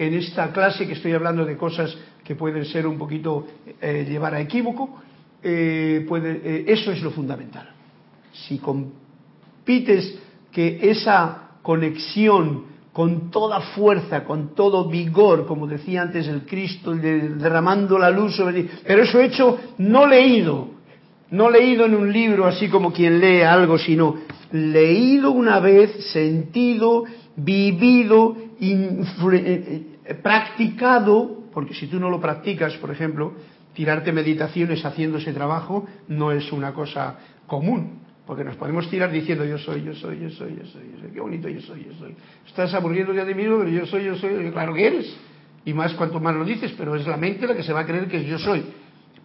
en 0.06 0.14
esta 0.14 0.52
clase 0.52 0.86
que 0.86 0.94
estoy 0.94 1.12
hablando 1.12 1.44
de 1.44 1.56
cosas 1.56 1.96
que 2.24 2.34
pueden 2.34 2.64
ser 2.64 2.86
un 2.86 2.98
poquito 2.98 3.46
eh, 3.80 4.06
llevar 4.08 4.34
a 4.34 4.40
equívoco, 4.40 5.00
eh, 5.42 6.06
eh, 6.10 6.64
eso 6.66 6.92
es 6.92 7.02
lo 7.02 7.10
fundamental. 7.10 7.68
Si 8.32 8.58
compites 8.58 10.18
que 10.50 10.90
esa 10.90 11.50
conexión 11.62 12.72
con 12.92 13.30
toda 13.30 13.60
fuerza, 13.60 14.24
con 14.24 14.54
todo 14.54 14.88
vigor, 14.88 15.46
como 15.46 15.66
decía 15.66 16.02
antes 16.02 16.28
el 16.28 16.42
Cristo, 16.42 16.92
derramando 16.94 17.98
la 17.98 18.10
luz 18.10 18.36
sobre 18.36 18.62
ti, 18.62 18.70
pero 18.86 19.02
eso 19.02 19.18
hecho 19.18 19.58
no 19.78 20.06
leído, 20.06 20.68
no 21.30 21.50
leído 21.50 21.86
en 21.86 21.94
un 21.94 22.12
libro 22.12 22.46
así 22.46 22.68
como 22.68 22.92
quien 22.92 23.18
lee 23.18 23.40
algo, 23.40 23.78
sino 23.78 24.16
leído 24.52 25.30
una 25.30 25.58
vez, 25.58 26.12
sentido, 26.12 27.04
vivido, 27.34 28.36
practicado, 30.22 31.44
porque 31.52 31.74
si 31.74 31.86
tú 31.86 32.00
no 32.00 32.10
lo 32.10 32.20
practicas, 32.20 32.74
por 32.76 32.90
ejemplo, 32.90 33.34
tirarte 33.74 34.12
meditaciones 34.12 34.84
haciendo 34.84 35.18
ese 35.18 35.32
trabajo 35.32 35.86
no 36.08 36.32
es 36.32 36.52
una 36.52 36.72
cosa 36.72 37.18
común, 37.46 38.00
porque 38.26 38.44
nos 38.44 38.56
podemos 38.56 38.88
tirar 38.90 39.10
diciendo 39.10 39.44
yo 39.44 39.58
soy, 39.58 39.82
yo 39.82 39.94
soy, 39.94 40.20
yo 40.20 40.30
soy, 40.30 40.56
yo 40.56 40.66
soy, 40.66 40.92
yo 40.92 41.00
soy, 41.00 41.10
qué 41.12 41.20
bonito 41.20 41.48
yo 41.48 41.60
soy, 41.60 41.84
yo 41.84 41.94
soy. 41.98 42.14
Estás 42.46 42.74
aburriendo 42.74 43.12
ya 43.12 43.24
de 43.24 43.34
mí 43.34 43.42
mismo, 43.42 43.58
pero 43.58 43.70
yo 43.70 43.86
soy, 43.86 44.04
yo 44.04 44.16
soy, 44.16 44.50
claro 44.50 44.74
que 44.74 44.86
eres. 44.86 45.16
Y 45.64 45.72
más 45.72 45.92
cuanto 45.94 46.18
más 46.20 46.34
lo 46.34 46.44
dices, 46.44 46.74
pero 46.76 46.96
es 46.96 47.06
la 47.06 47.16
mente 47.16 47.46
la 47.46 47.54
que 47.54 47.62
se 47.62 47.72
va 47.72 47.80
a 47.80 47.86
creer 47.86 48.08
que 48.08 48.24
yo 48.24 48.38
soy. 48.38 48.64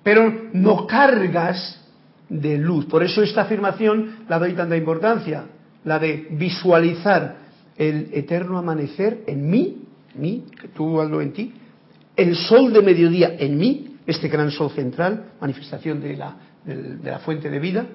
Pero 0.04 0.50
no 0.54 0.86
cargas 0.86 1.84
de 2.30 2.58
luz. 2.58 2.86
Por 2.86 3.04
eso 3.04 3.22
esta 3.22 3.42
afirmación 3.42 4.26
la 4.30 4.40
doy 4.40 4.54
tanta 4.54 4.78
importancia, 4.78 5.46
la 5.84 6.00
de 6.00 6.28
visualizar 6.32 7.38
el 7.76 8.10
eterno 8.14 8.58
amanecer 8.58 9.24
en 9.28 9.50
mí, 9.50 9.87
mí, 10.16 10.46
que 10.60 10.70
tú 10.70 11.00
hablo 11.00 11.22
en 11.22 11.34
ti, 11.34 11.54
el 12.16 12.36
sol 12.36 12.74
de 12.74 12.82
mediodía 12.82 13.36
en 13.38 13.58
mí, 13.58 13.98
este 14.06 14.28
gran 14.28 14.52
sol 14.52 14.72
central, 14.72 15.34
manifestación 15.40 16.02
de 16.02 16.18
la, 16.18 16.36
de, 16.66 16.98
la 17.04 17.20
fuente 17.20 17.50
de 17.50 17.60
vida, 17.60 17.86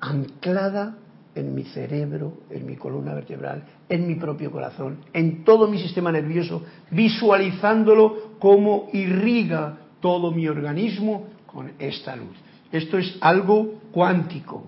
anclada 0.00 0.96
en 1.34 1.54
mi 1.54 1.64
cerebro, 1.64 2.42
en 2.50 2.66
mi 2.66 2.76
columna 2.76 3.14
vertebral, 3.14 3.64
en 3.88 4.06
mi 4.06 4.16
propio 4.16 4.50
corazón, 4.50 4.98
en 5.12 5.44
todo 5.44 5.66
mi 5.68 5.78
sistema 5.78 6.12
nervioso, 6.12 6.62
visualizándolo 6.90 8.34
como 8.38 8.90
irriga 8.92 9.78
todo 10.00 10.30
mi 10.30 10.46
organismo 10.48 11.28
con 11.46 11.72
esta 11.78 12.16
luz. 12.16 12.36
Esto 12.70 12.98
es 12.98 13.16
algo 13.20 13.80
cuántico, 13.92 14.66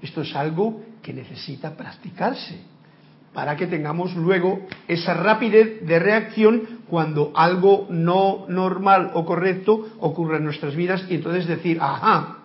esto 0.00 0.22
es 0.22 0.34
algo 0.36 0.82
que 1.02 1.12
necesita 1.12 1.76
practicarse 1.76 2.73
para 3.34 3.56
que 3.56 3.66
tengamos 3.66 4.14
luego 4.14 4.60
esa 4.86 5.12
rapidez 5.12 5.84
de 5.84 5.98
reacción 5.98 6.62
cuando 6.88 7.32
algo 7.34 7.86
no 7.90 8.46
normal 8.48 9.10
o 9.14 9.26
correcto 9.26 9.88
ocurre 9.98 10.36
en 10.38 10.44
nuestras 10.44 10.76
vidas 10.76 11.04
y 11.10 11.16
entonces 11.16 11.46
decir, 11.46 11.78
ajá, 11.80 12.38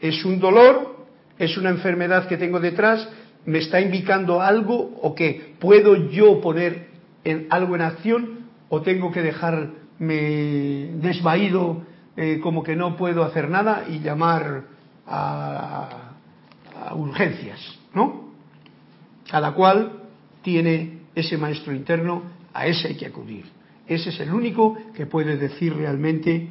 es 0.00 0.24
un 0.24 0.38
dolor, 0.38 1.04
es 1.36 1.58
una 1.58 1.70
enfermedad 1.70 2.28
que 2.28 2.36
tengo 2.36 2.60
detrás, 2.60 3.08
me 3.44 3.58
está 3.58 3.80
indicando 3.80 4.40
algo 4.40 4.98
o 5.02 5.14
que 5.14 5.56
puedo 5.58 5.96
yo 6.10 6.40
poner 6.40 6.90
en, 7.24 7.48
algo 7.50 7.74
en 7.74 7.82
acción 7.82 8.38
o 8.68 8.82
tengo 8.82 9.10
que 9.10 9.22
dejarme 9.22 10.90
desvaído 11.02 11.82
eh, 12.16 12.38
como 12.40 12.62
que 12.62 12.76
no 12.76 12.96
puedo 12.96 13.24
hacer 13.24 13.48
nada 13.50 13.84
y 13.88 13.98
llamar 13.98 14.62
a, 15.06 15.88
a 16.86 16.94
urgencias, 16.94 17.60
¿no? 17.94 18.30
Cada 19.28 19.52
cual 19.52 19.99
tiene 20.42 21.00
ese 21.14 21.36
maestro 21.36 21.72
interno, 21.72 22.22
a 22.52 22.66
ese 22.66 22.88
hay 22.88 22.94
que 22.96 23.06
acudir. 23.06 23.44
Ese 23.86 24.10
es 24.10 24.20
el 24.20 24.32
único 24.32 24.76
que 24.94 25.06
puede 25.06 25.36
decir 25.36 25.74
realmente, 25.74 26.48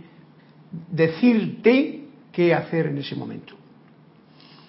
decirte 0.91 2.03
qué 2.31 2.53
hacer 2.53 2.87
en 2.87 2.97
ese 2.97 3.15
momento. 3.15 3.55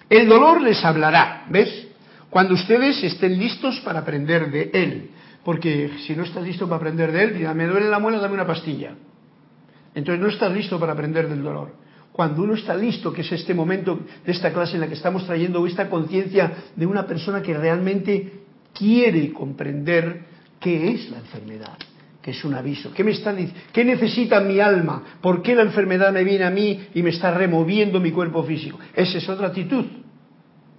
El 0.09 0.27
dolor 0.27 0.61
les 0.61 0.83
hablará, 0.83 1.45
¿ves? 1.49 1.87
Cuando 2.29 2.53
ustedes 2.53 3.03
estén 3.03 3.37
listos 3.37 3.79
para 3.81 3.99
aprender 3.99 4.51
de 4.51 4.71
él. 4.73 5.09
Porque 5.43 5.91
si 6.05 6.15
no 6.15 6.23
estás 6.23 6.43
listo 6.43 6.65
para 6.67 6.77
aprender 6.77 7.11
de 7.11 7.23
él, 7.23 7.37
dirá, 7.37 7.53
me 7.53 7.65
duele 7.65 7.89
la 7.89 7.99
muela, 7.99 8.19
dame 8.19 8.35
una 8.35 8.45
pastilla. 8.45 8.93
Entonces 9.95 10.21
no 10.21 10.29
estás 10.29 10.51
listo 10.53 10.79
para 10.79 10.93
aprender 10.93 11.27
del 11.27 11.43
dolor. 11.43 11.73
Cuando 12.11 12.43
uno 12.43 12.53
está 12.53 12.75
listo, 12.75 13.11
que 13.11 13.21
es 13.21 13.31
este 13.31 13.53
momento 13.53 13.99
de 14.25 14.31
esta 14.31 14.51
clase 14.51 14.75
en 14.75 14.81
la 14.81 14.87
que 14.87 14.93
estamos 14.93 15.25
trayendo 15.25 15.65
esta 15.65 15.89
conciencia 15.89 16.51
de 16.75 16.85
una 16.85 17.07
persona 17.07 17.41
que 17.41 17.57
realmente 17.57 18.40
quiere 18.73 19.31
comprender 19.33 20.21
qué 20.59 20.91
es 20.91 21.09
la 21.09 21.17
enfermedad, 21.19 21.77
que 22.21 22.31
es 22.31 22.43
un 22.45 22.53
aviso. 22.53 22.93
¿Qué 22.93 23.03
me 23.03 23.11
está 23.11 23.35
¿Qué 23.73 23.83
necesita 23.83 24.39
mi 24.39 24.59
alma? 24.59 25.03
¿Por 25.21 25.41
qué 25.41 25.55
la 25.55 25.63
enfermedad 25.63 26.11
me 26.13 26.23
viene 26.23 26.45
a 26.45 26.51
mí 26.51 26.87
y 26.93 27.03
me 27.03 27.09
está 27.09 27.31
removiendo 27.31 27.99
mi 27.99 28.11
cuerpo 28.11 28.43
físico? 28.43 28.79
Esa 28.93 29.17
es 29.17 29.27
otra 29.27 29.47
actitud. 29.47 29.85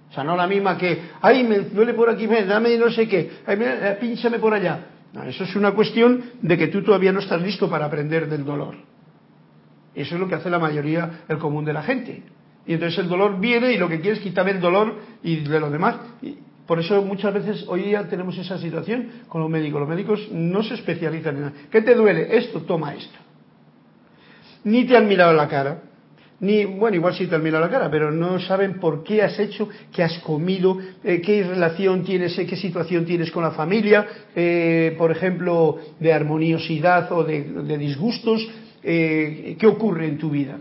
O 0.09 0.13
sea, 0.13 0.23
no 0.23 0.35
la 0.35 0.45
misma 0.45 0.77
que, 0.77 1.09
ay, 1.21 1.43
me 1.43 1.59
duele 1.59 1.95
por 1.95 2.09
aquí, 2.09 2.27
dame 2.27 2.77
no 2.77 2.91
sé 2.91 3.07
qué, 3.07 3.31
ay, 3.47 3.57
eh, 3.59 3.97
pínchame 3.99 4.37
por 4.37 4.53
allá. 4.53 4.87
No, 5.11 5.23
eso 5.23 5.43
es 5.43 5.55
una 5.55 5.71
cuestión 5.71 6.23
de 6.41 6.57
que 6.57 6.67
tú 6.67 6.83
todavía 6.83 7.11
no 7.11 7.19
estás 7.19 7.41
listo 7.41 7.69
para 7.69 7.85
aprender 7.85 8.29
del 8.29 8.45
dolor. 8.45 8.75
Eso 9.95 10.15
es 10.15 10.21
lo 10.21 10.27
que 10.27 10.35
hace 10.35 10.49
la 10.49 10.59
mayoría, 10.59 11.23
el 11.27 11.37
común 11.37 11.65
de 11.65 11.73
la 11.73 11.83
gente. 11.83 12.23
Y 12.65 12.73
entonces 12.73 12.99
el 12.99 13.09
dolor 13.09 13.39
viene 13.39 13.73
y 13.73 13.77
lo 13.77 13.89
que 13.89 13.99
quiere 13.99 14.17
es 14.17 14.23
quitarme 14.23 14.51
el 14.51 14.61
dolor 14.61 14.95
y 15.21 15.37
de 15.37 15.59
lo 15.59 15.69
demás. 15.69 15.97
Por 16.65 16.79
eso 16.79 17.01
muchas 17.01 17.33
veces 17.33 17.65
hoy 17.67 17.83
día 17.83 18.07
tenemos 18.07 18.37
esa 18.37 18.57
situación 18.57 19.09
con 19.27 19.41
los 19.41 19.49
médicos. 19.49 19.81
Los 19.81 19.89
médicos 19.89 20.29
no 20.31 20.63
se 20.63 20.75
especializan 20.75 21.35
en 21.35 21.41
nada. 21.41 21.53
¿Qué 21.69 21.81
te 21.81 21.93
duele? 21.93 22.37
Esto, 22.37 22.61
toma 22.61 22.93
esto. 22.93 23.17
Ni 24.63 24.85
te 24.85 24.95
han 24.95 25.07
mirado 25.07 25.33
la 25.33 25.47
cara, 25.49 25.81
ni, 26.39 26.65
bueno, 26.65 26.97
igual 26.97 27.13
sí 27.13 27.27
te 27.27 27.35
han 27.35 27.43
mirado 27.43 27.63
la 27.63 27.71
cara, 27.71 27.89
pero 27.89 28.11
no 28.11 28.39
saben 28.39 28.79
por 28.79 29.03
qué 29.03 29.21
has 29.21 29.39
hecho, 29.39 29.69
qué 29.93 30.03
has 30.03 30.19
comido, 30.19 30.77
eh, 31.03 31.21
qué 31.21 31.43
relación 31.43 32.03
tienes, 32.03 32.37
eh, 32.37 32.45
qué 32.45 32.57
situación 32.57 33.05
tienes 33.05 33.31
con 33.31 33.43
la 33.43 33.51
familia, 33.51 34.05
eh, 34.35 34.95
por 34.97 35.11
ejemplo, 35.11 35.77
de 35.99 36.11
armoniosidad 36.11 37.11
o 37.13 37.23
de, 37.23 37.77
disgustos, 37.77 38.45
qué 38.81 39.65
ocurre 39.65 40.07
en 40.07 40.17
tu 40.17 40.29
vida. 40.29 40.57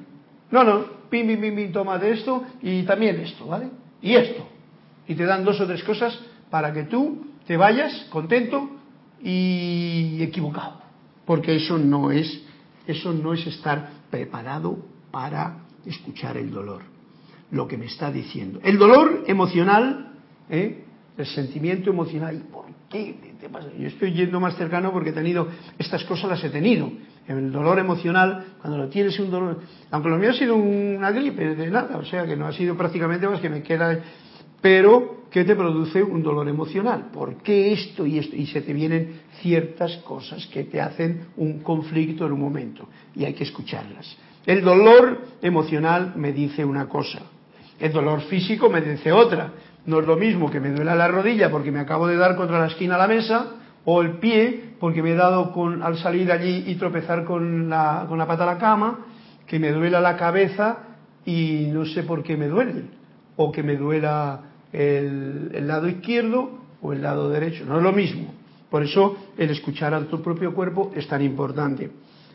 No, 0.52 0.62
no, 0.62 0.84
pim, 1.10 1.26
pim, 1.26 1.40
pim, 1.40 1.56
pim, 1.56 1.72
toma 1.72 1.98
de 1.98 2.12
esto 2.12 2.44
y 2.62 2.84
también 2.84 3.18
esto, 3.18 3.46
¿vale? 3.46 3.66
Y 4.00 4.14
esto. 4.14 4.51
Y 5.12 5.14
te 5.14 5.26
dan 5.26 5.44
dos 5.44 5.60
o 5.60 5.66
tres 5.66 5.84
cosas 5.84 6.18
para 6.48 6.72
que 6.72 6.84
tú 6.84 7.26
te 7.46 7.58
vayas 7.58 8.06
contento 8.08 8.70
y 9.22 10.22
equivocado. 10.22 10.80
Porque 11.26 11.56
eso 11.56 11.76
no 11.76 12.10
es, 12.10 12.42
eso 12.86 13.12
no 13.12 13.34
es 13.34 13.46
estar 13.46 13.90
preparado 14.10 14.78
para 15.10 15.64
escuchar 15.84 16.38
el 16.38 16.50
dolor, 16.50 16.80
lo 17.50 17.68
que 17.68 17.76
me 17.76 17.84
está 17.84 18.10
diciendo. 18.10 18.58
El 18.62 18.78
dolor 18.78 19.24
emocional, 19.26 20.14
¿eh? 20.48 20.82
el 21.18 21.26
sentimiento 21.26 21.90
emocional, 21.90 22.44
¿por 22.50 22.64
qué 22.88 23.14
te 23.38 23.50
pasa? 23.50 23.68
Yo 23.78 23.88
estoy 23.88 24.14
yendo 24.14 24.40
más 24.40 24.56
cercano 24.56 24.92
porque 24.92 25.10
he 25.10 25.12
tenido, 25.12 25.46
estas 25.78 26.04
cosas 26.04 26.30
las 26.30 26.42
he 26.42 26.48
tenido. 26.48 26.90
El 27.28 27.52
dolor 27.52 27.78
emocional, 27.78 28.46
cuando 28.62 28.78
lo 28.78 28.88
tienes 28.88 29.20
un 29.20 29.30
dolor, 29.30 29.60
aunque 29.90 30.08
lo 30.08 30.16
mío 30.16 30.30
ha 30.30 30.34
sido 30.34 30.56
una 30.56 31.10
gripe 31.10 31.54
de 31.54 31.70
nada, 31.70 31.98
o 31.98 32.04
sea 32.06 32.24
que 32.24 32.34
no 32.34 32.46
ha 32.46 32.52
sido 32.54 32.78
prácticamente 32.78 33.28
más 33.28 33.40
que 33.40 33.50
me 33.50 33.62
queda, 33.62 34.00
pero 34.62 35.22
que 35.30 35.44
te 35.44 35.56
produce 35.56 36.02
un 36.02 36.22
dolor 36.22 36.48
emocional. 36.48 37.08
¿Por 37.12 37.36
qué 37.42 37.72
esto 37.72 38.06
y 38.06 38.18
esto? 38.18 38.36
Y 38.36 38.46
se 38.46 38.60
te 38.60 38.72
vienen 38.72 39.22
ciertas 39.40 39.96
cosas 39.98 40.46
que 40.46 40.64
te 40.64 40.80
hacen 40.80 41.26
un 41.36 41.60
conflicto 41.60 42.26
en 42.26 42.32
un 42.32 42.40
momento 42.40 42.88
y 43.14 43.24
hay 43.24 43.34
que 43.34 43.44
escucharlas. 43.44 44.16
El 44.46 44.62
dolor 44.62 45.20
emocional 45.40 46.12
me 46.16 46.32
dice 46.32 46.64
una 46.64 46.88
cosa, 46.88 47.22
el 47.80 47.92
dolor 47.92 48.20
físico 48.22 48.70
me 48.70 48.80
dice 48.80 49.10
otra. 49.10 49.52
No 49.84 49.98
es 49.98 50.06
lo 50.06 50.16
mismo 50.16 50.48
que 50.48 50.60
me 50.60 50.70
duela 50.70 50.94
la 50.94 51.08
rodilla 51.08 51.50
porque 51.50 51.72
me 51.72 51.80
acabo 51.80 52.06
de 52.06 52.16
dar 52.16 52.36
contra 52.36 52.60
la 52.60 52.66
esquina 52.66 52.94
de 52.94 53.00
la 53.00 53.08
mesa 53.08 53.50
o 53.84 54.00
el 54.00 54.18
pie 54.18 54.74
porque 54.78 55.02
me 55.02 55.10
he 55.10 55.14
dado 55.14 55.52
con, 55.52 55.82
al 55.82 55.96
salir 55.98 56.30
allí 56.30 56.64
y 56.66 56.76
tropezar 56.76 57.24
con 57.24 57.68
la, 57.68 58.04
con 58.08 58.18
la 58.18 58.26
pata 58.26 58.44
a 58.44 58.46
la 58.46 58.58
cama, 58.58 59.06
que 59.46 59.58
me 59.58 59.72
duela 59.72 60.00
la 60.00 60.16
cabeza 60.16 60.78
y 61.24 61.68
no 61.72 61.84
sé 61.84 62.02
por 62.02 62.22
qué 62.22 62.36
me 62.36 62.48
duele, 62.48 62.84
o 63.36 63.50
que 63.50 63.62
me 63.62 63.76
duela 63.76 64.51
el, 64.72 65.66
lado 65.66 65.88
izquierdo 65.88 66.58
o 66.80 66.92
el 66.92 67.02
lado 67.02 67.28
derecho. 67.28 67.64
No 67.64 67.78
es 67.78 67.82
lo 67.82 67.92
mismo. 67.92 68.34
Por 68.70 68.82
eso 68.82 69.16
el 69.36 69.50
escuchar 69.50 69.92
a 69.94 70.00
tu 70.06 70.22
propio 70.22 70.54
cuerpo 70.54 70.92
es 70.96 71.06
tan 71.06 71.22
importante. 71.22 71.90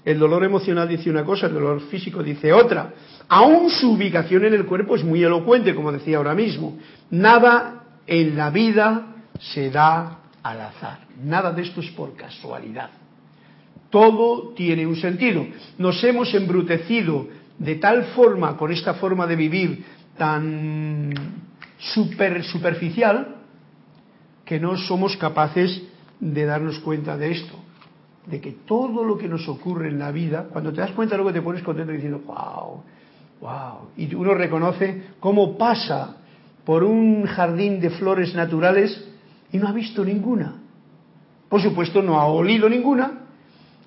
El 0.05 0.19
dolor 0.19 0.43
emocional 0.43 0.87
dice 0.87 1.09
una 1.09 1.25
cosa, 1.25 1.47
el 1.47 1.53
dolor 1.53 1.81
físico 1.89 2.23
dice 2.23 2.53
otra. 2.53 2.93
Aún 3.27 3.69
su 3.69 3.91
ubicación 3.91 4.45
en 4.45 4.53
el 4.53 4.65
cuerpo 4.65 4.95
es 4.95 5.03
muy 5.03 5.21
elocuente, 5.23 5.75
como 5.75 5.91
decía 5.91 6.17
ahora 6.17 6.33
mismo. 6.33 6.77
Nada 7.09 7.83
en 8.05 8.37
la 8.37 8.49
vida 8.49 9.15
se 9.39 9.69
da 9.69 10.19
al 10.43 10.61
azar. 10.61 10.99
Nada 11.23 11.51
de 11.51 11.63
esto 11.63 11.81
es 11.81 11.89
por 11.91 12.15
casualidad. 12.15 12.89
Todo 13.89 14.53
tiene 14.55 14.85
un 14.85 14.95
sentido. 14.95 15.45
Nos 15.77 16.01
hemos 16.03 16.33
embrutecido 16.33 17.27
de 17.57 17.75
tal 17.75 18.05
forma 18.15 18.55
con 18.55 18.71
esta 18.71 18.93
forma 18.93 19.25
de 19.27 19.35
vivir 19.35 19.83
tan 20.17 21.13
super, 21.77 22.43
superficial 22.43 23.35
que 24.45 24.59
no 24.59 24.77
somos 24.77 25.17
capaces 25.17 25.81
de 26.19 26.45
darnos 26.45 26.79
cuenta 26.79 27.17
de 27.17 27.31
esto 27.31 27.67
de 28.27 28.41
que 28.41 28.51
todo 28.51 29.03
lo 29.03 29.17
que 29.17 29.27
nos 29.27 29.47
ocurre 29.47 29.87
en 29.87 29.99
la 29.99 30.11
vida, 30.11 30.47
cuando 30.51 30.71
te 30.71 30.81
das 30.81 30.91
cuenta 30.91 31.15
luego 31.15 31.33
te 31.33 31.41
pones 31.41 31.63
contento 31.63 31.93
diciendo, 31.93 32.21
wow, 32.25 32.83
wow, 33.41 33.89
y 33.95 34.13
uno 34.13 34.33
reconoce 34.33 35.03
cómo 35.19 35.57
pasa 35.57 36.17
por 36.65 36.83
un 36.83 37.25
jardín 37.25 37.79
de 37.79 37.89
flores 37.89 38.35
naturales 38.35 39.09
y 39.51 39.57
no 39.57 39.67
ha 39.69 39.71
visto 39.71 40.03
ninguna. 40.03 40.55
Por 41.47 41.61
supuesto 41.61 42.01
no 42.01 42.19
ha 42.19 42.25
olido 42.25 42.67
ninguna, 42.67 43.26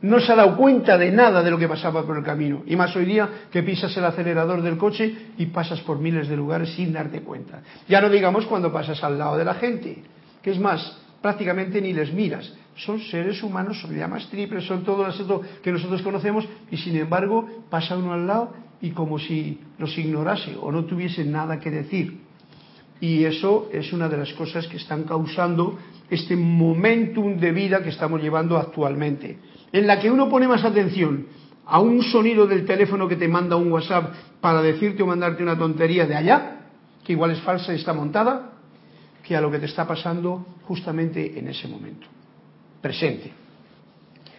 no 0.02 0.20
se 0.20 0.32
ha 0.32 0.36
dado 0.36 0.56
cuenta 0.56 0.96
de 0.96 1.10
nada 1.10 1.42
de 1.42 1.50
lo 1.50 1.58
que 1.58 1.68
pasaba 1.68 2.04
por 2.04 2.16
el 2.16 2.24
camino. 2.24 2.62
Y 2.66 2.76
más 2.76 2.94
hoy 2.96 3.04
día 3.04 3.28
que 3.50 3.62
pisas 3.62 3.94
el 3.96 4.04
acelerador 4.04 4.62
del 4.62 4.78
coche 4.78 5.32
y 5.36 5.46
pasas 5.46 5.80
por 5.80 5.98
miles 5.98 6.28
de 6.28 6.36
lugares 6.36 6.70
sin 6.74 6.92
darte 6.92 7.20
cuenta. 7.20 7.62
Ya 7.88 8.00
no 8.00 8.08
digamos 8.08 8.46
cuando 8.46 8.72
pasas 8.72 9.02
al 9.04 9.18
lado 9.18 9.36
de 9.36 9.44
la 9.44 9.54
gente, 9.54 10.02
que 10.42 10.50
es 10.50 10.58
más, 10.58 10.98
prácticamente 11.20 11.80
ni 11.80 11.92
les 11.92 12.12
miras 12.12 12.52
son 12.84 13.00
seres 13.00 13.42
humanos, 13.42 13.80
son 13.80 13.96
llamas 13.96 14.28
triples, 14.30 14.64
son 14.64 14.84
todo 14.84 15.06
lo 15.06 15.42
que 15.62 15.72
nosotros 15.72 16.02
conocemos 16.02 16.46
y 16.70 16.76
sin 16.76 16.96
embargo 16.96 17.46
pasa 17.68 17.96
uno 17.96 18.12
al 18.12 18.26
lado 18.26 18.52
y 18.80 18.90
como 18.90 19.18
si 19.18 19.60
los 19.78 19.96
ignorase 19.98 20.56
o 20.60 20.72
no 20.72 20.84
tuviese 20.84 21.24
nada 21.24 21.60
que 21.60 21.70
decir. 21.70 22.20
Y 23.00 23.24
eso 23.24 23.68
es 23.72 23.92
una 23.92 24.08
de 24.08 24.18
las 24.18 24.32
cosas 24.34 24.66
que 24.66 24.76
están 24.76 25.04
causando 25.04 25.78
este 26.08 26.36
momentum 26.36 27.38
de 27.38 27.52
vida 27.52 27.82
que 27.82 27.90
estamos 27.90 28.20
llevando 28.22 28.56
actualmente, 28.56 29.38
en 29.72 29.86
la 29.86 30.00
que 30.00 30.10
uno 30.10 30.28
pone 30.28 30.48
más 30.48 30.64
atención 30.64 31.26
a 31.66 31.80
un 31.80 32.02
sonido 32.02 32.46
del 32.46 32.64
teléfono 32.64 33.06
que 33.06 33.16
te 33.16 33.28
manda 33.28 33.56
un 33.56 33.70
WhatsApp 33.70 34.12
para 34.40 34.60
decirte 34.60 35.02
o 35.02 35.06
mandarte 35.06 35.42
una 35.42 35.56
tontería 35.56 36.06
de 36.06 36.16
allá, 36.16 36.66
que 37.04 37.12
igual 37.12 37.30
es 37.30 37.40
falsa 37.40 37.72
y 37.72 37.76
está 37.76 37.92
montada, 37.92 38.52
que 39.22 39.36
a 39.36 39.40
lo 39.40 39.50
que 39.50 39.58
te 39.58 39.66
está 39.66 39.86
pasando 39.86 40.44
justamente 40.64 41.38
en 41.38 41.48
ese 41.48 41.68
momento 41.68 42.06
presente. 42.80 43.32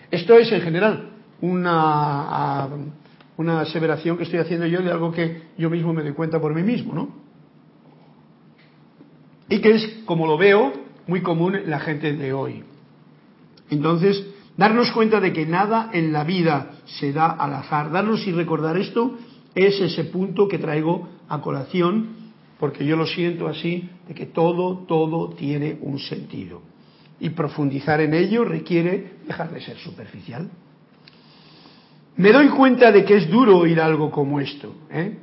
Esto 0.10 0.36
es 0.36 0.52
en 0.52 0.62
general 0.62 1.10
una, 1.40 2.68
una 3.38 3.62
aseveración 3.62 4.18
que 4.18 4.24
estoy 4.24 4.40
haciendo 4.40 4.66
yo 4.66 4.82
de 4.82 4.92
algo 4.92 5.12
que 5.12 5.44
yo 5.58 5.70
mismo 5.70 5.94
me 5.94 6.04
doy 6.04 6.14
cuenta 6.14 6.42
por 6.42 6.54
mí 6.54 6.64
mismo, 6.64 6.94
¿no? 6.94 7.10
Y 9.48 9.60
que 9.60 9.72
es, 9.76 10.04
como 10.06 10.28
lo 10.28 10.38
veo, 10.38 10.74
muy 11.08 11.22
común 11.22 11.56
en 11.56 11.70
la 11.70 11.80
gente 11.80 12.14
de 12.14 12.34
hoy. 12.34 12.64
Entonces, 13.70 14.26
darnos 14.58 14.92
cuenta 14.92 15.20
de 15.20 15.34
que 15.34 15.46
nada 15.46 15.90
en 15.94 16.12
la 16.12 16.24
vida 16.24 16.74
se 16.86 17.14
da 17.14 17.32
al 17.32 17.54
azar, 17.54 17.92
darnos 17.92 18.26
y 18.28 18.32
recordar 18.32 18.78
esto, 18.78 19.18
es 19.56 19.80
ese 19.80 20.06
punto 20.06 20.48
que 20.48 20.58
traigo 20.58 21.08
a 21.28 21.42
colación, 21.42 22.16
porque 22.60 22.86
yo 22.86 22.96
lo 22.96 23.06
siento 23.06 23.48
así, 23.48 23.90
de 24.08 24.14
que 24.14 24.28
todo, 24.28 24.86
todo 24.88 25.30
tiene 25.30 25.78
un 25.82 26.00
sentido 26.00 26.62
y 27.22 27.30
profundizar 27.30 28.02
en 28.02 28.16
ello 28.16 28.44
requiere 28.44 29.14
dejar 29.28 29.52
de 29.52 29.62
ser 29.62 29.78
superficial. 29.78 30.50
Me 32.18 32.32
doy 32.34 32.50
cuenta 32.50 32.92
de 32.92 33.06
que 33.06 33.16
es 33.16 33.30
duro 33.30 33.60
oír 33.60 33.80
algo 33.80 34.10
como 34.12 34.40
esto, 34.40 34.74
¿eh? 34.90 35.18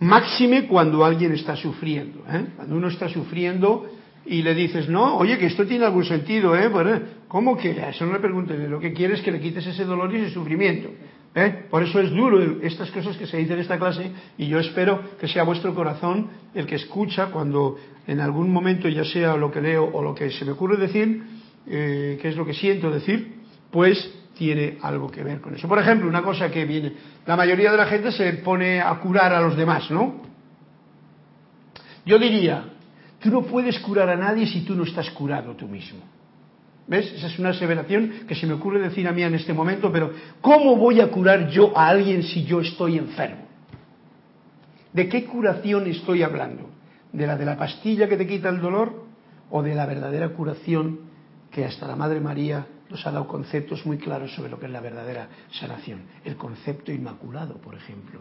máxime 0.00 0.66
cuando 0.66 1.04
alguien 1.04 1.32
está 1.32 1.54
sufriendo. 1.54 2.24
¿eh? 2.28 2.46
Cuando 2.56 2.76
uno 2.76 2.88
está 2.88 3.08
sufriendo 3.08 3.86
y 4.26 4.42
le 4.42 4.54
dices, 4.54 4.88
no, 4.88 5.16
oye, 5.16 5.38
que 5.38 5.46
esto 5.46 5.66
tiene 5.66 5.84
algún 5.84 6.04
sentido, 6.04 6.56
¿eh? 6.56 6.68
Bueno, 6.68 7.00
¿cómo 7.28 7.56
que? 7.56 7.70
Eso 7.70 8.06
no 8.06 8.12
le 8.12 8.18
pregunte, 8.18 8.56
lo 8.68 8.80
que 8.80 8.92
quiere 8.92 9.14
es 9.14 9.22
que 9.22 9.30
le 9.30 9.40
quites 9.40 9.66
ese 9.66 9.84
dolor 9.84 10.12
y 10.12 10.16
ese 10.16 10.30
sufrimiento. 10.30 10.88
¿eh? 11.34 11.66
Por 11.70 11.82
eso 11.82 12.00
es 12.00 12.10
duro 12.10 12.40
estas 12.62 12.90
cosas 12.90 13.16
que 13.16 13.26
se 13.26 13.36
dicen 13.36 13.54
en 13.54 13.60
esta 13.60 13.78
clase 13.78 14.10
y 14.38 14.48
yo 14.48 14.58
espero 14.58 15.00
que 15.20 15.28
sea 15.28 15.44
vuestro 15.44 15.74
corazón 15.74 16.30
el 16.54 16.66
que 16.66 16.76
escucha 16.76 17.26
cuando 17.26 17.76
en 18.06 18.20
algún 18.20 18.50
momento, 18.50 18.88
ya 18.88 19.04
sea 19.04 19.36
lo 19.36 19.52
que 19.52 19.60
leo 19.60 19.84
o 19.84 20.02
lo 20.02 20.14
que 20.14 20.30
se 20.30 20.44
me 20.44 20.52
ocurre 20.52 20.76
decir, 20.76 21.22
eh, 21.68 22.18
que 22.20 22.28
es 22.28 22.36
lo 22.36 22.46
que 22.46 22.54
siento 22.54 22.90
decir, 22.90 23.34
pues 23.70 24.12
tiene 24.36 24.78
algo 24.82 25.10
que 25.10 25.22
ver 25.22 25.40
con 25.40 25.54
eso. 25.54 25.68
Por 25.68 25.78
ejemplo, 25.78 26.08
una 26.08 26.22
cosa 26.22 26.50
que 26.50 26.64
viene, 26.64 26.92
la 27.26 27.36
mayoría 27.36 27.70
de 27.70 27.76
la 27.76 27.86
gente 27.86 28.12
se 28.12 28.32
pone 28.34 28.80
a 28.80 28.94
curar 28.96 29.32
a 29.32 29.40
los 29.40 29.56
demás, 29.56 29.90
¿no? 29.90 30.22
Yo 32.04 32.18
diría, 32.18 32.75
tú 33.26 33.32
no 33.32 33.42
puedes 33.42 33.76
curar 33.80 34.08
a 34.08 34.16
nadie 34.16 34.46
si 34.46 34.60
tú 34.60 34.76
no 34.76 34.84
estás 34.84 35.10
curado 35.10 35.56
tú 35.56 35.66
mismo. 35.66 35.98
¿Ves? 36.86 37.12
Esa 37.12 37.26
es 37.26 37.38
una 37.40 37.48
aseveración 37.48 38.24
que 38.28 38.36
se 38.36 38.46
me 38.46 38.52
ocurre 38.52 38.80
decir 38.80 39.08
a 39.08 39.12
mí 39.12 39.20
en 39.20 39.34
este 39.34 39.52
momento, 39.52 39.90
pero 39.90 40.12
¿cómo 40.40 40.76
voy 40.76 41.00
a 41.00 41.10
curar 41.10 41.48
yo 41.50 41.76
a 41.76 41.88
alguien 41.88 42.22
si 42.22 42.44
yo 42.44 42.60
estoy 42.60 42.96
enfermo? 42.96 43.42
¿De 44.92 45.08
qué 45.08 45.24
curación 45.24 45.88
estoy 45.88 46.22
hablando? 46.22 46.70
¿De 47.12 47.26
la 47.26 47.36
de 47.36 47.44
la 47.44 47.56
pastilla 47.56 48.08
que 48.08 48.16
te 48.16 48.28
quita 48.28 48.48
el 48.48 48.60
dolor 48.60 49.04
o 49.50 49.60
de 49.60 49.74
la 49.74 49.86
verdadera 49.86 50.28
curación 50.28 51.00
que 51.50 51.64
hasta 51.64 51.88
la 51.88 51.96
Madre 51.96 52.20
María 52.20 52.64
nos 52.88 53.04
ha 53.08 53.10
dado 53.10 53.26
conceptos 53.26 53.84
muy 53.84 53.98
claros 53.98 54.32
sobre 54.36 54.50
lo 54.50 54.60
que 54.60 54.66
es 54.66 54.72
la 54.72 54.80
verdadera 54.80 55.28
sanación? 55.50 56.02
El 56.24 56.36
concepto 56.36 56.92
inmaculado, 56.92 57.56
por 57.56 57.74
ejemplo. 57.74 58.20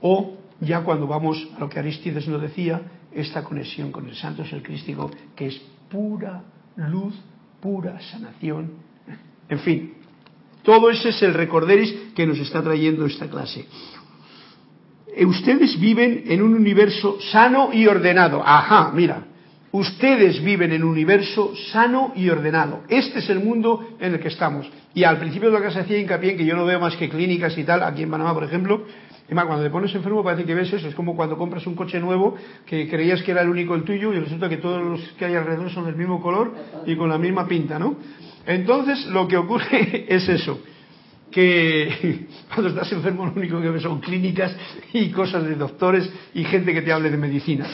O 0.00 0.38
ya 0.60 0.80
cuando 0.82 1.06
vamos 1.06 1.46
a 1.54 1.60
lo 1.60 1.68
que 1.68 1.78
Aristides 1.78 2.26
nos 2.26 2.40
decía, 2.40 2.80
esta 3.12 3.42
conexión 3.42 3.90
con 3.92 4.08
el 4.08 4.14
Santo 4.14 4.44
Ser 4.44 4.62
Crístico, 4.62 5.10
que 5.34 5.46
es 5.46 5.60
pura 5.90 6.42
luz, 6.76 7.14
pura 7.60 8.00
sanación. 8.00 8.72
En 9.48 9.58
fin, 9.60 9.94
todo 10.62 10.90
ese 10.90 11.10
es 11.10 11.22
el 11.22 11.34
recorderis 11.34 12.12
que 12.14 12.26
nos 12.26 12.38
está 12.38 12.62
trayendo 12.62 13.06
esta 13.06 13.28
clase. 13.28 13.66
Eh, 15.14 15.24
ustedes 15.24 15.78
viven 15.80 16.24
en 16.26 16.42
un 16.42 16.54
universo 16.54 17.18
sano 17.32 17.70
y 17.72 17.86
ordenado. 17.86 18.42
Ajá, 18.44 18.92
mira, 18.94 19.24
ustedes 19.72 20.42
viven 20.42 20.72
en 20.72 20.84
un 20.84 20.90
universo 20.90 21.54
sano 21.72 22.12
y 22.14 22.28
ordenado. 22.28 22.82
Este 22.88 23.20
es 23.20 23.30
el 23.30 23.40
mundo 23.40 23.96
en 23.98 24.14
el 24.14 24.20
que 24.20 24.28
estamos. 24.28 24.70
Y 24.94 25.04
al 25.04 25.18
principio 25.18 25.50
de 25.50 25.58
lo 25.58 25.64
que 25.64 25.72
se 25.72 25.80
hacía 25.80 25.98
hincapié 25.98 26.32
en 26.32 26.36
que 26.38 26.44
yo 26.44 26.54
no 26.54 26.64
veo 26.64 26.80
más 26.80 26.96
que 26.96 27.08
clínicas 27.08 27.56
y 27.56 27.64
tal, 27.64 27.82
aquí 27.82 28.02
en 28.02 28.10
Panamá, 28.10 28.34
por 28.34 28.44
ejemplo, 28.44 28.84
y 29.30 29.34
más, 29.34 29.44
cuando 29.44 29.64
te 29.64 29.70
pones 29.70 29.94
enfermo 29.94 30.24
parece 30.24 30.44
que 30.44 30.54
ves 30.54 30.72
eso, 30.72 30.88
es 30.88 30.94
como 30.94 31.14
cuando 31.14 31.36
compras 31.36 31.66
un 31.66 31.74
coche 31.74 32.00
nuevo 32.00 32.36
que 32.64 32.88
creías 32.88 33.22
que 33.22 33.32
era 33.32 33.42
el 33.42 33.48
único 33.50 33.74
el 33.74 33.82
tuyo 33.82 34.12
y 34.14 34.20
resulta 34.20 34.48
que 34.48 34.56
todos 34.56 34.82
los 34.82 35.00
que 35.18 35.26
hay 35.26 35.34
alrededor 35.34 35.70
son 35.70 35.84
del 35.84 35.96
mismo 35.96 36.20
color 36.22 36.54
y 36.86 36.96
con 36.96 37.10
la 37.10 37.18
misma 37.18 37.46
pinta, 37.46 37.78
¿no? 37.78 37.96
Entonces 38.46 39.06
lo 39.06 39.28
que 39.28 39.36
ocurre 39.36 40.06
es 40.08 40.28
eso, 40.28 40.60
que 41.30 42.26
cuando 42.54 42.70
estás 42.70 42.90
enfermo 42.92 43.26
lo 43.26 43.32
único 43.32 43.60
que 43.60 43.68
ves 43.68 43.82
son 43.82 44.00
clínicas 44.00 44.56
y 44.94 45.10
cosas 45.10 45.44
de 45.44 45.56
doctores 45.56 46.10
y 46.32 46.44
gente 46.44 46.72
que 46.72 46.80
te 46.80 46.90
hable 46.90 47.10
de 47.10 47.18
medicinas. 47.18 47.68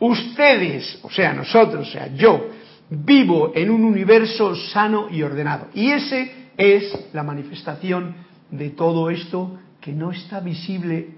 Ustedes, 0.00 0.98
o 1.02 1.10
sea, 1.10 1.32
nosotros, 1.32 1.88
o 1.88 1.90
sea, 1.90 2.12
yo, 2.14 2.48
vivo 2.90 3.52
en 3.54 3.70
un 3.70 3.84
universo 3.84 4.54
sano 4.54 5.08
y 5.10 5.22
ordenado. 5.22 5.68
Y 5.74 5.90
ese 5.90 6.50
es 6.56 7.10
la 7.12 7.22
manifestación 7.22 8.14
de 8.50 8.70
todo 8.70 9.10
esto 9.10 9.58
que 9.80 9.92
no 9.92 10.10
está 10.10 10.40
visible 10.40 11.10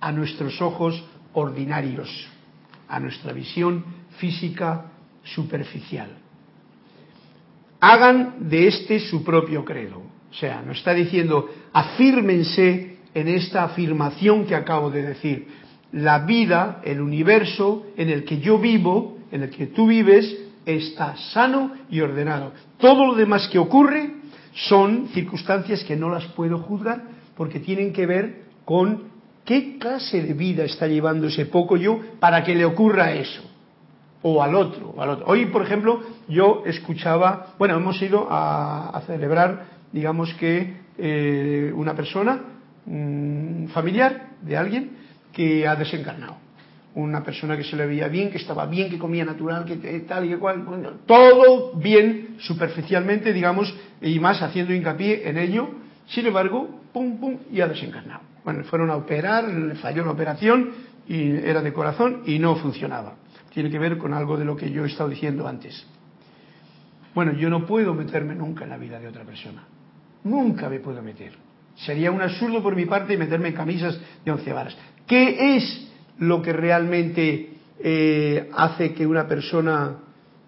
a 0.00 0.12
nuestros 0.12 0.60
ojos 0.60 1.02
ordinarios, 1.32 2.28
a 2.88 3.00
nuestra 3.00 3.32
visión 3.32 3.84
física 4.18 4.86
superficial. 5.22 6.10
Hagan 7.80 8.48
de 8.48 8.68
este 8.68 9.00
su 9.00 9.24
propio 9.24 9.64
credo. 9.64 10.02
O 10.30 10.34
sea, 10.34 10.62
nos 10.62 10.78
está 10.78 10.92
diciendo, 10.94 11.48
afírmense 11.72 12.98
en 13.14 13.28
esta 13.28 13.64
afirmación 13.64 14.46
que 14.46 14.54
acabo 14.54 14.90
de 14.90 15.02
decir. 15.02 15.48
La 15.92 16.20
vida, 16.20 16.80
el 16.84 17.00
universo 17.00 17.86
en 17.96 18.10
el 18.10 18.24
que 18.24 18.40
yo 18.40 18.58
vivo, 18.58 19.18
en 19.30 19.44
el 19.44 19.50
que 19.50 19.68
tú 19.68 19.86
vives, 19.86 20.36
está 20.66 21.16
sano 21.16 21.72
y 21.88 22.00
ordenado. 22.00 22.52
Todo 22.78 23.06
lo 23.06 23.14
demás 23.14 23.48
que 23.48 23.58
ocurre 23.58 24.14
son 24.54 25.08
circunstancias 25.08 25.84
que 25.84 25.96
no 25.96 26.08
las 26.08 26.24
puedo 26.26 26.58
juzgar 26.58 27.02
porque 27.36 27.60
tienen 27.60 27.92
que 27.92 28.06
ver 28.06 28.44
con 28.64 29.04
qué 29.44 29.78
clase 29.78 30.22
de 30.22 30.32
vida 30.32 30.64
está 30.64 30.86
llevando 30.86 31.26
ese 31.26 31.46
poco 31.46 31.76
yo 31.76 32.00
para 32.20 32.44
que 32.44 32.54
le 32.54 32.64
ocurra 32.64 33.12
eso 33.12 33.42
o 34.22 34.42
al 34.42 34.54
otro, 34.54 34.94
al 34.98 35.10
otro. 35.10 35.26
Hoy, 35.26 35.46
por 35.46 35.62
ejemplo, 35.62 36.00
yo 36.28 36.62
escuchaba, 36.64 37.54
bueno, 37.58 37.76
hemos 37.76 38.00
ido 38.00 38.26
a, 38.30 39.02
celebrar, 39.06 39.66
digamos 39.92 40.32
que 40.34 40.76
eh, 40.96 41.70
una 41.74 41.94
persona 41.94 42.40
mm, 42.86 43.66
familiar 43.66 44.30
de 44.40 44.56
alguien 44.56 44.90
que 45.30 45.66
ha 45.66 45.76
desencarnado 45.76 46.43
una 46.94 47.24
persona 47.24 47.56
que 47.56 47.64
se 47.64 47.76
le 47.76 47.86
veía 47.86 48.08
bien, 48.08 48.30
que 48.30 48.38
estaba 48.38 48.66
bien, 48.66 48.88
que 48.88 48.98
comía 48.98 49.24
natural, 49.24 49.64
que 49.64 49.76
tal 50.00 50.26
y 50.26 50.28
que 50.28 50.38
cual, 50.38 50.64
todo 51.06 51.74
bien 51.74 52.36
superficialmente, 52.38 53.32
digamos, 53.32 53.74
y 54.00 54.18
más 54.20 54.40
haciendo 54.42 54.72
hincapié 54.72 55.28
en 55.28 55.38
ello. 55.38 55.70
Sin 56.06 56.26
embargo, 56.26 56.82
pum, 56.92 57.18
pum, 57.18 57.38
y 57.50 57.60
ha 57.60 57.66
desencarnado. 57.66 58.20
Bueno, 58.44 58.62
fueron 58.64 58.90
a 58.90 58.96
operar, 58.96 59.48
le 59.48 59.74
falló 59.76 60.04
la 60.04 60.12
operación 60.12 60.70
y 61.08 61.30
era 61.30 61.62
de 61.62 61.72
corazón 61.72 62.22
y 62.26 62.38
no 62.38 62.56
funcionaba. 62.56 63.16
Tiene 63.52 63.70
que 63.70 63.78
ver 63.78 63.98
con 63.98 64.14
algo 64.14 64.36
de 64.36 64.44
lo 64.44 64.56
que 64.56 64.70
yo 64.70 64.84
he 64.84 64.88
estado 64.88 65.08
diciendo 65.08 65.48
antes. 65.48 65.86
Bueno, 67.14 67.32
yo 67.32 67.48
no 67.48 67.66
puedo 67.66 67.94
meterme 67.94 68.34
nunca 68.34 68.64
en 68.64 68.70
la 68.70 68.76
vida 68.76 69.00
de 69.00 69.08
otra 69.08 69.24
persona. 69.24 69.64
Nunca 70.24 70.68
me 70.68 70.80
puedo 70.80 71.02
meter. 71.02 71.32
Sería 71.76 72.10
un 72.10 72.20
absurdo 72.20 72.62
por 72.62 72.76
mi 72.76 72.86
parte 72.86 73.16
meterme 73.16 73.48
en 73.48 73.54
camisas 73.54 73.98
de 74.24 74.30
once 74.30 74.52
varas. 74.52 74.76
¿Qué 75.06 75.56
es 75.56 75.88
lo 76.18 76.42
que 76.42 76.52
realmente 76.52 77.50
eh, 77.80 78.50
hace 78.54 78.94
que 78.94 79.06
una 79.06 79.26
persona 79.26 79.98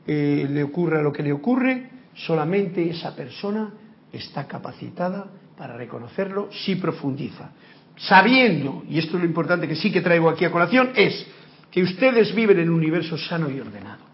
eh, 0.06 0.46
le 0.48 0.62
ocurra 0.62 1.02
lo 1.02 1.12
que 1.12 1.22
le 1.22 1.32
ocurre, 1.32 1.90
solamente 2.14 2.88
esa 2.88 3.14
persona 3.14 3.72
está 4.12 4.46
capacitada 4.46 5.26
para 5.56 5.76
reconocerlo 5.76 6.48
si 6.50 6.76
profundiza. 6.76 7.50
Sabiendo, 7.96 8.84
y 8.88 8.98
esto 8.98 9.16
es 9.16 9.22
lo 9.22 9.28
importante 9.28 9.66
que 9.66 9.74
sí 9.74 9.90
que 9.90 10.02
traigo 10.02 10.28
aquí 10.28 10.44
a 10.44 10.52
colación, 10.52 10.90
es 10.94 11.26
que 11.70 11.82
ustedes 11.82 12.34
viven 12.34 12.58
en 12.60 12.70
un 12.70 12.76
universo 12.76 13.18
sano 13.18 13.50
y 13.50 13.58
ordenado. 13.58 14.04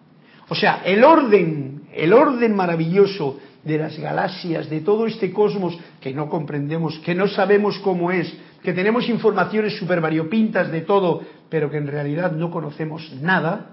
O 0.49 0.55
sea, 0.55 0.83
el 0.85 1.05
orden, 1.05 1.83
el 1.93 2.13
orden 2.13 2.55
maravilloso 2.55 3.39
de 3.65 3.79
las 3.79 3.99
galaxias, 3.99 4.69
de 4.69 4.81
todo 4.81 5.07
este 5.07 5.33
cosmos 5.33 5.79
que 6.01 6.13
no 6.13 6.29
comprendemos, 6.29 6.99
que 7.01 7.15
no 7.15 7.29
sabemos 7.29 7.79
cómo 7.79 8.11
es, 8.11 8.33
que 8.63 8.73
tenemos 8.73 9.09
informaciones 9.09 9.77
super 9.77 10.01
variopintas 10.01 10.71
de 10.71 10.83
todo, 10.83 11.23
pero 11.53 11.71
que 11.71 11.77
en 11.77 11.87
realidad 11.87 12.33
no 12.33 12.51
conocemos 12.51 13.13
nada, 13.21 13.73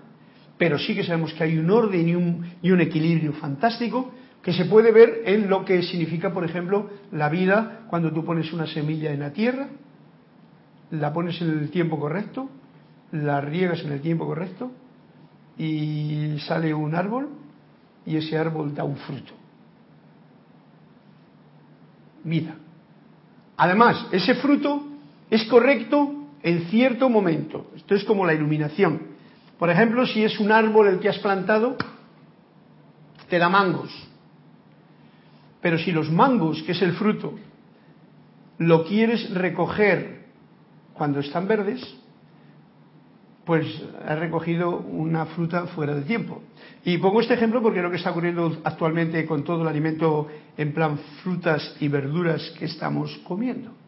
pero 0.57 0.77
sí 0.77 0.93
que 0.93 1.05
sabemos 1.05 1.33
que 1.33 1.45
hay 1.45 1.57
un 1.57 1.71
orden 1.71 2.09
y 2.09 2.13
un, 2.13 2.81
equilibrio 2.81 3.31
fantástico 3.31 4.11
que 4.41 4.51
se 4.51 4.65
puede 4.65 4.91
ver 4.91 5.21
en 5.23 5.49
lo 5.49 5.63
que 5.63 5.81
significa, 5.83 6.33
por 6.33 6.43
ejemplo, 6.43 6.89
la 7.13 7.29
vida 7.29 7.85
cuando 7.89 8.11
tú 8.11 8.25
pones 8.25 8.51
una 8.51 8.67
semilla 8.67 9.13
en 9.13 9.21
la 9.21 9.31
tierra, 9.31 9.69
la 10.91 11.13
pones 11.13 11.41
en 11.41 11.51
el 11.57 11.69
tiempo 11.69 11.97
correcto, 11.97 12.49
la 13.13 13.39
riegas 13.39 13.79
en 13.85 13.93
el 13.93 14.01
tiempo 14.01 14.25
correcto 14.25 14.73
y 15.57 16.35
sale 16.39 16.73
un 16.73 16.93
árbol 16.95 17.29
y 18.05 18.17
ese 18.17 18.37
árbol 18.37 18.75
da 18.75 18.83
un 18.83 18.97
fruto. 18.97 19.31
Vida. 22.25 22.55
Además, 23.55 24.05
ese 24.11 24.35
fruto 24.35 24.83
es 25.29 25.45
correcto 25.45 26.18
en 26.43 26.65
cierto 26.65 27.09
momento. 27.09 27.71
Esto 27.75 27.95
es 27.95 28.03
como 28.03 28.25
la 28.25 28.33
iluminación. 28.33 29.01
Por 29.57 29.69
ejemplo, 29.69 30.05
si 30.05 30.23
es 30.23 30.39
un 30.39 30.51
árbol 30.51 30.87
el 30.87 30.99
que 30.99 31.09
has 31.09 31.19
plantado, 31.19 31.75
te 33.29 33.37
da 33.37 33.49
mangos. 33.49 33.91
Pero 35.61 35.77
si 35.77 35.91
los 35.91 36.09
mangos, 36.09 36.63
que 36.63 36.71
es 36.71 36.81
el 36.81 36.93
fruto, 36.93 37.33
lo 38.57 38.85
quieres 38.85 39.33
recoger 39.33 40.25
cuando 40.93 41.19
están 41.19 41.47
verdes, 41.47 41.81
pues 43.45 43.65
has 44.05 44.19
recogido 44.19 44.77
una 44.77 45.25
fruta 45.25 45.65
fuera 45.67 45.95
de 45.95 46.03
tiempo. 46.03 46.43
Y 46.85 46.97
pongo 46.97 47.19
este 47.19 47.33
ejemplo 47.33 47.61
porque 47.61 47.79
es 47.79 47.83
lo 47.83 47.89
que 47.89 47.97
está 47.97 48.11
ocurriendo 48.11 48.61
actualmente 48.63 49.25
con 49.25 49.43
todo 49.43 49.63
el 49.63 49.67
alimento 49.67 50.27
en 50.55 50.73
plan 50.73 50.97
frutas 51.23 51.75
y 51.79 51.87
verduras 51.87 52.53
que 52.57 52.65
estamos 52.65 53.17
comiendo. 53.23 53.78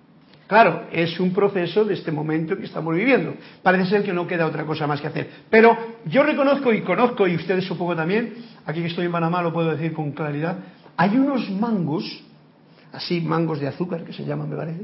Claro, 0.52 0.84
es 0.92 1.18
un 1.18 1.32
proceso 1.32 1.86
de 1.86 1.94
este 1.94 2.12
momento 2.12 2.58
que 2.58 2.66
estamos 2.66 2.94
viviendo. 2.94 3.36
Parece 3.64 3.90
ser 3.90 4.04
que 4.04 4.12
no 4.12 4.28
queda 4.28 4.46
otra 4.46 4.66
cosa 4.66 4.86
más 4.86 5.00
que 5.00 5.08
hacer. 5.08 5.30
Pero 5.50 5.78
yo 6.08 6.24
reconozco 6.24 6.74
y 6.74 6.82
conozco, 6.82 7.26
y 7.26 7.38
ustedes 7.38 7.64
supongo 7.64 7.96
también, 7.96 8.34
aquí 8.66 8.82
que 8.82 8.88
estoy 8.88 9.06
en 9.06 9.14
Panamá 9.14 9.42
lo 9.42 9.54
puedo 9.54 9.72
decir 9.72 9.94
con 9.94 10.12
claridad, 10.12 10.58
hay 10.98 11.16
unos 11.16 11.50
mangos, 11.52 12.04
así 12.92 13.22
mangos 13.22 13.62
de 13.62 13.70
azúcar 13.70 14.04
que 14.04 14.12
se 14.12 14.26
llaman, 14.26 14.50
me 14.50 14.58
parece, 14.58 14.82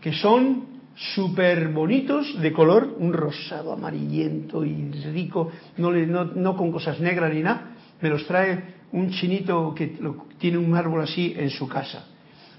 que 0.00 0.14
son 0.14 0.64
súper 0.94 1.68
bonitos 1.68 2.40
de 2.40 2.50
color, 2.54 2.96
un 2.98 3.12
rosado 3.12 3.74
amarillento 3.74 4.64
y 4.64 4.90
rico, 5.12 5.50
no, 5.76 5.92
no, 5.92 6.56
con 6.56 6.72
cosas 6.72 6.98
negras 6.98 7.30
ni 7.30 7.42
nada, 7.42 7.74
me 8.00 8.08
los 8.08 8.26
trae 8.26 8.58
un 8.92 9.10
chinito 9.10 9.74
que 9.74 9.98
tiene 10.38 10.56
un 10.56 10.74
árbol 10.74 11.02
así 11.02 11.34
en 11.36 11.50
su 11.50 11.68
casa. 11.68 12.06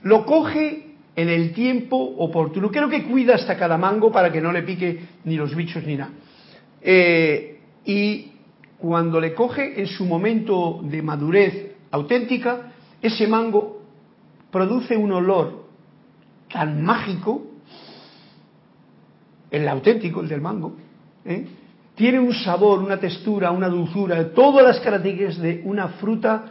Lo 0.04 0.28
coge 0.28 0.85
en 1.16 1.30
el 1.30 1.54
tiempo 1.54 1.98
oportuno. 1.98 2.70
Creo 2.70 2.90
que 2.90 3.04
cuida 3.04 3.36
hasta 3.36 3.58
cada 3.58 3.78
mango 3.78 4.12
para 4.12 4.32
que 4.32 4.42
no 4.42 4.52
le 4.52 4.64
pique 4.64 5.00
ni 5.24 5.36
los 5.36 5.56
bichos 5.56 5.84
ni 5.84 5.96
nada. 5.96 6.12
Eh, 6.82 7.60
y 7.86 8.32
cuando 8.78 9.20
le 9.20 9.34
coge 9.34 9.80
en 9.80 9.88
su 9.88 10.06
momento 10.06 10.82
de 10.84 11.02
madurez 11.02 11.76
auténtica, 11.92 12.74
ese 13.02 13.28
mango 13.28 13.82
produce 14.52 14.98
un 14.98 15.12
olor 15.12 15.66
tan 16.52 16.84
mágico, 16.84 17.44
el 19.52 19.68
auténtico, 19.68 20.22
el 20.22 20.28
del 20.28 20.42
mango, 20.42 20.76
¿eh? 21.24 21.46
tiene 21.96 22.20
un 22.20 22.34
sabor, 22.34 22.80
una 22.80 23.00
textura, 23.00 23.52
una 23.52 23.70
dulzura, 23.70 24.32
todas 24.34 24.66
las 24.66 24.80
características 24.82 25.38
de 25.40 25.62
una 25.64 25.90
fruta 25.90 26.46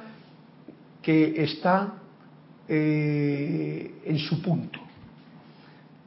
que 1.02 1.42
está 1.42 1.94
eh, 2.68 3.94
en 4.04 4.18
su 4.18 4.40
punto. 4.42 4.80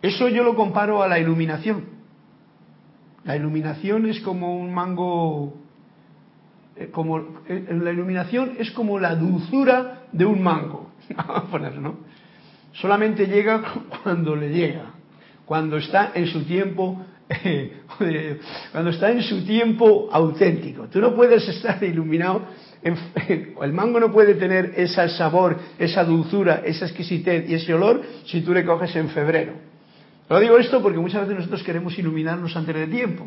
Eso 0.02 0.28
yo 0.30 0.44
lo 0.44 0.56
comparo 0.56 1.02
a 1.02 1.08
la 1.08 1.20
iluminación. 1.20 1.86
La 3.24 3.36
iluminación 3.36 4.06
es 4.06 4.20
como 4.22 4.58
un 4.58 4.74
mango, 4.74 5.58
eh, 6.76 6.90
como 6.92 7.20
eh, 7.48 7.68
la 7.70 7.92
iluminación 7.92 8.54
es 8.58 8.72
como 8.72 9.00
la 9.00 9.16
dulzura 9.16 10.04
de 10.12 10.26
un 10.26 10.42
mango. 10.42 10.92
Vamos 11.16 11.38
a 11.38 11.42
ponerlo, 11.44 11.82
¿no? 11.82 11.96
Solamente 12.74 13.26
llega 13.26 13.64
cuando 14.04 14.36
le 14.36 14.50
llega, 14.50 14.94
cuando 15.46 15.78
está 15.78 16.12
en 16.14 16.28
su 16.28 16.44
tiempo 16.46 17.04
cuando 18.72 18.90
está 18.90 19.12
en 19.12 19.22
su 19.22 19.46
tiempo 19.46 20.10
auténtico. 20.12 20.88
Tú 20.88 21.00
no 21.00 21.16
puedes 21.16 21.48
estar 21.48 21.84
iluminado, 21.84 22.44
el 22.84 23.74
mango 23.74 24.00
no 24.00 24.12
puede 24.12 24.36
tener 24.36 24.74
ese 24.76 25.10
sabor, 25.10 25.58
esa 25.80 26.04
dulzura, 26.04 26.62
esa 26.66 26.86
exquisitez 26.86 27.50
y 27.50 27.56
ese 27.56 27.74
olor 27.74 28.02
si 28.26 28.42
tú 28.42 28.54
le 28.54 28.66
coges 28.66 28.96
en 28.96 29.10
febrero. 29.10 29.54
Lo 30.30 30.40
digo 30.40 30.58
esto 30.58 30.82
porque 30.82 31.00
muchas 31.00 31.22
veces 31.22 31.38
nosotros 31.38 31.64
queremos 31.64 31.98
iluminarnos 31.98 32.56
antes 32.56 32.76
de 32.76 32.88
tiempo. 32.88 33.26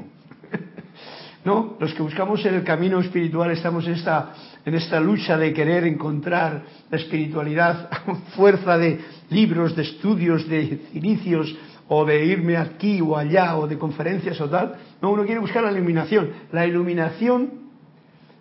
¿No? 1.44 1.76
Los 1.80 1.94
que 1.94 2.02
buscamos 2.02 2.44
el 2.44 2.62
camino 2.62 3.00
espiritual 3.00 3.50
estamos 3.50 3.86
en 3.86 3.94
esta, 3.94 4.34
en 4.64 4.74
esta 4.74 5.00
lucha 5.00 5.38
de 5.38 5.54
querer 5.54 5.84
encontrar 5.84 6.62
la 6.90 6.96
espiritualidad 6.98 7.88
a 7.90 8.14
fuerza 8.36 8.76
de 8.76 9.00
libros, 9.30 9.74
de 9.74 9.82
estudios, 9.82 10.46
de 10.48 10.80
inicios, 10.92 11.56
o 11.92 12.04
de 12.04 12.24
irme 12.24 12.56
aquí 12.56 13.00
o 13.00 13.16
allá 13.16 13.56
o 13.56 13.66
de 13.66 13.76
conferencias 13.76 14.40
o 14.40 14.48
tal. 14.48 14.76
No, 15.02 15.10
uno 15.10 15.24
quiere 15.24 15.40
buscar 15.40 15.64
la 15.64 15.72
iluminación. 15.72 16.30
La 16.52 16.64
iluminación, 16.64 17.69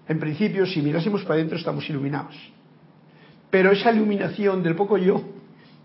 en 0.09 0.19
principio, 0.19 0.65
si 0.65 0.81
mirásemos 0.81 1.21
para 1.21 1.35
adentro 1.35 1.55
estamos 1.55 1.87
iluminados. 1.87 2.35
Pero 3.51 3.71
esa 3.71 3.91
iluminación 3.91 4.63
del 4.63 4.75
poco 4.75 4.97
yo 4.97 5.21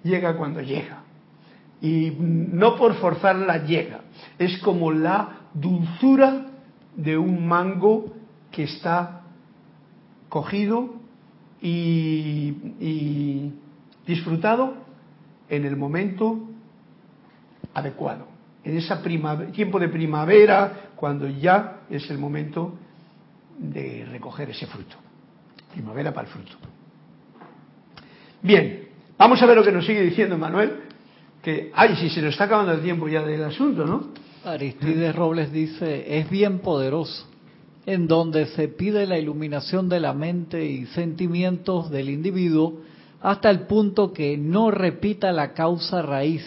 llega 0.02 0.34
cuando 0.38 0.62
llega. 0.62 1.02
Y 1.82 2.10
no 2.18 2.74
por 2.76 2.94
forzarla 2.94 3.66
llega. 3.66 4.00
Es 4.38 4.56
como 4.62 4.90
la 4.92 5.40
dulzura 5.52 6.46
de 6.96 7.18
un 7.18 7.46
mango 7.46 8.14
que 8.50 8.62
está 8.62 9.20
cogido 10.30 10.94
y, 11.60 12.56
y 12.80 13.52
disfrutado 14.06 14.74
en 15.50 15.66
el 15.66 15.76
momento 15.76 16.48
adecuado. 17.74 18.26
En 18.64 18.78
ese 18.78 18.96
tiempo 19.52 19.78
de 19.78 19.88
primavera, 19.88 20.92
cuando 20.96 21.28
ya 21.28 21.80
es 21.90 22.08
el 22.10 22.16
momento 22.16 22.78
de 23.58 24.06
recoger 24.10 24.50
ese 24.50 24.66
fruto. 24.66 24.96
Primavera 25.72 26.12
para 26.12 26.28
el 26.28 26.32
fruto. 26.32 26.52
Bien, 28.42 28.88
vamos 29.18 29.42
a 29.42 29.46
ver 29.46 29.56
lo 29.56 29.64
que 29.64 29.72
nos 29.72 29.86
sigue 29.86 30.02
diciendo 30.02 30.38
Manuel. 30.38 30.80
Que, 31.42 31.70
ay, 31.74 31.96
si 31.96 32.08
se 32.08 32.22
nos 32.22 32.32
está 32.32 32.44
acabando 32.44 32.72
el 32.72 32.82
tiempo 32.82 33.08
ya 33.08 33.22
del 33.22 33.44
asunto, 33.44 33.84
¿no? 33.84 34.08
Aristides 34.44 35.14
Robles 35.14 35.52
dice, 35.52 36.18
es 36.18 36.28
bien 36.30 36.58
poderoso, 36.60 37.26
en 37.86 38.06
donde 38.06 38.46
se 38.46 38.68
pide 38.68 39.06
la 39.06 39.18
iluminación 39.18 39.88
de 39.88 40.00
la 40.00 40.14
mente 40.14 40.64
y 40.64 40.86
sentimientos 40.86 41.90
del 41.90 42.08
individuo 42.10 42.80
hasta 43.20 43.50
el 43.50 43.60
punto 43.60 44.12
que 44.12 44.36
no 44.36 44.70
repita 44.70 45.32
la 45.32 45.54
causa 45.54 46.02
raíz 46.02 46.44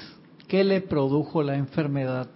¿Qué 0.48 0.64
le 0.64 0.82
produjo 0.82 1.44
la 1.44 1.58
enfermedad? 1.58 2.30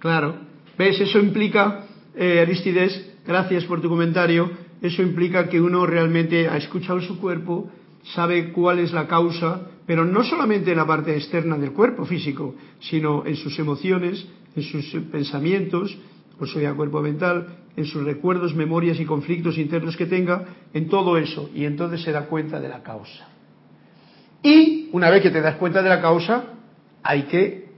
Claro, 0.00 0.34
¿ves? 0.76 1.00
Eso 1.00 1.20
implica, 1.20 1.84
eh, 2.14 2.40
Aristides, 2.40 3.13
gracias 3.26 3.64
por 3.64 3.80
tu 3.80 3.88
comentario, 3.88 4.50
eso 4.82 5.02
implica 5.02 5.48
que 5.48 5.60
uno 5.60 5.86
realmente 5.86 6.48
ha 6.48 6.56
escuchado 6.56 7.00
su 7.00 7.18
cuerpo, 7.18 7.70
sabe 8.14 8.52
cuál 8.52 8.78
es 8.78 8.92
la 8.92 9.06
causa, 9.06 9.62
pero 9.86 10.04
no 10.04 10.22
solamente 10.24 10.72
en 10.72 10.78
la 10.78 10.86
parte 10.86 11.16
externa 11.16 11.58
del 11.58 11.72
cuerpo 11.72 12.04
físico, 12.04 12.54
sino 12.80 13.24
en 13.26 13.36
sus 13.36 13.58
emociones, 13.58 14.26
en 14.56 14.62
sus 14.62 14.84
pensamientos, 15.10 15.96
o 16.38 16.46
sea, 16.46 16.74
cuerpo 16.74 17.00
mental, 17.00 17.58
en 17.76 17.84
sus 17.84 18.04
recuerdos, 18.04 18.54
memorias 18.54 19.00
y 19.00 19.04
conflictos 19.04 19.58
internos 19.58 19.96
que 19.96 20.06
tenga, 20.06 20.44
en 20.72 20.88
todo 20.88 21.16
eso, 21.18 21.50
y 21.54 21.64
entonces 21.64 22.02
se 22.02 22.12
da 22.12 22.26
cuenta 22.26 22.60
de 22.60 22.68
la 22.68 22.82
causa. 22.82 23.28
Y 24.42 24.90
una 24.92 25.10
vez 25.10 25.22
que 25.22 25.30
te 25.30 25.40
das 25.40 25.56
cuenta 25.56 25.82
de 25.82 25.88
la 25.88 26.00
causa, 26.00 26.44
hay 27.02 27.22
que 27.22 27.68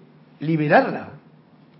liberarla. 0.41 1.13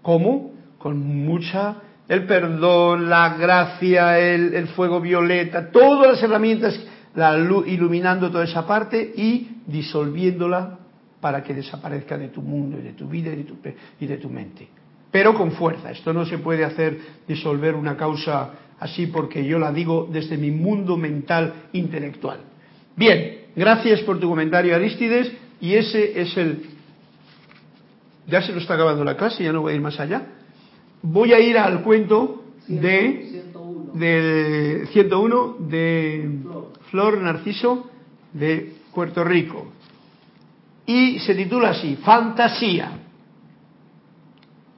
¿Cómo? 0.03 0.53
Con 0.79 0.99
mucha 0.99 1.83
el 2.09 2.25
perdón, 2.27 3.09
la 3.09 3.37
gracia, 3.37 4.19
el, 4.19 4.69
fuego 4.69 5.01
violeta, 5.01 5.71
todas 5.71 6.13
las 6.13 6.23
herramientas, 6.23 6.79
la 7.15 7.37
luz, 7.37 7.67
iluminando 7.67 8.31
toda 8.31 8.45
esa 8.45 8.67
parte 8.67 9.13
y 9.17 9.63
disolviéndola 9.67 10.79
para 11.21 11.43
que 11.43 11.55
desaparezca 11.55 12.17
de 12.17 12.29
tu 12.29 12.43
mundo 12.43 12.79
y 12.79 12.83
de 12.83 12.93
tu 12.93 13.09
vida 13.09 13.33
y 13.33 13.37
de 13.37 13.45
tu, 13.45 13.57
y 14.01 14.07
de 14.07 14.19
tu 14.19 14.29
mente. 14.29 14.69
Pero 15.11 15.35
con 15.35 15.53
fuerza. 15.53 15.91
Esto 15.91 16.13
no 16.13 16.25
se 16.27 16.39
puede 16.39 16.65
hacer 16.65 16.99
disolver 17.27 17.75
una 17.75 17.97
causa 17.97 18.51
así 18.79 19.07
porque 19.07 19.45
yo 19.45 19.59
la 19.59 19.73
digo 19.73 20.09
desde 20.11 20.37
mi 20.37 20.51
mundo 20.51 20.97
mental 20.97 21.69
intelectual. 21.73 22.41
Bien, 22.95 23.47
gracias 23.57 24.01
por 24.03 24.21
tu 24.21 24.29
comentario 24.29 24.75
Aristides 24.75 25.33
y 25.61 25.75
ese 25.75 26.21
es 26.21 26.37
el 26.37 26.77
ya 28.27 28.43
se 28.43 28.53
nos 28.53 28.63
está 28.63 28.75
acabando 28.75 29.05
la 29.05 29.17
clase, 29.17 29.45
ya 29.45 29.53
no 29.53 29.63
voy 29.63 29.73
a 29.73 29.77
ir 29.77 29.81
más 29.81 30.01
allá. 30.01 30.23
Voy 31.09 31.33
a 31.33 31.39
ir 31.39 31.57
al 31.57 31.83
cuento 31.83 32.43
de 32.67 33.39
101 34.93 35.57
de 35.61 36.29
Flor 36.91 37.23
Narciso 37.23 37.89
de 38.33 38.75
Puerto 38.93 39.23
Rico. 39.23 39.69
Y 40.85 41.21
se 41.21 41.37
titula 41.37 41.71
así, 41.71 41.95
Fantasía. 41.97 42.91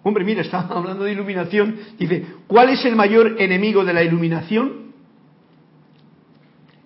Hombre, 0.02 0.22
mira, 0.22 0.42
está 0.42 0.60
hablando 0.68 1.04
de 1.04 1.12
iluminación. 1.12 1.76
Dice, 1.98 2.26
¿cuál 2.46 2.68
es 2.70 2.84
el 2.84 2.94
mayor 2.94 3.36
enemigo 3.38 3.84
de 3.84 3.94
la 3.94 4.02
iluminación? 4.02 4.88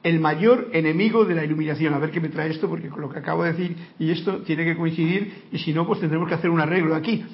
el 0.04 0.18
mayor 0.18 0.70
enemigo 0.72 1.24
de 1.24 1.36
la 1.36 1.44
iluminación. 1.44 1.94
A 1.94 1.98
ver 1.98 2.10
qué 2.10 2.20
me 2.20 2.28
trae 2.28 2.50
esto, 2.50 2.68
porque 2.68 2.88
con 2.88 3.00
lo 3.00 3.08
que 3.08 3.20
acabo 3.20 3.44
de 3.44 3.52
decir 3.52 3.76
y 4.00 4.10
esto 4.10 4.38
tiene 4.38 4.64
que 4.64 4.76
coincidir, 4.76 5.44
y 5.52 5.58
si 5.58 5.72
no, 5.72 5.86
pues 5.86 6.00
tendremos 6.00 6.28
que 6.28 6.34
hacer 6.34 6.50
un 6.50 6.60
arreglo 6.60 6.96
aquí. 6.96 7.24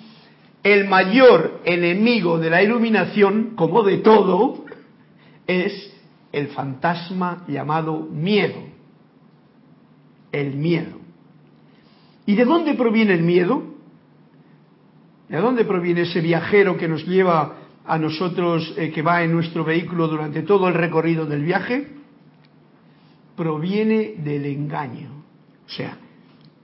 El 0.63 0.89
mayor 0.89 1.61
enemigo 1.65 2.39
de 2.39 2.51
la 2.51 2.63
iluminación, 2.63 3.53
como 3.55 3.83
de 3.83 3.99
todo, 3.99 4.65
es 5.47 5.93
el 6.33 6.49
fantasma 6.49 7.45
llamado 7.49 8.01
miedo. 8.01 8.61
El 10.33 10.57
miedo. 10.57 10.99
¿Y 12.27 12.35
de 12.35 12.45
dónde 12.45 12.75
proviene 12.75 13.15
el 13.15 13.23
miedo? 13.23 13.63
¿De 15.29 15.39
dónde 15.39 15.65
proviene 15.65 16.03
ese 16.03 16.21
viajero 16.21 16.77
que 16.77 16.89
nos 16.89 17.07
lleva 17.07 17.57
a 17.87 17.99
nosotros, 17.99 18.75
eh, 18.77 18.91
que 18.91 19.01
va 19.01 19.23
en 19.23 19.33
nuestro 19.33 19.65
vehículo 19.65 20.09
durante 20.09 20.43
todo 20.43 20.69
el 20.69 20.75
recorrido 20.75 21.25
del 21.25 21.45
viaje? 21.45 21.99
proviene 23.39 24.15
del 24.19 24.45
engaño. 24.47 25.11
O 25.65 25.71
sea, 25.71 25.97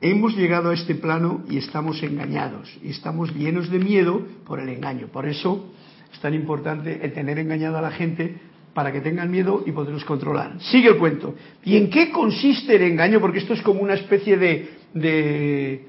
hemos 0.05 0.36
llegado 0.36 0.68
a 0.70 0.74
este 0.74 0.94
plano 0.94 1.42
y 1.48 1.57
estamos 1.57 2.02
engañados 2.02 2.70
y 2.82 2.90
estamos 2.90 3.34
llenos 3.34 3.70
de 3.70 3.78
miedo 3.78 4.20
por 4.44 4.61
el 4.61 4.68
engaño. 4.68 5.07
Por 5.07 5.26
eso 5.26 5.72
es 6.12 6.20
tan 6.20 6.34
importante 6.34 7.00
el 7.02 7.12
tener 7.14 7.38
engañado 7.38 7.78
a 7.78 7.80
la 7.80 7.90
gente 7.90 8.36
para 8.74 8.92
que 8.92 9.00
tengan 9.00 9.30
miedo 9.30 9.62
y 9.64 9.72
poderlos 9.72 10.05
controlar. 10.05 10.61
Sigue 10.61 10.88
el 10.88 10.98
cuento. 10.98 11.34
¿Y 11.64 11.78
en 11.78 11.88
qué 11.88 12.11
consiste 12.11 12.76
el 12.76 12.82
engaño? 12.82 13.18
Porque 13.18 13.38
esto 13.38 13.55
es 13.55 13.62
como 13.62 13.80
una 13.80 13.94
especie 13.94 14.36
de, 14.36 14.68
de 14.92 15.86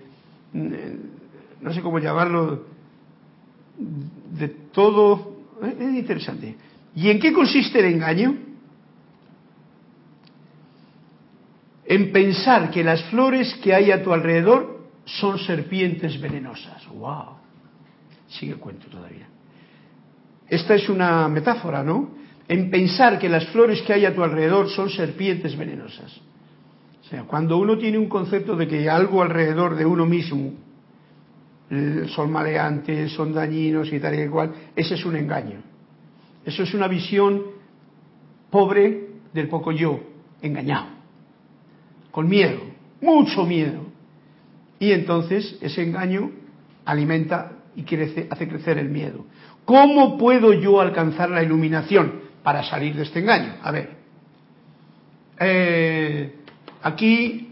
no 1.61 1.73
sé 1.73 1.81
cómo 1.81 1.99
llamarlo, 1.99 2.63
de 3.77 4.47
todo. 4.71 5.39
Es 5.61 5.93
interesante. 5.93 6.55
¿Y 6.95 7.09
en 7.09 7.19
qué 7.19 7.33
consiste 7.33 7.79
el 7.79 7.93
engaño? 7.93 8.33
En 11.85 12.11
pensar 12.11 12.71
que 12.71 12.83
las 12.83 13.03
flores 13.05 13.53
que 13.63 13.73
hay 13.73 13.91
a 13.91 14.03
tu 14.03 14.11
alrededor 14.11 14.89
son 15.05 15.37
serpientes 15.37 16.19
venenosas. 16.19 16.87
¡Wow! 16.87 17.37
Sigue 18.27 18.53
el 18.53 18.59
cuento 18.59 18.87
todavía. 18.87 19.27
Esta 20.47 20.75
es 20.75 20.89
una 20.89 21.27
metáfora, 21.27 21.83
¿no? 21.83 22.09
En 22.47 22.69
pensar 22.69 23.19
que 23.19 23.29
las 23.29 23.45
flores 23.47 23.81
que 23.83 23.93
hay 23.93 24.05
a 24.05 24.13
tu 24.13 24.23
alrededor 24.23 24.69
son 24.69 24.89
serpientes 24.89 25.55
venenosas. 25.57 26.21
O 27.03 27.07
sea, 27.07 27.23
cuando 27.23 27.57
uno 27.57 27.77
tiene 27.77 27.97
un 27.97 28.09
concepto 28.09 28.55
de 28.55 28.67
que 28.67 28.89
algo 28.89 29.21
alrededor 29.21 29.75
de 29.75 29.85
uno 29.85 30.05
mismo 30.05 30.53
eh, 31.69 32.05
son 32.07 32.31
maleantes, 32.31 33.11
son 33.11 33.33
dañinos 33.33 33.91
y 33.91 33.99
tal 33.99 34.19
y 34.19 34.27
cual, 34.27 34.53
ese 34.75 34.95
es 34.95 35.05
un 35.05 35.15
engaño. 35.15 35.61
Eso 36.43 36.63
es 36.63 36.73
una 36.73 36.87
visión 36.87 37.43
pobre 38.49 39.07
del 39.33 39.47
poco 39.49 39.71
yo, 39.71 39.99
engañado. 40.41 40.94
Con 42.15 42.29
miedo, 42.29 42.61
mucho 43.01 43.45
miedo. 43.45 43.87
Y 44.79 44.93
entonces 44.93 45.57
ese 45.59 45.83
engaño 45.83 46.31
alimenta 46.85 47.51
y 47.75 47.83
crece, 47.83 48.27
hace 48.29 48.47
crecer 48.47 48.77
el 48.77 48.87
miedo. 48.87 49.25
¿Cómo 49.65 50.17
puedo 50.17 50.53
yo 50.53 50.79
alcanzar 50.79 51.29
la 51.29 51.43
iluminación 51.43 52.21
para 52.41 52.63
salir 52.63 52.95
de 52.95 53.03
este 53.03 53.19
engaño? 53.19 53.55
A 53.61 53.69
ver, 53.69 53.89
eh, 55.41 56.35
aquí 56.83 57.51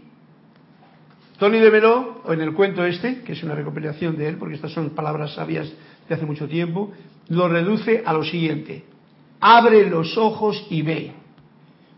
Tony 1.38 1.58
de 1.58 1.70
Meló, 1.70 2.22
en 2.30 2.40
el 2.40 2.54
cuento 2.54 2.86
este, 2.86 3.20
que 3.20 3.32
es 3.32 3.42
una 3.42 3.54
recopilación 3.54 4.16
de 4.16 4.28
él, 4.28 4.36
porque 4.38 4.54
estas 4.54 4.72
son 4.72 4.88
palabras 4.94 5.34
sabias 5.34 5.70
de 6.08 6.14
hace 6.14 6.24
mucho 6.24 6.48
tiempo, 6.48 6.90
lo 7.28 7.48
reduce 7.48 8.02
a 8.06 8.14
lo 8.14 8.24
siguiente. 8.24 8.84
Abre 9.40 9.90
los 9.90 10.16
ojos 10.16 10.66
y 10.70 10.80
ve. 10.80 11.23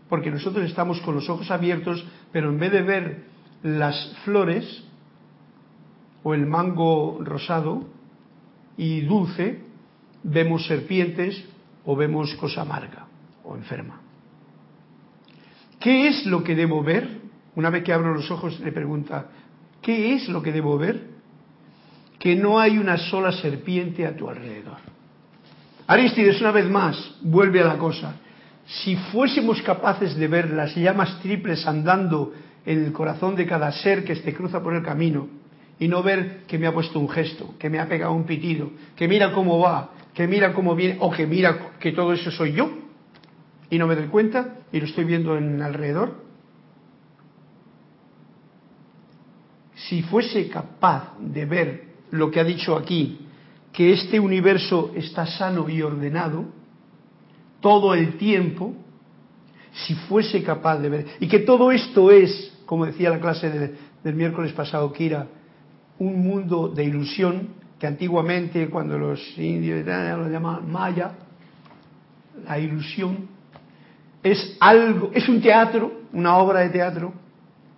Porque 0.09 0.31
nosotros 0.31 0.65
estamos 0.65 1.01
con 1.01 1.15
los 1.15 1.29
ojos 1.29 1.51
abiertos, 1.51 2.05
pero 2.31 2.49
en 2.49 2.59
vez 2.59 2.71
de 2.71 2.81
ver 2.81 3.23
las 3.63 4.15
flores 4.23 4.83
o 6.23 6.33
el 6.33 6.45
mango 6.45 7.19
rosado 7.21 7.85
y 8.77 9.01
dulce, 9.01 9.63
vemos 10.23 10.65
serpientes 10.65 11.43
o 11.85 11.95
vemos 11.95 12.33
cosa 12.35 12.61
amarga 12.61 13.07
o 13.43 13.55
enferma. 13.55 14.01
¿Qué 15.79 16.07
es 16.07 16.25
lo 16.25 16.43
que 16.43 16.55
debo 16.55 16.83
ver? 16.83 17.21
Una 17.55 17.69
vez 17.69 17.83
que 17.83 17.93
abro 17.93 18.13
los 18.13 18.29
ojos 18.29 18.59
le 18.59 18.71
pregunta, 18.71 19.27
¿qué 19.81 20.13
es 20.13 20.27
lo 20.29 20.41
que 20.41 20.51
debo 20.51 20.77
ver? 20.77 21.07
Que 22.19 22.35
no 22.35 22.59
hay 22.59 22.77
una 22.77 22.97
sola 22.97 23.31
serpiente 23.31 24.05
a 24.05 24.15
tu 24.15 24.29
alrededor. 24.29 24.77
Aristides, 25.87 26.41
una 26.41 26.51
vez 26.51 26.69
más, 26.69 27.15
vuelve 27.21 27.61
a 27.61 27.65
la 27.65 27.77
cosa. 27.77 28.15
Si 28.67 28.95
fuésemos 28.95 29.61
capaces 29.61 30.15
de 30.15 30.27
ver 30.27 30.51
las 30.51 30.75
llamas 30.75 31.19
triples 31.21 31.65
andando 31.65 32.33
en 32.65 32.83
el 32.83 32.91
corazón 32.91 33.35
de 33.35 33.45
cada 33.45 33.71
ser 33.71 34.03
que 34.03 34.15
se 34.15 34.33
cruza 34.33 34.61
por 34.61 34.75
el 34.75 34.83
camino, 34.83 35.29
y 35.79 35.87
no 35.87 36.03
ver 36.03 36.43
que 36.47 36.57
me 36.57 36.67
ha 36.67 36.73
puesto 36.73 36.99
un 36.99 37.07
gesto, 37.07 37.53
que 37.57 37.69
me 37.69 37.79
ha 37.79 37.87
pegado 37.87 38.11
un 38.11 38.25
pitido, 38.25 38.71
que 38.95 39.07
mira 39.07 39.31
cómo 39.31 39.59
va, 39.59 39.91
que 40.13 40.27
mira 40.27 40.53
cómo 40.53 40.75
viene, 40.75 40.97
o 40.99 41.11
que 41.11 41.25
mira 41.25 41.77
que 41.79 41.93
todo 41.93 42.11
eso 42.11 42.29
soy 42.31 42.53
yo, 42.53 42.69
y 43.69 43.77
no 43.77 43.87
me 43.87 43.95
doy 43.95 44.07
cuenta 44.07 44.55
y 44.71 44.79
lo 44.79 44.85
estoy 44.85 45.05
viendo 45.05 45.37
en 45.37 45.61
alrededor, 45.61 46.25
si 49.75 50.01
fuese 50.01 50.49
capaz 50.49 51.13
de 51.19 51.45
ver 51.45 51.83
lo 52.11 52.31
que 52.31 52.39
ha 52.39 52.43
dicho 52.43 52.75
aquí, 52.75 53.27
que 53.71 53.93
este 53.93 54.19
universo 54.19 54.91
está 54.95 55.25
sano 55.25 55.69
y 55.69 55.81
ordenado 55.81 56.56
todo 57.59 57.93
el 57.93 58.17
tiempo, 58.17 58.73
si 59.73 59.93
fuese 59.93 60.43
capaz 60.43 60.79
de 60.79 60.89
ver, 60.89 61.05
y 61.19 61.27
que 61.27 61.39
todo 61.39 61.71
esto 61.71 62.11
es, 62.11 62.53
como 62.65 62.85
decía 62.85 63.09
la 63.09 63.19
clase 63.19 63.75
del 64.03 64.15
miércoles 64.15 64.53
pasado, 64.53 64.91
Kira, 64.91 65.27
un 65.99 66.23
mundo 66.23 66.67
de 66.67 66.83
ilusión, 66.83 67.49
que 67.79 67.87
antiguamente 67.87 68.69
cuando 68.69 68.97
los 68.97 69.37
indios 69.37 69.85
lo 69.85 70.29
llamaban 70.29 70.71
maya, 70.71 71.11
la 72.47 72.59
ilusión, 72.59 73.27
es 74.23 74.57
algo, 74.59 75.11
es 75.13 75.27
un 75.29 75.41
teatro, 75.41 76.01
una 76.13 76.37
obra 76.37 76.61
de 76.61 76.69
teatro, 76.69 77.13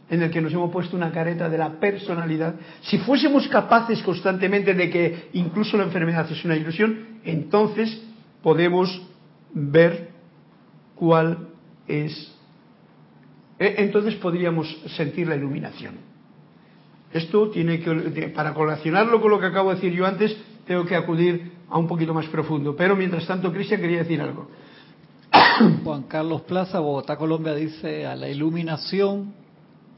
en 0.10 0.24
el 0.24 0.32
que 0.32 0.42
nos 0.42 0.52
hemos 0.52 0.72
puesto 0.72 0.98
una 0.98 1.12
careta 1.12 1.50
de 1.50 1.58
la 1.58 1.80
personalidad, 1.80 2.56
si 2.82 2.98
fuésemos 2.98 3.48
capaces 3.48 4.02
constantemente 4.02 4.74
de 4.74 4.90
que 4.90 5.30
incluso 5.34 5.78
la 5.78 5.84
enfermedad 5.84 6.30
es 6.32 6.44
una 6.44 6.56
ilusión, 6.56 7.20
entonces 7.24 8.02
podemos 8.42 9.09
ver 9.54 10.10
cuál 10.96 11.50
es. 11.88 12.32
E, 13.58 13.76
entonces 13.78 14.16
podríamos 14.16 14.68
sentir 14.96 15.28
la 15.28 15.36
iluminación. 15.36 15.96
Esto 17.12 17.50
tiene 17.50 17.80
que, 17.80 18.32
para 18.36 18.54
colacionarlo 18.54 19.20
con 19.20 19.32
lo 19.32 19.40
que 19.40 19.48
acabo 19.48 19.70
de 19.70 19.76
decir 19.76 19.94
yo 19.94 20.06
antes, 20.06 20.36
tengo 20.68 20.86
que 20.86 20.96
acudir 20.96 21.52
a 21.70 21.78
un 21.78 21.88
poquito 21.88 22.14
más 22.14 22.28
profundo. 22.28 22.76
Pero 22.76 22.96
mientras 22.96 23.26
tanto, 23.26 23.52
Cristian 23.52 23.82
quería 23.82 24.00
decir 24.00 24.22
algo. 24.22 24.50
Juan 25.84 26.04
Carlos 26.04 26.42
Plaza, 26.42 26.80
Bogotá, 26.80 27.18
Colombia, 27.18 27.56
dice, 27.56 28.06
a 28.06 28.16
la 28.16 28.30
iluminación 28.30 29.34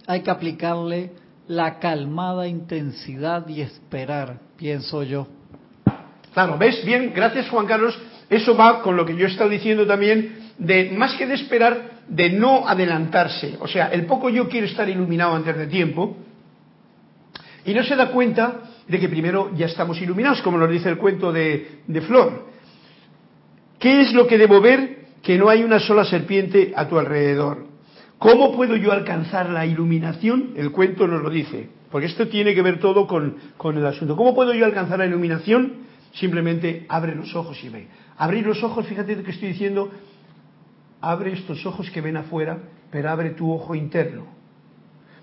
hay 0.08 0.22
que 0.22 0.32
aplicarle 0.32 1.12
la 1.48 1.80
calmada 1.80 2.48
intensidad 2.48 3.48
y 3.48 3.62
esperar, 3.62 4.40
pienso 4.56 5.04
yo. 5.04 5.28
Claro, 6.34 6.58
¿ves? 6.58 6.84
Bien, 6.86 7.12
gracias 7.14 7.50
Juan 7.50 7.66
Carlos. 7.66 7.98
Eso 8.32 8.56
va 8.56 8.82
con 8.82 8.96
lo 8.96 9.06
que 9.06 9.16
yo 9.16 9.28
he 9.28 9.30
estado 9.30 9.50
diciendo 9.50 9.86
también, 9.86 10.54
de 10.58 10.92
más 10.92 11.16
que 11.16 11.28
de 11.28 11.36
esperar, 11.36 11.92
de 12.08 12.30
no 12.30 12.68
adelantarse. 12.68 13.58
O 13.60 13.68
sea, 13.68 13.88
el 13.88 14.06
poco 14.06 14.30
yo 14.30 14.48
quiere 14.48 14.68
estar 14.68 14.88
iluminado 14.88 15.36
antes 15.36 15.56
de 15.58 15.68
tiempo 15.68 16.16
y 17.66 17.74
no 17.74 17.84
se 17.84 17.96
da 17.96 18.10
cuenta 18.10 18.62
de 18.88 19.00
que 19.00 19.10
primero 19.10 19.52
ya 19.56 19.66
estamos 19.66 20.02
iluminados, 20.02 20.42
como 20.42 20.58
nos 20.58 20.70
dice 20.70 20.88
el 20.88 20.98
cuento 20.98 21.34
de, 21.34 21.82
de 21.86 22.02
Flor. 22.02 22.48
¿Qué 23.78 24.02
es 24.02 24.14
lo 24.14 24.26
que 24.28 24.38
debo 24.38 24.62
ver? 24.62 25.08
Que 25.22 25.38
no 25.38 25.50
hay 25.50 25.64
una 25.64 25.80
sola 25.80 26.06
serpiente 26.06 26.72
a 26.74 26.88
tu 26.88 26.98
alrededor. 26.98 27.68
¿Cómo 28.18 28.56
puedo 28.56 28.78
yo 28.78 28.92
alcanzar 28.92 29.50
la 29.50 29.66
iluminación? 29.66 30.54
El 30.56 30.72
cuento 30.72 31.06
nos 31.06 31.22
lo 31.22 31.30
dice, 31.30 31.70
porque 31.90 32.08
esto 32.08 32.28
tiene 32.28 32.54
que 32.54 32.62
ver 32.62 32.80
todo 32.80 33.08
con, 33.08 33.36
el 33.76 33.86
asunto. 33.86 34.16
¿Cómo 34.16 34.34
puedo 34.34 34.54
yo 34.54 34.64
alcanzar 34.64 35.00
la 35.00 35.08
iluminación? 35.08 35.90
Simplemente 36.14 36.86
abre 36.88 37.16
los 37.16 37.36
ojos 37.36 37.62
y 37.64 37.70
ve. 37.70 37.88
Abrir 38.22 38.46
los 38.46 38.64
ojos, 38.64 38.86
fíjate 38.86 39.24
que 39.24 39.32
estoy 39.32 39.48
diciendo, 39.48 39.90
abre 41.02 41.34
estos 41.34 41.66
ojos 41.66 41.90
que 41.90 42.02
ven 42.02 42.18
afuera, 42.18 42.60
pero 42.92 43.10
abre 43.10 43.32
tu 43.32 43.52
ojo 43.52 43.74
interno. 43.74 44.28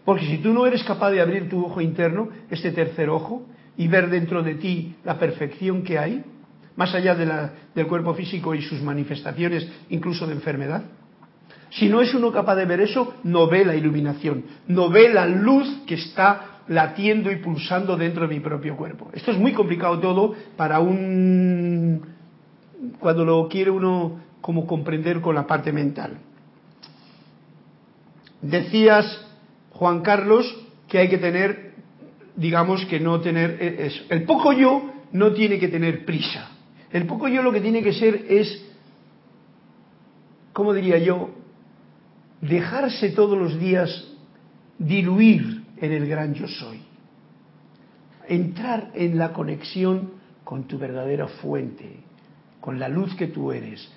Porque 0.04 0.26
si 0.26 0.38
tú 0.38 0.52
no 0.52 0.66
eres 0.66 0.82
capaz 0.82 1.12
de 1.12 1.20
abrir 1.20 1.48
tu 1.48 1.64
ojo 1.64 1.80
interno, 1.80 2.28
este 2.50 2.72
tercer 2.72 3.08
ojo, 3.08 3.46
y 3.76 3.86
ver 3.86 4.10
dentro 4.10 4.42
de 4.42 4.56
ti 4.56 4.96
la 5.04 5.16
perfección 5.16 5.84
que 5.84 5.96
hay, 5.96 6.24
más 6.74 6.92
allá 6.92 7.14
del 7.14 7.86
cuerpo 7.86 8.14
físico 8.14 8.52
y 8.52 8.62
sus 8.62 8.82
manifestaciones, 8.82 9.70
incluso 9.90 10.26
de 10.26 10.32
enfermedad, 10.32 10.82
si 11.70 11.88
no 11.88 12.00
es 12.00 12.12
uno 12.14 12.32
capaz 12.32 12.56
de 12.56 12.64
ver 12.64 12.80
eso, 12.80 13.14
no 13.22 13.46
ve 13.46 13.64
la 13.64 13.76
iluminación, 13.76 14.42
no 14.66 14.88
ve 14.88 15.08
la 15.14 15.24
luz 15.24 15.82
que 15.86 15.94
está 15.94 16.62
latiendo 16.66 17.30
y 17.30 17.36
pulsando 17.36 17.96
dentro 17.96 18.26
de 18.26 18.34
mi 18.34 18.40
propio 18.40 18.76
cuerpo. 18.76 19.08
Esto 19.12 19.30
es 19.30 19.38
muy 19.38 19.52
complicado 19.52 20.00
todo 20.00 20.34
para 20.56 20.80
un... 20.80 22.17
cuando 22.98 23.24
lo 23.24 23.48
quiere 23.48 23.70
uno 23.70 24.20
como 24.40 24.66
comprender 24.66 25.20
con 25.20 25.34
la 25.34 25.46
parte 25.46 25.72
mental. 25.72 26.18
Decías, 28.40 29.26
Juan 29.72 30.00
Carlos, 30.02 30.46
que 30.86 30.98
hay 30.98 31.08
que 31.08 31.18
tener, 31.18 31.74
digamos 32.36 32.84
que 32.86 33.00
no 33.00 33.20
tener 33.20 33.58
e-, 33.60 33.86
eso. 33.86 34.04
El 34.10 34.24
poco 34.24 34.52
yo 34.52 34.90
no 35.12 35.32
tiene 35.32 35.58
que 35.58 35.68
tener 35.68 36.04
prisa. 36.04 36.50
El 36.90 37.06
poco 37.06 37.28
yo 37.28 37.42
lo 37.42 37.52
que 37.52 37.60
tiene 37.60 37.82
que 37.82 37.92
ser 37.92 38.26
es, 38.28 38.64
¿cómo 40.52 40.72
diría 40.72 40.98
yo? 40.98 41.30
dejarse 42.40 43.10
todos 43.10 43.36
los 43.36 43.58
días 43.58 44.06
diluir 44.78 45.64
en 45.78 45.92
el 45.92 46.06
gran 46.06 46.34
yo 46.34 46.46
soy, 46.46 46.80
entrar 48.28 48.90
en 48.94 49.18
la 49.18 49.32
conexión 49.32 50.12
con 50.44 50.64
tu 50.64 50.78
verdadera 50.78 51.26
fuente, 51.26 52.00
con 52.60 52.78
la 52.78 52.88
luz 52.88 53.14
que 53.14 53.28
tú 53.28 53.52
eres. 53.52 53.88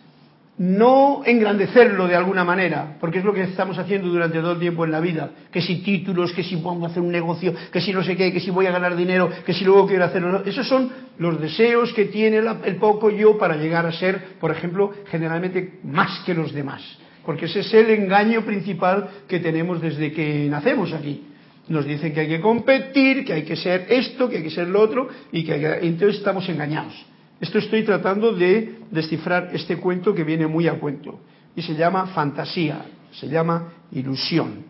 No 0.58 1.24
engrandecerlo 1.26 2.08
de 2.08 2.16
alguna 2.16 2.44
manera, 2.44 2.98
porque 3.00 3.20
es 3.20 3.26
lo 3.26 3.34
que 3.34 3.44
estamos 3.44 3.80
haciendo 3.80 4.10
durante 4.10 4.40
todo 4.40 4.52
el 4.52 4.60
tiempo 4.60 4.86
en 4.86 4.92
la 4.92 5.00
vida, 5.00 5.32
que 5.52 5.62
si 5.62 5.82
títulos, 5.82 6.34
que 6.34 6.44
si 6.44 6.56
vamos 6.58 6.84
a 6.84 6.88
hacer 6.88 7.02
un 7.02 7.12
negocio, 7.12 7.54
que 7.72 7.82
si 7.82 7.94
no 7.94 8.04
sé 8.04 8.16
qué, 8.16 8.32
que 8.32 8.40
si 8.40 8.52
voy 8.52 8.68
a 8.68 8.72
ganar 8.72 8.96
dinero, 8.96 9.30
que 9.46 9.54
si 9.54 9.66
luego 9.66 9.88
quiero 9.88 10.06
hacerlo. 10.06 10.44
Esos 10.46 10.68
son 10.68 10.92
los 11.18 11.40
deseos 11.40 11.94
que 11.94 12.06
tiene 12.06 12.42
el 12.66 12.76
poco 12.76 13.10
yo 13.10 13.38
para 13.38 13.56
llegar 13.56 13.86
a 13.86 13.92
ser, 13.92 14.38
por 14.40 14.52
ejemplo, 14.52 14.92
generalmente 15.10 15.80
más 15.84 16.20
que 16.26 16.34
los 16.34 16.54
demás 16.54 16.82
porque 17.26 17.46
ese 17.46 17.60
es 17.60 17.74
el 17.74 17.90
engaño 17.90 18.44
principal 18.44 19.10
que 19.28 19.40
tenemos 19.40 19.82
desde 19.82 20.12
que 20.12 20.48
nacemos 20.50 20.94
aquí. 20.94 21.24
Nos 21.68 21.86
dicen 21.86 22.14
que 22.14 22.22
hay 22.22 22.28
que 22.28 22.42
competir, 22.42 23.24
que 23.24 23.34
hay 23.34 23.44
que 23.44 23.56
ser 23.56 23.86
esto, 23.90 24.28
que 24.28 24.38
hay 24.38 24.44
que 24.44 24.50
ser 24.50 24.68
lo 24.68 24.82
otro, 24.82 25.08
y 25.32 25.44
que, 25.44 25.80
entonces 25.84 26.18
estamos 26.18 26.48
engañados. 26.50 26.94
Esto 27.42 27.58
estoy 27.58 27.84
tratando 27.84 28.34
de 28.34 28.76
descifrar 28.92 29.50
este 29.52 29.78
cuento 29.78 30.14
que 30.14 30.24
viene 30.24 30.46
muy 30.46 30.68
a 30.68 30.80
cuento. 30.80 31.22
Y 31.56 31.64
se 31.64 31.74
llama 31.74 32.06
fantasía, 32.08 32.86
se 33.12 33.28
llama 33.28 33.74
ilusión. 33.92 34.64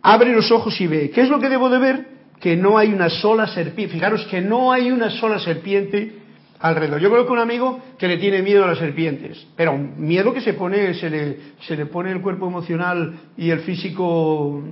Abre 0.00 0.32
los 0.32 0.50
ojos 0.50 0.80
y 0.80 0.86
ve. 0.86 1.10
¿Qué 1.10 1.20
es 1.20 1.28
lo 1.28 1.38
que 1.38 1.50
debo 1.50 1.68
de 1.68 1.78
ver? 1.78 2.06
Que 2.40 2.56
no 2.56 2.78
hay 2.78 2.94
una 2.94 3.10
sola 3.10 3.46
serpiente. 3.46 3.92
Fijaros 3.92 4.24
que 4.26 4.40
no 4.40 4.72
hay 4.72 4.90
una 4.90 5.10
sola 5.10 5.38
serpiente 5.38 6.14
alrededor. 6.60 6.98
Yo 6.98 7.10
conozco 7.10 7.34
un 7.34 7.40
amigo 7.40 7.80
que 7.98 8.08
le 8.08 8.16
tiene 8.16 8.40
miedo 8.40 8.64
a 8.64 8.68
las 8.68 8.78
serpientes, 8.78 9.46
pero 9.54 9.76
miedo 9.76 10.32
que 10.32 10.40
se 10.40 10.54
pone, 10.54 10.94
se 10.94 11.10
le, 11.10 11.38
se 11.60 11.76
le 11.76 11.84
pone 11.84 12.10
el 12.10 12.22
cuerpo 12.22 12.46
emocional 12.46 13.14
y 13.36 13.50
el 13.50 13.60
físico 13.60 14.62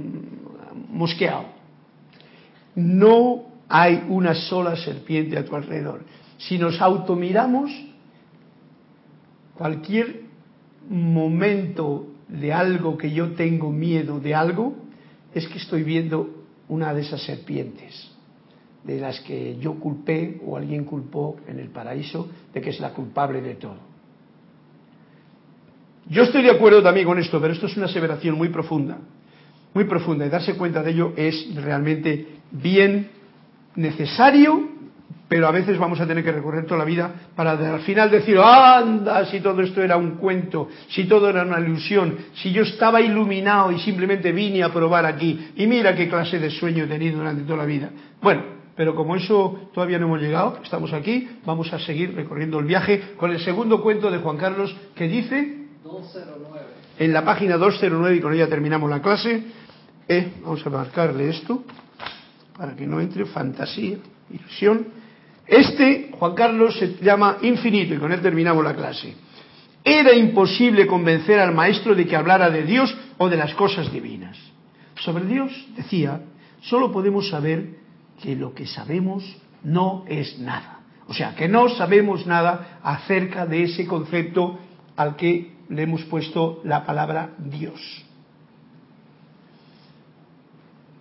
mosqueado. 0.88 1.44
No 2.76 3.51
hay 3.74 4.04
una 4.10 4.34
sola 4.34 4.76
serpiente 4.76 5.38
a 5.38 5.46
tu 5.46 5.56
alrededor. 5.56 6.04
Si 6.36 6.58
nos 6.58 6.78
automiramos, 6.78 7.70
cualquier 9.54 10.24
momento 10.90 12.08
de 12.28 12.52
algo 12.52 12.98
que 12.98 13.10
yo 13.10 13.32
tengo 13.32 13.72
miedo 13.72 14.20
de 14.20 14.34
algo, 14.34 14.74
es 15.32 15.48
que 15.48 15.56
estoy 15.56 15.84
viendo 15.84 16.44
una 16.68 16.92
de 16.92 17.00
esas 17.00 17.22
serpientes 17.22 18.10
de 18.84 19.00
las 19.00 19.20
que 19.20 19.56
yo 19.58 19.80
culpé 19.80 20.38
o 20.44 20.58
alguien 20.58 20.84
culpó 20.84 21.36
en 21.46 21.58
el 21.58 21.68
paraíso 21.68 22.28
de 22.52 22.60
que 22.60 22.70
es 22.70 22.80
la 22.80 22.92
culpable 22.92 23.40
de 23.40 23.54
todo. 23.54 23.78
Yo 26.10 26.24
estoy 26.24 26.42
de 26.42 26.50
acuerdo 26.50 26.82
también 26.82 27.06
con 27.06 27.18
esto, 27.18 27.40
pero 27.40 27.54
esto 27.54 27.64
es 27.64 27.76
una 27.78 27.86
aseveración 27.86 28.36
muy 28.36 28.50
profunda, 28.50 28.98
muy 29.72 29.84
profunda, 29.84 30.26
y 30.26 30.28
darse 30.28 30.56
cuenta 30.56 30.82
de 30.82 30.90
ello 30.90 31.14
es 31.16 31.54
realmente 31.54 32.26
bien 32.50 33.21
necesario, 33.76 34.68
pero 35.28 35.48
a 35.48 35.50
veces 35.50 35.78
vamos 35.78 35.98
a 35.98 36.06
tener 36.06 36.22
que 36.22 36.30
recorrer 36.30 36.66
toda 36.66 36.80
la 36.80 36.84
vida 36.84 37.10
para 37.34 37.52
al 37.52 37.80
final 37.80 38.10
decir, 38.10 38.38
anda, 38.38 39.24
si 39.24 39.40
todo 39.40 39.62
esto 39.62 39.80
era 39.80 39.96
un 39.96 40.16
cuento, 40.16 40.68
si 40.88 41.04
todo 41.04 41.30
era 41.30 41.42
una 41.42 41.58
ilusión, 41.58 42.16
si 42.34 42.52
yo 42.52 42.62
estaba 42.64 43.00
iluminado 43.00 43.72
y 43.72 43.78
simplemente 43.78 44.30
vine 44.30 44.62
a 44.62 44.72
probar 44.72 45.06
aquí, 45.06 45.52
y 45.56 45.66
mira 45.66 45.94
qué 45.94 46.08
clase 46.08 46.38
de 46.38 46.50
sueño 46.50 46.84
he 46.84 46.86
tenido 46.86 47.18
durante 47.18 47.44
toda 47.44 47.58
la 47.58 47.64
vida. 47.64 47.90
Bueno, 48.20 48.42
pero 48.76 48.94
como 48.94 49.16
eso 49.16 49.70
todavía 49.72 49.98
no 49.98 50.06
hemos 50.06 50.20
llegado, 50.20 50.58
estamos 50.62 50.92
aquí, 50.92 51.28
vamos 51.46 51.72
a 51.72 51.78
seguir 51.78 52.14
recorriendo 52.14 52.58
el 52.58 52.66
viaje 52.66 53.14
con 53.16 53.30
el 53.30 53.40
segundo 53.40 53.82
cuento 53.82 54.10
de 54.10 54.18
Juan 54.18 54.36
Carlos 54.36 54.76
que 54.94 55.08
dice 55.08 55.66
209. 55.82 56.66
En 56.98 57.12
la 57.12 57.24
página 57.24 57.56
209, 57.56 58.16
y 58.16 58.20
con 58.20 58.34
ella 58.34 58.48
terminamos 58.48 58.90
la 58.90 59.00
clase, 59.00 59.42
eh, 60.08 60.32
vamos 60.42 60.66
a 60.66 60.68
marcarle 60.68 61.30
esto, 61.30 61.64
para 62.62 62.76
que 62.76 62.86
no 62.86 63.00
entre 63.00 63.24
fantasía, 63.24 63.98
ilusión. 64.30 64.86
Este, 65.48 66.12
Juan 66.16 66.32
Carlos, 66.36 66.78
se 66.78 66.94
llama 67.02 67.38
infinito, 67.42 67.92
y 67.92 67.98
con 67.98 68.12
él 68.12 68.22
terminamos 68.22 68.62
la 68.62 68.72
clase. 68.72 69.16
Era 69.82 70.14
imposible 70.14 70.86
convencer 70.86 71.40
al 71.40 71.52
maestro 71.52 71.92
de 71.96 72.06
que 72.06 72.14
hablara 72.14 72.50
de 72.50 72.62
Dios 72.62 72.96
o 73.18 73.28
de 73.28 73.36
las 73.36 73.52
cosas 73.54 73.92
divinas. 73.92 74.38
Sobre 74.94 75.24
Dios, 75.24 75.50
decía, 75.76 76.20
solo 76.60 76.92
podemos 76.92 77.28
saber 77.30 77.78
que 78.22 78.36
lo 78.36 78.54
que 78.54 78.68
sabemos 78.68 79.24
no 79.64 80.04
es 80.06 80.38
nada. 80.38 80.82
O 81.08 81.14
sea, 81.14 81.34
que 81.34 81.48
no 81.48 81.68
sabemos 81.68 82.28
nada 82.28 82.78
acerca 82.84 83.44
de 83.44 83.64
ese 83.64 83.88
concepto 83.88 84.56
al 84.94 85.16
que 85.16 85.50
le 85.68 85.82
hemos 85.82 86.04
puesto 86.04 86.60
la 86.62 86.86
palabra 86.86 87.34
Dios. 87.38 88.04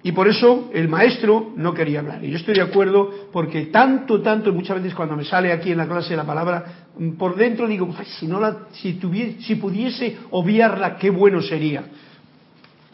Y 0.04 0.12
por 0.14 0.28
eso 0.28 0.70
el 0.74 0.88
maestro 0.88 1.54
no 1.56 1.74
quería 1.74 2.00
hablar. 2.00 2.24
Y 2.24 2.32
yo 2.32 2.38
estoy 2.38 2.56
de 2.56 2.62
acuerdo 2.62 3.30
porque 3.32 3.68
tanto, 3.68 4.22
tanto, 4.22 4.52
muchas 4.52 4.78
veces 4.78 4.96
cuando 4.96 5.16
me 5.16 5.24
sale 5.24 5.52
aquí 5.52 5.72
en 5.72 5.78
la 5.78 5.88
clase 5.88 6.16
la 6.16 6.26
palabra, 6.26 6.88
por 7.18 7.36
dentro 7.36 7.68
digo, 7.68 7.88
si, 8.20 8.28
no 8.28 8.40
la, 8.40 8.68
si, 8.72 8.94
tuviese, 8.94 9.42
si 9.42 9.56
pudiese 9.56 10.18
obviarla, 10.32 10.98
qué 10.98 11.10
bueno 11.10 11.42
sería. 11.42 11.84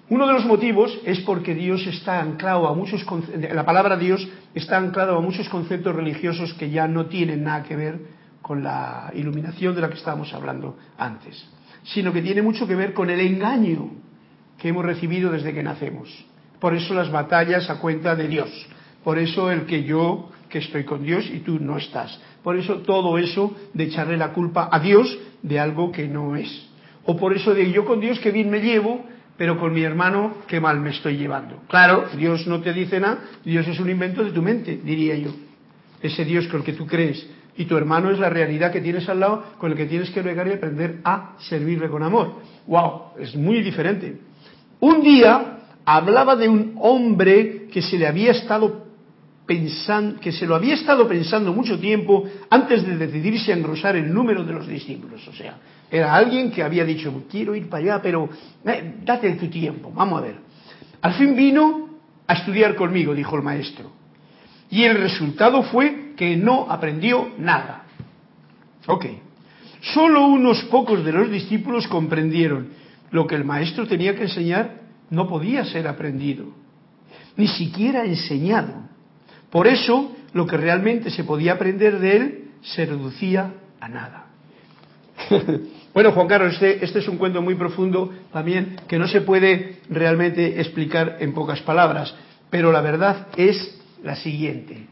Uno 0.10 0.28
de 0.28 0.34
los 0.34 0.46
motivos 0.46 0.98
es 1.06 1.20
porque 1.22 1.54
Dios 1.54 1.86
está 1.88 2.22
anclado 2.22 2.68
a 2.68 2.74
muchos, 2.74 3.06
la 3.54 3.66
palabra 3.66 3.98
Dios 3.98 4.28
está 4.54 4.78
anclado 4.78 5.18
a 5.18 5.22
muchos 5.22 5.50
conceptos 5.50 5.96
religiosos 5.96 6.54
que 6.54 6.70
ya 6.70 6.88
no 6.88 7.08
tienen 7.08 7.44
nada 7.44 7.64
que 7.64 7.76
ver 7.76 8.00
con 8.42 8.64
la 8.64 9.12
iluminación 9.14 9.76
de 9.76 9.82
la 9.82 9.90
que 9.90 9.96
estábamos 9.96 10.34
hablando 10.34 10.78
antes 10.98 11.46
sino 11.94 12.12
que 12.12 12.22
tiene 12.22 12.42
mucho 12.42 12.68
que 12.68 12.76
ver 12.76 12.94
con 12.94 13.10
el 13.10 13.20
engaño 13.20 13.92
que 14.58 14.70
hemos 14.70 14.86
recibido 14.86 15.32
desde 15.32 15.54
que 15.54 15.64
nacemos. 15.64 16.10
Por 16.60 16.74
eso 16.74 16.94
las 16.94 17.12
batallas 17.12 17.70
a 17.70 17.80
cuenta 17.80 18.16
de 18.16 18.28
Dios. 18.28 18.50
Por 19.04 19.20
eso 19.20 19.52
el 19.52 19.66
que 19.66 19.84
yo, 19.84 20.30
que 20.50 20.60
estoy 20.60 20.84
con 20.84 21.04
Dios 21.04 21.30
y 21.32 21.40
tú 21.40 21.60
no 21.60 21.78
estás. 21.78 22.20
Por 22.44 22.58
eso 22.58 22.78
todo 22.80 23.18
eso 23.18 23.56
de 23.74 23.86
echarle 23.86 24.18
la 24.18 24.34
culpa 24.34 24.70
a 24.72 24.80
Dios 24.80 25.18
de 25.42 25.60
algo 25.60 25.92
que 25.92 26.08
no 26.08 26.36
es. 26.36 26.68
O 27.06 27.16
por 27.16 27.36
eso 27.36 27.54
de 27.54 27.72
yo 27.72 27.86
con 27.86 28.00
Dios 28.00 28.20
que 28.20 28.32
bien 28.32 28.50
me 28.50 28.60
llevo, 28.60 29.06
pero 29.38 29.60
con 29.60 29.74
mi 29.74 29.82
hermano 29.82 30.36
que 30.48 30.60
mal 30.60 30.80
me 30.80 30.90
estoy 30.90 31.18
llevando. 31.18 31.62
Claro, 31.68 32.06
Dios 32.18 32.48
no 32.48 32.62
te 32.62 32.74
dice 32.74 33.00
nada, 33.00 33.20
Dios 33.46 33.68
es 33.68 33.80
un 33.80 33.90
invento 33.90 34.24
de 34.24 34.32
tu 34.32 34.42
mente, 34.42 34.80
diría 34.84 35.16
yo. 35.16 35.32
Ese 36.02 36.26
Dios 36.26 36.48
con 36.48 36.62
el 36.62 36.66
que 36.66 36.74
tú 36.74 36.86
crees 36.86 37.26
y 37.56 37.66
tu 37.66 37.76
hermano 37.76 38.12
es 38.12 38.20
la 38.20 38.30
realidad 38.30 38.72
que 38.72 38.82
tienes 38.82 39.08
al 39.10 39.20
lado 39.20 39.44
con 39.58 39.72
el 39.72 39.78
que 39.78 39.86
tienes 39.86 40.10
que 40.12 40.22
regar 40.22 40.48
y 40.48 40.54
aprender 40.54 41.00
a 41.04 41.36
servirle 41.40 41.90
con 41.90 42.04
amor. 42.04 42.36
¡Wow! 42.68 43.14
Es 43.20 43.36
muy 43.36 43.62
diferente. 43.62 44.20
Un 44.80 45.02
día 45.02 45.57
hablaba 45.88 46.36
de 46.36 46.50
un 46.50 46.76
hombre 46.82 47.68
que 47.72 47.82
se 47.82 47.98
le 47.98 48.06
había 48.06 48.32
estado 48.32 48.88
pensando, 49.46 50.20
que 50.20 50.34
se 50.34 50.46
lo 50.46 50.54
había 50.54 50.74
estado 50.74 51.08
pensando 51.08 51.54
mucho 51.54 51.80
tiempo 51.80 52.26
antes 52.50 52.86
de 52.86 52.98
decidirse 52.98 53.54
a 53.54 53.56
engrosar 53.56 53.96
el 53.96 54.14
número 54.14 54.44
de 54.44 54.52
los 54.52 54.68
discípulos. 54.68 55.26
O 55.30 55.32
sea, 55.32 55.58
era 55.90 56.14
alguien 56.14 56.52
que 56.52 56.62
había 56.62 56.84
dicho, 56.84 57.24
quiero 57.32 57.56
ir 57.56 57.70
para 57.70 57.84
allá, 57.84 58.02
pero 58.02 58.28
eh, 58.66 58.96
date 59.06 59.32
tu 59.36 59.48
tiempo, 59.48 59.90
vamos 59.96 60.20
a 60.20 60.24
ver. 60.24 60.36
Al 61.02 61.14
fin 61.14 61.38
vino 61.38 61.88
a 62.28 62.34
estudiar 62.34 62.76
conmigo, 62.76 63.16
dijo 63.16 63.38
el 63.38 63.44
maestro. 63.44 63.90
Y 64.70 64.84
el 64.84 64.98
resultado 64.98 65.64
fue 65.64 66.12
que 66.18 66.36
no 66.36 66.70
aprendió 66.70 67.30
nada. 67.38 67.86
Ok. 68.88 69.06
Solo 69.80 70.28
unos 70.28 70.64
pocos 70.64 71.06
de 71.06 71.14
los 71.14 71.32
discípulos 71.32 71.88
comprendieron 71.88 72.72
lo 73.12 73.26
que 73.26 73.36
el 73.36 73.46
maestro 73.46 73.88
tenía 73.88 74.16
que 74.16 74.24
enseñar 74.24 74.87
no 75.10 75.28
podía 75.28 75.66
ser 75.66 75.88
aprendido, 75.88 76.46
ni 77.36 77.48
siquiera 77.48 78.06
enseñado. 78.06 78.74
Por 79.50 79.68
eso, 79.68 80.16
lo 80.34 80.46
que 80.46 80.58
realmente 80.58 81.10
se 81.10 81.24
podía 81.24 81.54
aprender 81.54 82.00
de 82.00 82.16
él 82.18 82.44
se 82.62 82.86
reducía 82.86 83.54
a 83.80 83.88
nada. 83.88 84.26
bueno, 85.94 86.12
Juan 86.12 86.28
Carlos, 86.28 86.54
este, 86.54 86.84
este, 86.84 87.00
es 87.00 87.08
un 87.08 87.18
cuento 87.18 87.42
muy 87.42 87.56
profundo 87.56 88.14
también 88.32 88.76
que 88.88 89.00
no 89.00 89.08
se 89.08 89.22
puede 89.22 89.80
realmente 89.90 90.60
explicar 90.60 91.18
en 91.20 91.34
pocas 91.34 91.62
palabras, 91.62 92.14
pero 92.50 92.72
la 92.72 92.82
verdad 92.82 93.28
es 93.36 93.80
la 94.04 94.16
siguiente. 94.16 94.88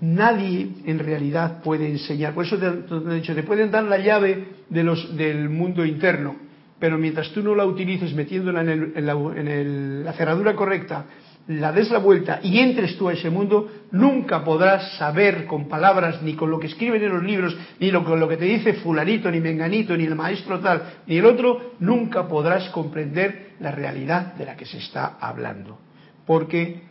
Nadie 0.00 0.68
en 0.84 0.98
realidad 0.98 1.62
puede 1.62 1.88
enseñar, 1.88 2.34
por 2.34 2.44
eso 2.44 2.58
te, 2.58 2.66
he 2.66 3.14
dicho, 3.14 3.34
te 3.34 3.44
pueden 3.44 3.70
dar 3.70 3.84
la 3.84 3.98
llave 3.98 4.48
de 4.68 4.82
los, 4.82 5.16
del 5.16 5.48
mundo 5.48 5.84
interno, 5.84 6.34
pero 6.82 6.98
mientras 6.98 7.30
tú 7.30 7.44
no 7.44 7.54
la 7.54 7.64
utilices 7.64 8.12
metiéndola 8.12 8.60
en, 8.62 10.04
la, 10.04 10.12
cerradura 10.14 10.56
correcta, 10.56 11.04
la 11.46 11.70
des 11.70 11.92
la 11.92 12.00
vuelta 12.00 12.40
y 12.42 12.58
entres 12.58 12.98
tú 12.98 13.08
a 13.08 13.12
ese 13.12 13.30
mundo, 13.30 13.70
nunca 13.92 14.42
podrás 14.42 14.96
saber 14.96 15.46
con 15.46 15.68
palabras, 15.68 16.20
ni 16.22 16.34
con 16.34 16.50
lo 16.50 16.58
que 16.58 16.66
escriben 16.66 17.00
en 17.04 17.10
los 17.10 17.22
libros, 17.22 17.56
ni 17.78 17.92
con 17.92 18.18
lo 18.18 18.28
que 18.28 18.36
te 18.36 18.46
dice 18.46 18.74
fulanito, 18.74 19.30
ni 19.30 19.38
menganito, 19.38 19.96
ni 19.96 20.06
el 20.06 20.16
maestro 20.16 20.58
tal, 20.58 20.82
ni 21.06 21.18
el 21.18 21.24
otro, 21.24 21.74
nunca 21.78 22.26
podrás 22.26 22.68
comprender 22.70 23.52
la 23.60 23.70
realidad 23.70 24.34
de 24.34 24.44
la 24.44 24.56
que 24.56 24.66
se 24.66 24.78
está 24.78 25.18
hablando. 25.20 25.78
Porque 26.26 26.82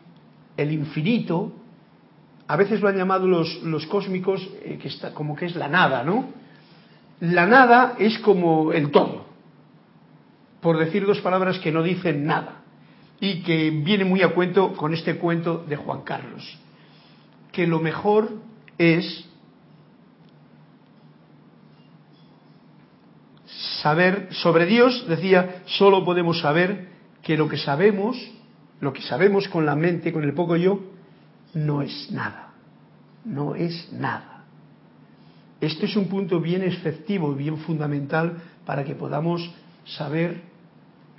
el 0.55 0.71
infinito, 0.71 1.51
a 2.47 2.55
veces 2.55 2.79
lo 2.79 2.87
han 2.87 2.95
llamado 2.95 3.27
los, 3.27 3.61
los 3.63 3.85
cósmicos 3.87 4.41
eh, 4.63 4.79
que 4.81 4.87
está, 4.87 5.13
como 5.13 5.35
que 5.35 5.47
es 5.47 5.55
la 5.57 5.67
nada, 5.67 6.01
¿no? 6.05 6.29
La 7.19 7.45
nada 7.45 7.95
es 7.99 8.17
como 8.19 8.71
el 8.71 8.89
todo, 8.89 9.30
por 10.61 10.77
decir 10.77 11.05
dos 11.05 11.19
palabras 11.21 11.59
que 11.59 11.71
no 11.71 11.83
dicen 11.83 12.25
nada 12.25 12.61
y 13.19 13.41
que 13.41 13.69
viene 13.71 14.05
muy 14.05 14.21
a 14.21 14.29
cuento 14.29 14.73
con 14.73 14.93
este 14.93 15.17
cuento 15.17 15.63
de 15.67 15.75
Juan 15.75 16.01
Carlos, 16.01 16.57
que 17.51 17.67
lo 17.67 17.79
mejor 17.79 18.29
es 18.77 19.27
saber 23.81 24.29
sobre 24.31 24.65
Dios, 24.65 25.05
decía, 25.07 25.63
solo 25.65 26.05
podemos 26.05 26.39
saber 26.39 26.89
que 27.21 27.37
lo 27.37 27.47
que 27.47 27.57
sabemos 27.57 28.17
lo 28.81 28.91
que 28.91 29.03
sabemos 29.03 29.47
con 29.47 29.65
la 29.65 29.75
mente, 29.75 30.11
con 30.11 30.23
el 30.23 30.33
poco 30.33 30.57
yo, 30.57 30.79
no 31.53 31.81
es 31.81 32.11
nada. 32.11 32.49
No 33.23 33.55
es 33.55 33.93
nada. 33.93 34.45
Esto 35.61 35.85
es 35.85 35.95
un 35.95 36.07
punto 36.07 36.41
bien 36.41 36.63
efectivo, 36.63 37.33
bien 37.35 37.57
fundamental 37.57 38.41
para 38.65 38.83
que 38.83 38.95
podamos 38.95 39.47
saber 39.85 40.41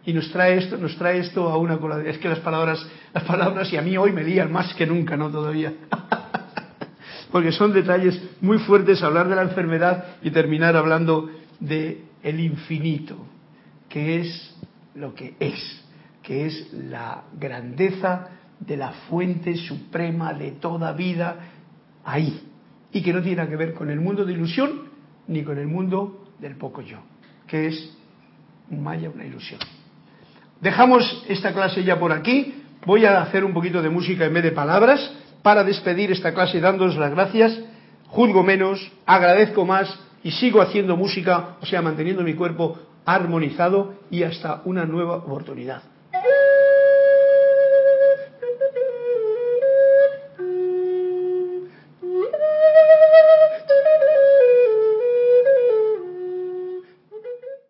y 0.04 0.12
nos 0.12 0.30
trae 0.30 0.58
esto, 0.58 0.76
nos 0.76 0.96
trae 0.96 1.18
esto 1.18 1.48
a 1.48 1.56
una 1.56 1.78
es 2.04 2.18
que 2.18 2.28
las 2.28 2.40
palabras, 2.40 2.84
las 3.14 3.24
palabras 3.24 3.72
y 3.72 3.76
a 3.76 3.82
mí 3.82 3.96
hoy 3.96 4.12
me 4.12 4.24
lían 4.24 4.50
más 4.50 4.74
que 4.74 4.86
nunca, 4.86 5.16
no 5.16 5.30
todavía. 5.30 5.72
Porque 7.30 7.52
son 7.52 7.72
detalles 7.72 8.20
muy 8.40 8.58
fuertes 8.58 9.02
hablar 9.02 9.28
de 9.28 9.36
la 9.36 9.42
enfermedad 9.42 10.16
y 10.22 10.30
terminar 10.30 10.76
hablando 10.76 11.30
de 11.60 12.04
el 12.22 12.40
infinito, 12.40 13.16
que 13.88 14.20
es 14.20 14.54
lo 14.94 15.14
que 15.14 15.34
es 15.40 15.82
que 16.22 16.46
es 16.46 16.72
la 16.72 17.24
grandeza 17.38 18.28
de 18.60 18.76
la 18.76 18.92
fuente 19.08 19.56
suprema 19.56 20.32
de 20.32 20.52
toda 20.52 20.92
vida 20.92 21.36
ahí, 22.04 22.48
y 22.92 23.02
que 23.02 23.12
no 23.12 23.22
tiene 23.22 23.48
que 23.48 23.56
ver 23.56 23.74
con 23.74 23.90
el 23.90 24.00
mundo 24.00 24.24
de 24.24 24.32
ilusión 24.32 24.82
ni 25.26 25.42
con 25.42 25.58
el 25.58 25.66
mundo 25.66 26.26
del 26.38 26.56
poco 26.56 26.80
yo, 26.82 26.98
que 27.46 27.66
es 27.66 27.96
un 28.70 28.82
maya, 28.82 29.10
una 29.10 29.24
ilusión. 29.24 29.60
Dejamos 30.62 31.24
esta 31.28 31.52
clase 31.52 31.82
ya 31.82 31.98
por 31.98 32.12
aquí, 32.12 32.54
voy 32.86 33.04
a 33.04 33.20
hacer 33.20 33.44
un 33.44 33.52
poquito 33.52 33.82
de 33.82 33.90
música 33.90 34.26
en 34.26 34.32
vez 34.32 34.44
de 34.44 34.52
palabras 34.52 35.12
para 35.42 35.64
despedir 35.64 36.12
esta 36.12 36.32
clase 36.32 36.60
dándoos 36.60 36.96
las 36.96 37.10
gracias, 37.10 37.58
juzgo 38.06 38.44
menos, 38.44 38.92
agradezco 39.04 39.66
más 39.66 39.92
y 40.22 40.30
sigo 40.30 40.62
haciendo 40.62 40.96
música, 40.96 41.56
o 41.60 41.66
sea, 41.66 41.82
manteniendo 41.82 42.22
mi 42.22 42.34
cuerpo 42.34 42.78
armonizado 43.04 43.94
y 44.08 44.22
hasta 44.22 44.62
una 44.64 44.84
nueva 44.84 45.16
oportunidad. 45.16 45.82